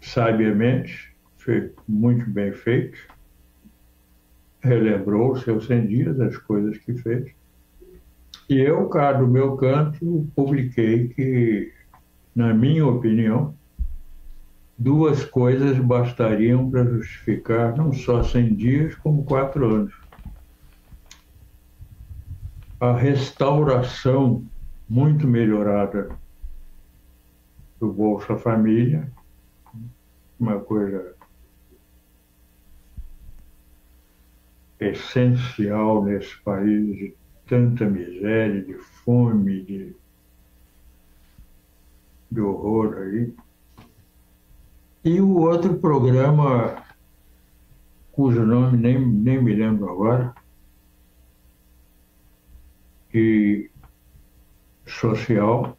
sabiamente, 0.00 1.12
fez 1.36 1.72
muito 1.88 2.30
bem 2.30 2.52
feito, 2.52 2.96
relembrou 4.60 5.32
os 5.32 5.42
seus 5.42 5.66
100 5.66 5.86
dias, 5.86 6.20
as 6.20 6.36
coisas 6.36 6.78
que 6.78 6.94
fez. 6.94 7.34
E 8.48 8.58
eu, 8.60 8.88
cá 8.88 9.12
do 9.12 9.26
meu 9.26 9.56
canto, 9.56 10.30
publiquei 10.36 11.08
que, 11.08 11.72
na 12.32 12.54
minha 12.54 12.86
opinião, 12.86 13.52
duas 14.78 15.24
coisas 15.24 15.76
bastariam 15.78 16.70
para 16.70 16.84
justificar 16.84 17.76
não 17.76 17.92
só 17.92 18.22
100 18.22 18.54
dias, 18.54 18.94
como 18.94 19.24
quatro 19.24 19.74
anos. 19.74 19.94
A 22.78 22.92
restauração 22.92 24.44
muito 24.88 25.26
melhorada 25.26 26.16
do 27.80 27.92
Bolsa 27.92 28.36
Família, 28.36 29.10
uma 30.38 30.60
coisa 30.60 31.16
essencial 34.78 36.04
nesse 36.04 36.36
país 36.42 37.12
tanta 37.46 37.84
miséria, 37.84 38.62
de 38.62 38.74
fome, 38.74 39.62
de, 39.62 39.96
de 42.30 42.40
horror 42.40 42.96
aí. 42.98 43.34
E 45.04 45.20
o 45.20 45.38
outro 45.38 45.78
programa, 45.78 46.82
cujo 48.12 48.44
nome 48.44 48.76
nem, 48.76 48.98
nem 48.98 49.42
me 49.42 49.54
lembro 49.54 49.88
agora, 49.88 50.34
que 53.10 53.70
social. 54.84 55.78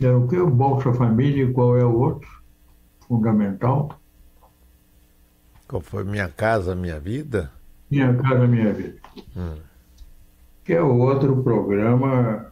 É 0.00 0.10
o 0.10 0.26
que? 0.26 0.36
O 0.36 0.50
Bolsa 0.50 0.92
Família 0.92 1.44
e 1.44 1.52
qual 1.52 1.78
é 1.78 1.84
o 1.84 1.96
outro? 1.96 2.28
Fundamental. 3.06 3.98
Qual 5.68 5.80
foi 5.80 6.04
Minha 6.04 6.28
Casa 6.28 6.74
Minha 6.74 6.98
Vida? 6.98 7.52
Minha 7.90 8.14
Casa 8.16 8.46
Minha 8.46 8.72
Vida. 8.72 8.98
Hum. 9.36 9.73
Que 10.64 10.72
é 10.72 10.82
outro 10.82 11.42
programa 11.42 12.50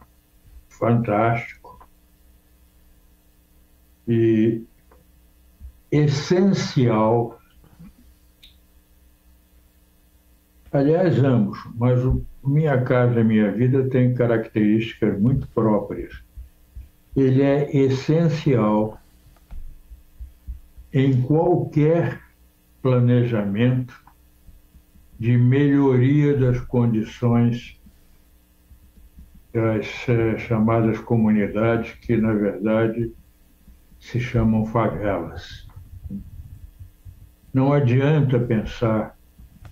fantástico 0.69 1.85
e 4.07 4.63
essencial. 5.91 7.39
Aliás, 10.71 11.17
ambos, 11.23 11.59
mas 11.75 12.03
o 12.03 12.23
minha 12.43 12.81
Casa 12.81 13.23
Minha 13.23 13.51
Vida 13.51 13.89
tem 13.89 14.13
características 14.13 15.19
muito 15.19 15.47
próprias. 15.49 16.21
Ele 17.15 17.41
é 17.41 17.75
essencial 17.75 18.99
em 20.91 21.21
qualquer 21.21 22.21
planejamento 22.81 23.93
de 25.17 25.37
melhoria 25.37 26.37
das 26.37 26.59
condições 26.59 27.79
das 29.53 30.09
eh, 30.09 30.37
chamadas 30.39 30.97
comunidades, 30.99 31.93
que 32.01 32.17
na 32.17 32.33
verdade 32.33 33.13
se 33.99 34.19
chamam 34.19 34.65
favelas. 34.65 35.67
Não 37.53 37.71
adianta 37.71 38.39
pensar 38.39 39.15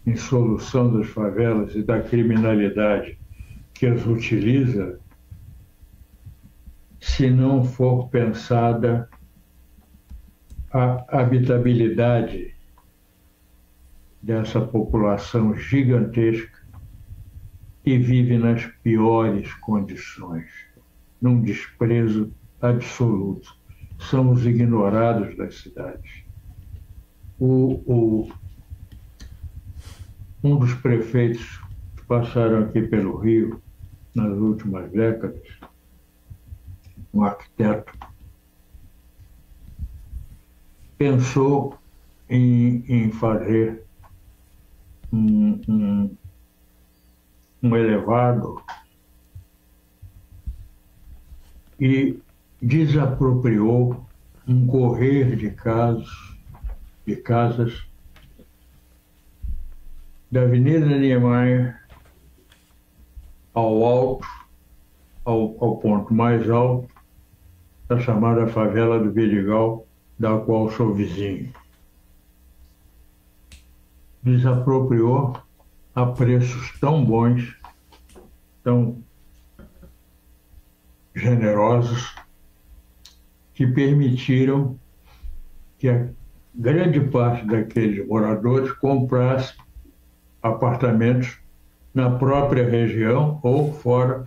em 0.05 0.15
solução 0.15 0.93
das 0.95 1.07
favelas 1.07 1.75
e 1.75 1.81
da 1.81 1.99
criminalidade 1.99 3.17
que 3.73 3.87
as 3.87 4.05
utiliza, 4.05 4.99
se 6.99 7.31
não 7.31 7.63
for 7.63 8.07
pensada 8.09 9.09
a 10.71 11.21
habitabilidade 11.21 12.55
dessa 14.21 14.61
população 14.61 15.55
gigantesca 15.55 16.60
que 17.83 17.97
vive 17.97 18.37
nas 18.37 18.65
piores 18.83 19.53
condições, 19.55 20.47
num 21.21 21.41
desprezo 21.41 22.31
absoluto. 22.61 23.55
São 23.99 24.31
os 24.31 24.45
ignorados 24.45 25.35
das 25.37 25.59
cidades. 25.59 26.23
O, 27.39 27.81
o, 27.85 28.31
um 30.43 30.57
dos 30.57 30.73
prefeitos 30.75 31.59
que 31.95 32.03
passaram 32.05 32.63
aqui 32.63 32.81
pelo 32.83 33.17
Rio 33.17 33.61
nas 34.13 34.37
últimas 34.37 34.91
décadas, 34.91 35.41
um 37.13 37.23
arquiteto, 37.23 37.93
pensou 40.97 41.77
em, 42.29 42.83
em 42.87 43.11
fazer 43.11 43.83
um, 45.11 45.59
um, 45.67 46.17
um 47.61 47.75
elevado 47.75 48.61
e 51.79 52.19
desapropriou 52.61 54.05
um 54.47 54.67
correr 54.67 55.35
de 55.35 55.51
casos, 55.51 56.37
de 57.05 57.15
casas 57.15 57.87
da 60.31 60.43
Avenida 60.43 60.85
Niemeyer 60.85 61.79
ao 63.53 63.83
alto, 63.83 64.27
ao, 65.25 65.55
ao 65.63 65.77
ponto 65.77 66.13
mais 66.13 66.49
alto 66.49 66.89
da 67.87 67.99
chamada 67.99 68.47
favela 68.47 68.99
do 68.99 69.11
Vidigal, 69.11 69.85
da 70.17 70.37
qual 70.37 70.71
sou 70.71 70.93
vizinho. 70.93 71.51
Desapropriou 74.23 75.40
a 75.93 76.05
preços 76.05 76.79
tão 76.79 77.03
bons, 77.03 77.55
tão 78.63 79.03
generosos, 81.15 82.15
que 83.53 83.67
permitiram 83.67 84.79
que 85.77 85.87
grande 86.55 86.99
parte 86.99 87.45
daqueles 87.45 88.07
moradores 88.07 88.71
comprasse 88.73 89.55
apartamentos 90.41 91.37
na 91.93 92.17
própria 92.17 92.67
região 92.67 93.39
ou 93.43 93.73
fora, 93.73 94.23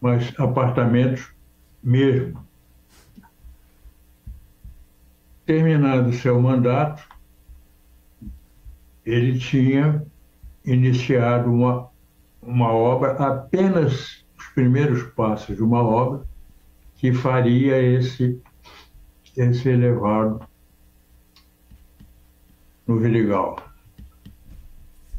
mas 0.00 0.32
apartamentos 0.38 1.32
mesmo. 1.82 2.42
Terminado 5.44 6.12
seu 6.12 6.40
mandato, 6.40 7.06
ele 9.04 9.38
tinha 9.38 10.04
iniciado 10.64 11.52
uma, 11.52 11.88
uma 12.40 12.72
obra, 12.72 13.12
apenas 13.12 14.24
os 14.38 14.46
primeiros 14.54 15.02
passos 15.14 15.56
de 15.56 15.62
uma 15.62 15.82
obra, 15.82 16.26
que 16.96 17.12
faria 17.12 17.80
esse, 17.82 18.40
esse 19.36 19.68
elevado 19.68 20.40
no 22.86 22.98
Vidigal. 22.98 23.56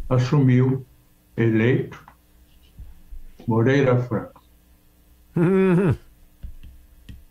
Assumiu, 0.09 0.85
eleito, 1.35 2.01
Moreira 3.47 4.01
Franco. 4.03 4.41
O 5.35 5.95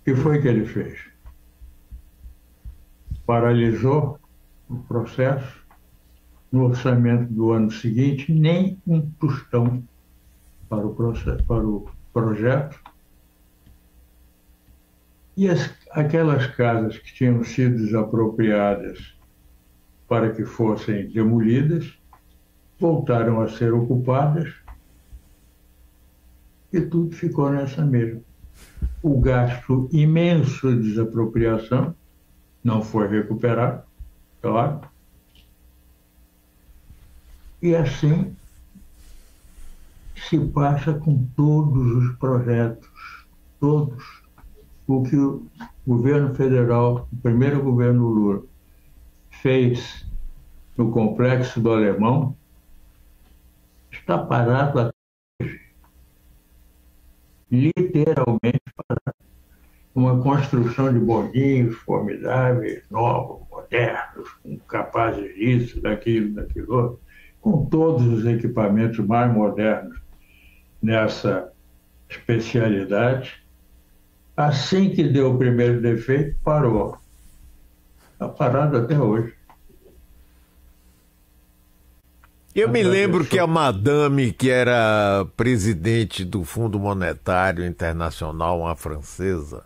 que 0.05 0.15
foi 0.17 0.43
que 0.43 0.49
ele 0.49 0.67
fez? 0.67 0.99
Paralisou 3.25 4.19
o 4.69 4.77
processo. 4.79 5.62
No 6.53 6.67
orçamento 6.67 7.33
do 7.33 7.53
ano 7.53 7.71
seguinte, 7.71 8.31
nem 8.31 8.79
um 8.87 9.01
tostão 9.01 9.83
para 10.69 10.87
o, 10.87 10.95
processo, 10.95 11.43
para 11.45 11.67
o 11.67 11.89
projeto. 12.13 12.79
E 15.35 15.49
as, 15.49 15.75
aquelas 15.91 16.47
casas 16.49 16.99
que 16.99 17.15
tinham 17.15 17.43
sido 17.43 17.79
desapropriadas 17.79 19.17
para 20.07 20.31
que 20.31 20.45
fossem 20.45 21.09
demolidas, 21.09 21.99
voltaram 22.79 23.41
a 23.41 23.49
ser 23.49 23.73
ocupadas 23.73 24.53
e 26.71 26.83
tudo 26.83 27.15
ficou 27.17 27.51
nessa 27.51 27.83
mesma. 27.83 28.21
O 29.03 29.19
gasto 29.21 29.89
imenso 29.91 30.71
de 30.75 30.91
desapropriação 30.91 31.95
não 32.63 32.83
foi 32.83 33.09
recuperado, 33.09 33.85
claro. 34.43 34.81
E 37.63 37.75
assim 37.77 38.37
se 40.29 40.39
passa 40.39 40.93
com 40.95 41.25
todos 41.37 42.05
os 42.05 42.17
projetos, 42.17 42.91
todos. 43.61 44.23
O 44.87 45.03
que 45.05 45.17
o 45.17 45.47
governo 45.87 46.35
federal, 46.35 47.09
o 47.13 47.17
primeiro 47.19 47.63
governo 47.63 48.09
Lula, 48.09 48.43
fez 49.31 50.05
no 50.77 50.91
complexo 50.91 51.61
do 51.61 51.71
Alemão 51.71 52.37
está 53.93 54.19
parado 54.19 54.81
até 54.81 54.95
hoje. 55.41 55.61
Literalmente 57.51 58.61
parado. 58.75 59.17
Uma 59.95 60.23
construção 60.23 60.93
de 60.93 60.99
bondinhos 60.99 61.77
formidáveis, 61.77 62.83
novos, 62.91 63.47
modernos, 63.51 64.29
capazes 64.67 65.35
disso, 65.35 65.81
daquilo, 65.81 66.33
daquilo 66.35 66.75
outro, 66.75 67.01
com 67.43 67.67
todos 67.67 68.07
os 68.07 68.25
equipamentos 68.25 69.05
mais 69.05 69.31
modernos 69.31 70.01
nessa 70.81 71.53
especialidade. 72.09 73.43
Assim 74.37 74.91
que 74.91 75.03
deu 75.03 75.35
o 75.35 75.39
primeiro 75.39 75.83
defeito, 75.83 76.37
parou. 76.43 76.97
Está 78.13 78.29
parado 78.29 78.79
até 78.79 78.99
hoje. 78.99 79.35
Eu 82.55 82.69
me 82.69 82.83
lembro 82.83 83.25
que 83.25 83.39
a 83.39 83.47
madame, 83.47 84.31
que 84.31 84.51
era 84.51 85.27
presidente 85.37 86.25
do 86.25 86.45
Fundo 86.45 86.79
Monetário 86.79 87.65
Internacional, 87.65 88.61
uma 88.61 88.77
francesa, 88.77 89.65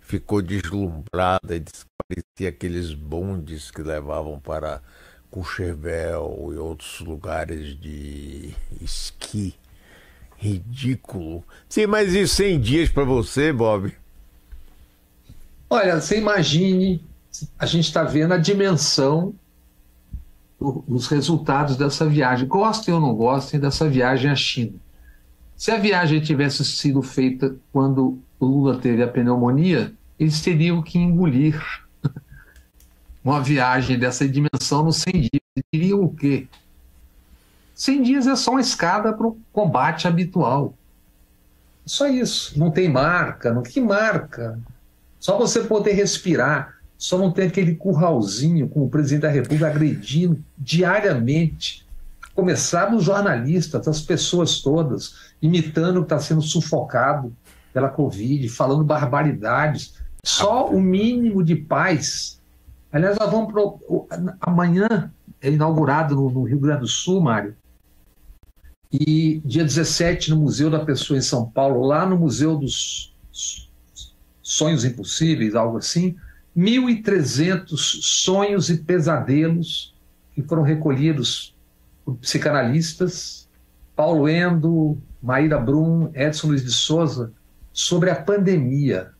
ficou 0.00 0.42
deslumbrada 0.42 1.54
e 1.54 1.60
disse 1.60 1.84
que 1.84 1.90
parecia 2.08 2.48
aqueles 2.48 2.94
bondes 2.94 3.70
que 3.70 3.82
levavam 3.82 4.40
para 4.40 4.80
Courchevel 5.32 6.50
e 6.52 6.58
outros 6.58 7.00
lugares 7.00 7.74
de 7.80 8.54
esqui. 8.82 9.54
Ridículo. 10.36 11.42
Sim, 11.68 11.86
mas 11.86 12.14
e 12.14 12.28
100 12.28 12.60
dias 12.60 12.90
para 12.90 13.04
você, 13.04 13.52
Bob? 13.52 13.94
Olha, 15.70 15.98
você 16.00 16.18
imagine 16.18 17.02
a 17.58 17.64
gente 17.64 17.86
está 17.86 18.04
vendo 18.04 18.34
a 18.34 18.36
dimensão 18.36 19.34
dos 20.86 21.06
resultados 21.06 21.76
dessa 21.76 22.06
viagem. 22.06 22.46
Gostem 22.46 22.92
ou 22.92 23.00
não 23.00 23.14
gostem 23.14 23.58
dessa 23.58 23.88
viagem 23.88 24.30
à 24.30 24.36
China. 24.36 24.74
Se 25.56 25.70
a 25.70 25.78
viagem 25.78 26.20
tivesse 26.20 26.62
sido 26.64 27.00
feita 27.00 27.56
quando 27.72 28.18
o 28.38 28.44
Lula 28.44 28.78
teve 28.78 29.02
a 29.02 29.08
pneumonia, 29.08 29.94
eles 30.18 30.42
teriam 30.42 30.82
que 30.82 30.98
engolir 30.98 31.81
uma 33.24 33.42
viagem 33.42 33.98
dessa 33.98 34.28
dimensão 34.28 34.84
nos 34.84 34.98
100 34.98 35.12
dias. 35.12 35.30
Eles 35.56 35.66
diriam 35.72 36.02
o 36.02 36.14
quê? 36.14 36.48
100 37.74 38.02
dias 38.02 38.26
é 38.26 38.36
só 38.36 38.52
uma 38.52 38.60
escada 38.60 39.12
para 39.12 39.26
o 39.26 39.36
combate 39.52 40.06
habitual. 40.06 40.74
Só 41.84 42.06
isso. 42.08 42.58
Não 42.58 42.70
tem 42.70 42.88
marca. 42.88 43.52
Não 43.52 43.62
tem 43.62 43.82
marca. 43.82 44.58
Só 45.18 45.38
você 45.38 45.60
poder 45.60 45.92
respirar 45.92 46.82
só 47.02 47.18
não 47.18 47.32
tem 47.32 47.48
aquele 47.48 47.74
curralzinho 47.74 48.68
com 48.68 48.84
o 48.84 48.88
presidente 48.88 49.22
da 49.22 49.28
República 49.28 49.66
agredindo 49.66 50.40
diariamente. 50.56 51.84
Começar 52.32 52.92
nos 52.92 53.02
jornalistas, 53.02 53.88
as 53.88 54.00
pessoas 54.00 54.60
todas, 54.60 55.32
imitando 55.42 55.96
o 55.96 56.02
que 56.02 56.14
está 56.14 56.20
sendo 56.20 56.40
sufocado 56.40 57.34
pela 57.74 57.88
Covid, 57.88 58.48
falando 58.48 58.84
barbaridades. 58.84 59.94
Só 60.24 60.70
o 60.70 60.80
mínimo 60.80 61.42
de 61.42 61.56
paz. 61.56 62.40
Aliás, 62.92 63.16
nós 63.18 63.30
vamos 63.30 63.50
pro, 63.50 64.06
amanhã 64.40 65.10
é 65.40 65.50
inaugurado 65.50 66.14
no, 66.14 66.30
no 66.30 66.42
Rio 66.42 66.60
Grande 66.60 66.80
do 66.80 66.86
Sul, 66.86 67.20
Mário. 67.22 67.56
E 68.92 69.40
dia 69.44 69.64
17 69.64 70.30
no 70.30 70.36
Museu 70.36 70.70
da 70.70 70.84
Pessoa 70.84 71.18
em 71.18 71.22
São 71.22 71.48
Paulo, 71.48 71.86
lá 71.86 72.04
no 72.04 72.18
Museu 72.18 72.56
dos 72.56 73.16
Sonhos 74.42 74.84
Impossíveis, 74.84 75.54
algo 75.54 75.78
assim, 75.78 76.14
1.300 76.54 77.76
sonhos 77.76 78.68
e 78.68 78.76
pesadelos 78.76 79.94
que 80.34 80.42
foram 80.42 80.62
recolhidos 80.62 81.56
por 82.04 82.16
psicanalistas, 82.16 83.48
Paulo 83.96 84.28
Endo, 84.28 84.98
Maíra 85.22 85.58
Brum, 85.58 86.10
Edson 86.14 86.48
Luiz 86.48 86.62
de 86.62 86.72
Souza, 86.72 87.32
sobre 87.72 88.10
a 88.10 88.16
pandemia. 88.16 89.11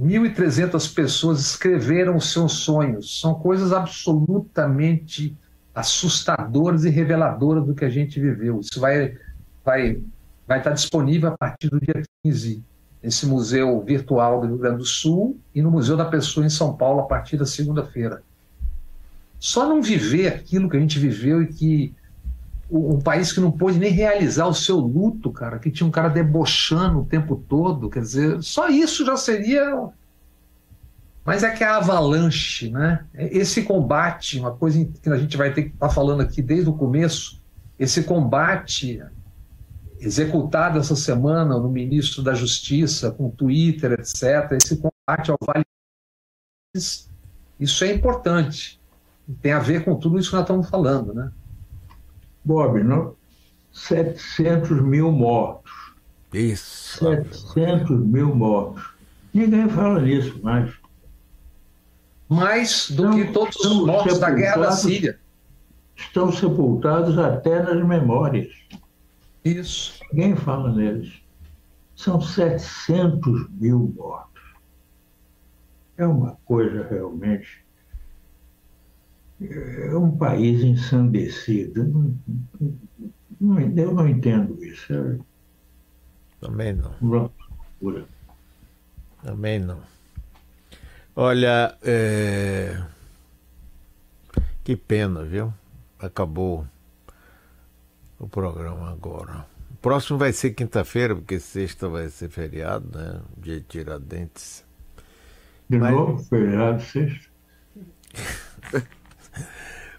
1.300 0.00 0.94
pessoas 0.94 1.40
escreveram 1.40 2.16
os 2.16 2.32
seus 2.32 2.52
sonhos. 2.52 3.20
São 3.20 3.34
coisas 3.34 3.70
absolutamente 3.70 5.36
assustadoras 5.74 6.84
e 6.84 6.90
reveladoras 6.90 7.66
do 7.66 7.74
que 7.74 7.84
a 7.84 7.90
gente 7.90 8.18
viveu. 8.18 8.60
Isso 8.60 8.80
vai, 8.80 9.14
vai, 9.62 10.00
vai 10.46 10.58
estar 10.58 10.70
disponível 10.70 11.28
a 11.28 11.36
partir 11.36 11.68
do 11.68 11.78
dia 11.78 12.02
15 12.24 12.64
nesse 13.02 13.26
museu 13.26 13.82
virtual 13.82 14.40
do 14.40 14.46
Rio 14.46 14.58
Grande 14.58 14.78
do 14.78 14.84
Sul 14.86 15.38
e 15.54 15.60
no 15.60 15.70
Museu 15.70 15.96
da 15.96 16.04
Pessoa 16.04 16.46
em 16.46 16.50
São 16.50 16.74
Paulo 16.74 17.00
a 17.00 17.06
partir 17.06 17.36
da 17.36 17.46
segunda-feira. 17.46 18.22
Só 19.38 19.68
não 19.68 19.82
viver 19.82 20.28
aquilo 20.28 20.68
que 20.68 20.76
a 20.76 20.80
gente 20.80 20.98
viveu 20.98 21.42
e 21.42 21.46
que 21.46 21.94
um 22.70 23.00
país 23.00 23.32
que 23.32 23.40
não 23.40 23.50
pôde 23.50 23.78
nem 23.78 23.90
realizar 23.90 24.46
o 24.46 24.54
seu 24.54 24.78
luto, 24.78 25.32
cara, 25.32 25.58
que 25.58 25.70
tinha 25.70 25.86
um 25.86 25.90
cara 25.90 26.08
debochando 26.08 27.00
o 27.00 27.04
tempo 27.04 27.36
todo, 27.48 27.90
quer 27.90 28.00
dizer, 28.00 28.42
só 28.42 28.68
isso 28.68 29.04
já 29.04 29.16
seria. 29.16 29.88
Mas 31.24 31.42
é 31.42 31.50
que 31.50 31.64
a 31.64 31.76
avalanche, 31.76 32.70
né? 32.70 33.04
Esse 33.14 33.62
combate, 33.62 34.38
uma 34.38 34.52
coisa 34.52 34.84
que 35.02 35.08
a 35.08 35.16
gente 35.16 35.36
vai 35.36 35.52
ter 35.52 35.64
que 35.64 35.68
estar 35.70 35.88
tá 35.88 35.94
falando 35.94 36.20
aqui 36.22 36.40
desde 36.40 36.70
o 36.70 36.74
começo, 36.74 37.40
esse 37.78 38.04
combate 38.04 39.02
executado 39.98 40.78
essa 40.78 40.96
semana 40.96 41.58
no 41.58 41.68
ministro 41.68 42.22
da 42.22 42.34
Justiça, 42.34 43.10
com 43.10 43.30
Twitter, 43.30 43.92
etc., 43.92 44.52
esse 44.52 44.76
combate 44.76 45.30
ao 45.30 45.36
Vale 45.44 45.64
isso 47.58 47.84
é 47.84 47.92
importante. 47.92 48.80
Tem 49.42 49.52
a 49.52 49.58
ver 49.58 49.84
com 49.84 49.94
tudo 49.96 50.18
isso 50.18 50.30
que 50.30 50.36
nós 50.36 50.44
estamos 50.44 50.68
falando, 50.68 51.12
né? 51.12 51.30
Bob, 52.50 52.82
não? 52.82 53.14
700 53.72 54.82
mil 54.82 55.12
mortos. 55.12 55.70
Isso. 56.32 56.98
700 56.98 58.00
mil 58.00 58.34
mortos. 58.34 58.90
Ninguém 59.32 59.68
fala 59.68 60.00
nisso 60.00 60.40
mais. 60.42 60.74
Mais 62.28 62.90
do 62.90 63.12
que 63.12 63.26
todos 63.26 63.56
os 63.56 63.86
mortos 63.86 64.18
da 64.18 64.30
guerra 64.32 64.62
da 64.62 64.72
Síria. 64.72 65.20
Estão 65.94 66.32
sepultados 66.32 67.16
até 67.20 67.62
nas 67.62 67.86
memórias. 67.86 68.52
Isso. 69.44 70.00
Ninguém 70.12 70.34
fala 70.34 70.72
neles. 70.72 71.22
São 71.94 72.20
700 72.20 73.48
mil 73.50 73.94
mortos. 73.96 74.42
É 75.96 76.04
uma 76.04 76.36
coisa 76.44 76.84
realmente 76.90 77.64
É 79.40 79.96
um 79.96 80.16
país 80.16 80.62
ensandecido. 80.62 81.84
Não, 81.84 82.14
não, 83.40 83.58
eu 83.60 83.94
não 83.94 84.06
entendo 84.06 84.62
isso. 84.62 84.92
É 84.92 85.18
Também 86.40 86.74
não. 86.74 86.94
uma 87.00 87.30
loucura. 87.80 88.04
Também 89.22 89.58
não. 89.58 89.80
Olha, 91.16 91.76
é... 91.82 92.82
que 94.62 94.76
pena, 94.76 95.24
viu? 95.24 95.52
Acabou 95.98 96.66
o 98.18 98.28
programa 98.28 98.90
agora. 98.90 99.46
O 99.70 99.76
próximo 99.80 100.18
vai 100.18 100.32
ser 100.32 100.50
quinta-feira, 100.50 101.14
porque 101.14 101.40
sexta 101.40 101.88
vai 101.88 102.08
ser 102.10 102.28
feriado, 102.28 102.86
né? 102.96 103.20
Dia 103.38 103.56
de 103.56 103.66
Tiradentes. 103.66 104.64
De 105.68 105.78
Mas- 105.78 105.92
novo, 105.92 106.22
feriado 106.24 106.82
sexta. 106.82 107.30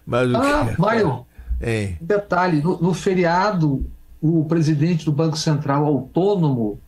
Mas 0.06 0.30
o 0.30 0.36
Ah, 0.36 0.72
que... 0.74 0.80
Mário, 0.80 1.26
Hein? 1.60 1.98
um 2.00 2.04
detalhe: 2.06 2.60
no, 2.62 2.78
no 2.80 2.94
feriado, 2.94 3.84
o 4.20 4.44
presidente 4.44 5.04
do 5.04 5.12
Banco 5.12 5.36
Central 5.36 5.84
Autônomo, 5.86 6.80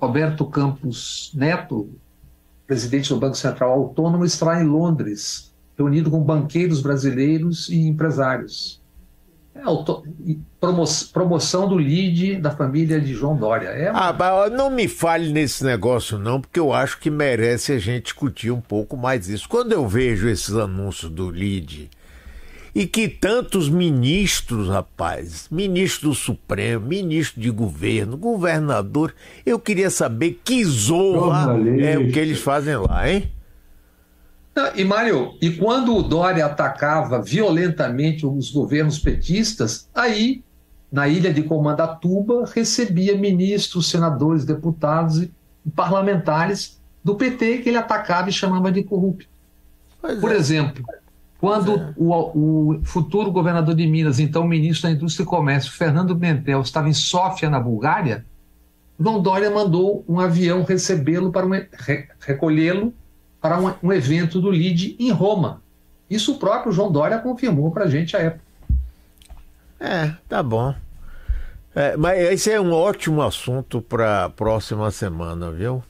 Roberto 0.00 0.44
Campos 0.46 1.30
Neto, 1.34 1.88
presidente 2.66 3.08
do 3.10 3.16
Banco 3.18 3.36
Central 3.36 3.70
Autônomo, 3.72 4.24
estará 4.24 4.60
em 4.62 4.66
Londres, 4.66 5.52
reunido 5.78 6.10
com 6.10 6.20
banqueiros 6.20 6.80
brasileiros 6.80 7.68
e 7.68 7.86
empresários. 7.86 8.82
É 9.54 9.62
auto- 9.62 10.02
promo- 10.60 10.84
promoção 11.12 11.68
do 11.68 11.76
lead 11.76 12.40
da 12.40 12.50
família 12.50 13.00
de 13.00 13.14
João 13.14 13.36
Dória. 13.36 13.68
É 13.68 13.88
uma- 13.90 14.08
Ah, 14.08 14.50
não 14.50 14.68
me 14.68 14.88
fale 14.88 15.30
nesse 15.32 15.62
negócio 15.64 16.18
não, 16.18 16.40
porque 16.40 16.58
eu 16.58 16.72
acho 16.72 16.98
que 16.98 17.08
merece 17.08 17.70
a 17.72 17.78
gente 17.78 18.04
discutir 18.06 18.50
um 18.50 18.60
pouco 18.60 18.96
mais 18.96 19.28
isso. 19.28 19.48
Quando 19.48 19.70
eu 19.72 19.86
vejo 19.86 20.28
esses 20.28 20.54
anúncios 20.56 21.08
do 21.10 21.30
LID 21.30 21.88
e 22.74 22.86
que 22.86 23.08
tantos 23.08 23.68
ministros, 23.68 24.68
rapaz, 24.68 25.46
ministro 25.50 26.08
do 26.08 26.14
Supremo, 26.14 26.86
ministro 26.86 27.40
de 27.40 27.50
governo, 27.50 28.16
governador, 28.16 29.14
eu 29.46 29.60
queria 29.60 29.90
saber 29.90 30.40
que 30.42 30.64
zorra 30.64 31.44
Jornalista. 31.44 31.86
é 31.86 31.98
o 31.98 32.10
que 32.10 32.18
eles 32.18 32.40
fazem 32.40 32.76
lá, 32.76 33.08
hein? 33.08 33.30
Não, 34.56 34.74
E, 34.74 34.84
Mário, 34.84 35.34
e 35.40 35.50
quando 35.50 35.96
o 35.96 36.02
Dória 36.02 36.46
atacava 36.46 37.22
violentamente 37.22 38.26
os 38.26 38.50
governos 38.50 38.98
petistas, 38.98 39.88
aí, 39.94 40.42
na 40.90 41.06
ilha 41.06 41.32
de 41.32 41.42
Comandatuba, 41.42 42.44
recebia 42.52 43.16
ministros, 43.16 43.88
senadores, 43.88 44.44
deputados 44.44 45.22
e 45.22 45.30
parlamentares 45.74 46.80
do 47.02 47.14
PT 47.14 47.58
que 47.58 47.68
ele 47.68 47.78
atacava 47.78 48.28
e 48.28 48.32
chamava 48.32 48.70
de 48.72 48.82
corrupto. 48.82 49.26
Pois 50.00 50.18
Por 50.20 50.32
é. 50.32 50.36
exemplo, 50.36 50.84
quando 51.44 51.92
o, 51.94 52.72
o 52.72 52.80
futuro 52.84 53.30
governador 53.30 53.74
de 53.74 53.86
Minas, 53.86 54.18
então 54.18 54.48
ministro 54.48 54.88
da 54.88 54.94
Indústria 54.94 55.24
e 55.24 55.26
Comércio, 55.26 55.70
Fernando 55.72 56.16
Mentel, 56.16 56.62
estava 56.62 56.88
em 56.88 56.94
Sófia, 56.94 57.50
na 57.50 57.60
Bulgária, 57.60 58.24
João 58.98 59.20
Dória 59.20 59.50
mandou 59.50 60.02
um 60.08 60.18
avião 60.18 60.62
recebê-lo 60.62 61.30
para 61.30 61.44
um, 61.44 61.50
re- 61.50 62.08
recolhê-lo 62.20 62.94
para 63.42 63.60
um, 63.60 63.74
um 63.82 63.92
evento 63.92 64.40
do 64.40 64.50
LIDE 64.50 64.96
em 64.98 65.10
Roma. 65.10 65.60
Isso 66.08 66.32
o 66.32 66.38
próprio 66.38 66.72
João 66.72 66.90
Dória 66.90 67.18
confirmou 67.18 67.70
para 67.70 67.84
a 67.84 67.90
gente 67.90 68.16
à 68.16 68.20
época. 68.20 68.44
É, 69.78 70.12
tá 70.26 70.42
bom. 70.42 70.74
É, 71.74 71.94
mas 71.94 72.18
esse 72.20 72.52
é 72.52 72.58
um 72.58 72.72
ótimo 72.72 73.20
assunto 73.20 73.82
para 73.82 74.24
a 74.24 74.30
próxima 74.30 74.90
semana, 74.90 75.52
viu? 75.52 75.84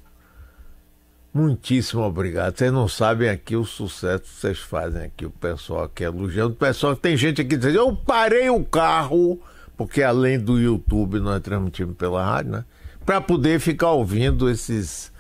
Muitíssimo 1.35 2.01
obrigado. 2.03 2.57
Vocês 2.57 2.73
não 2.73 2.87
sabem 2.87 3.29
aqui 3.29 3.57
o 3.57 3.65
sucesso 3.65 4.23
que 4.23 4.29
vocês 4.29 4.59
fazem 4.61 5.03
aqui, 5.03 5.27
o 5.27 5.31
pessoal 5.31 5.83
aqui 5.83 6.05
elogiando. 6.05 6.53
O 6.53 6.57
pessoal, 6.57 6.95
tem 6.95 7.17
gente 7.17 7.41
aqui 7.41 7.57
dizendo, 7.57 7.77
eu 7.77 7.97
parei 7.97 8.49
o 8.49 8.65
carro, 8.65 9.41
porque 9.77 10.01
além 10.01 10.39
do 10.39 10.61
YouTube 10.61 11.19
nós 11.19 11.43
transmitimos 11.43 11.97
pela 11.97 12.25
rádio, 12.25 12.53
né? 12.53 12.65
Para 13.05 13.21
poder 13.21 13.59
ficar 13.59 13.91
ouvindo 13.91 14.49
esses 14.49 15.13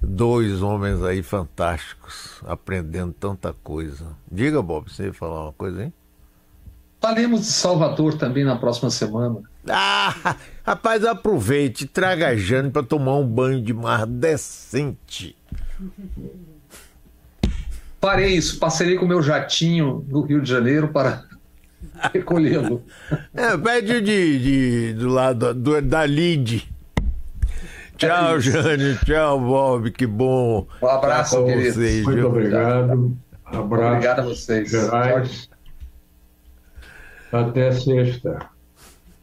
dois 0.00 0.62
homens 0.62 1.02
aí 1.02 1.22
fantásticos, 1.22 2.40
aprendendo 2.46 3.12
tanta 3.12 3.52
coisa. 3.52 4.06
Diga, 4.32 4.62
Bob, 4.62 4.90
você 4.90 5.04
ia 5.04 5.12
falar 5.12 5.44
uma 5.44 5.52
coisa, 5.52 5.84
hein? 5.84 5.92
Falemos 6.98 7.42
de 7.42 7.46
Salvador 7.46 8.14
também 8.14 8.42
na 8.42 8.56
próxima 8.56 8.90
semana. 8.90 9.42
Ah, 9.68 10.34
rapaz, 10.64 11.04
aproveite, 11.04 11.86
traga 11.86 12.28
a 12.28 12.36
Jane 12.36 12.70
para 12.70 12.82
tomar 12.82 13.16
um 13.16 13.26
banho 13.26 13.62
de 13.62 13.74
mar 13.74 14.06
decente. 14.06 15.36
Farei 18.00 18.34
isso, 18.36 18.58
passarei 18.58 18.96
com 18.96 19.04
o 19.04 19.08
meu 19.08 19.22
jatinho 19.22 20.04
no 20.08 20.22
Rio 20.22 20.40
de 20.40 20.48
Janeiro 20.48 20.88
para 20.88 21.24
recolhê-lo. 22.14 22.82
É, 23.34 23.56
pede 23.56 24.00
de, 24.00 24.38
de- 24.38 24.92
do 24.94 25.08
lado 25.08 25.52
do- 25.52 25.82
da 25.82 26.06
Lid. 26.06 26.68
Tchau, 27.96 28.36
É. 28.36 28.40
Jane. 28.40 28.96
Tchau, 29.04 29.40
Bob. 29.40 29.90
Que 29.90 30.06
bom. 30.06 30.66
Um 30.80 30.86
abraço, 30.86 31.36
com 31.38 31.46
querido. 31.46 31.72
vocês, 31.74 32.04
Muito 32.04 32.16
viu? 32.16 32.28
obrigado. 32.28 33.16
Abraço. 33.44 33.94
Obrigado 33.94 34.18
a 34.20 34.22
vocês. 34.22 34.70
Gerais. 34.70 35.48
Até 37.32 37.72
sexta. 37.72 38.38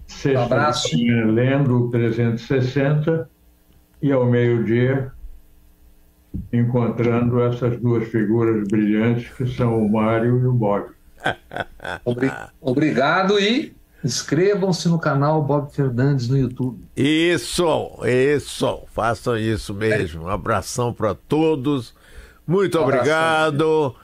Sexta 0.07 0.39
Um 0.39 0.43
abraço. 0.43 0.93
manhã, 0.97 1.25
lendo 1.31 1.85
o 1.85 1.89
360 1.91 3.29
e 4.01 4.11
ao 4.11 4.25
meio-dia 4.25 5.11
encontrando 6.53 7.41
essas 7.41 7.77
duas 7.79 8.07
figuras 8.07 8.67
brilhantes 8.67 9.29
que 9.35 9.45
são 9.47 9.85
o 9.85 9.91
Mário 9.91 10.39
e 10.39 10.45
o 10.45 10.53
Bob. 10.53 10.85
Obri- 12.05 12.31
Obrigado 12.61 13.39
e 13.39 13.73
inscrevam-se 14.03 14.87
no 14.87 14.99
canal 14.99 15.41
Bob 15.43 15.73
Fernandes 15.73 16.27
no 16.27 16.37
YouTube. 16.37 16.83
Isso, 16.95 17.89
isso. 18.05 18.83
Façam 18.93 19.37
isso 19.37 19.73
mesmo. 19.73 20.23
Um 20.25 20.29
abração 20.29 20.93
para 20.93 21.15
todos. 21.15 21.93
Muito 22.45 22.77
Um 22.79 22.83
obrigado. 22.83 23.95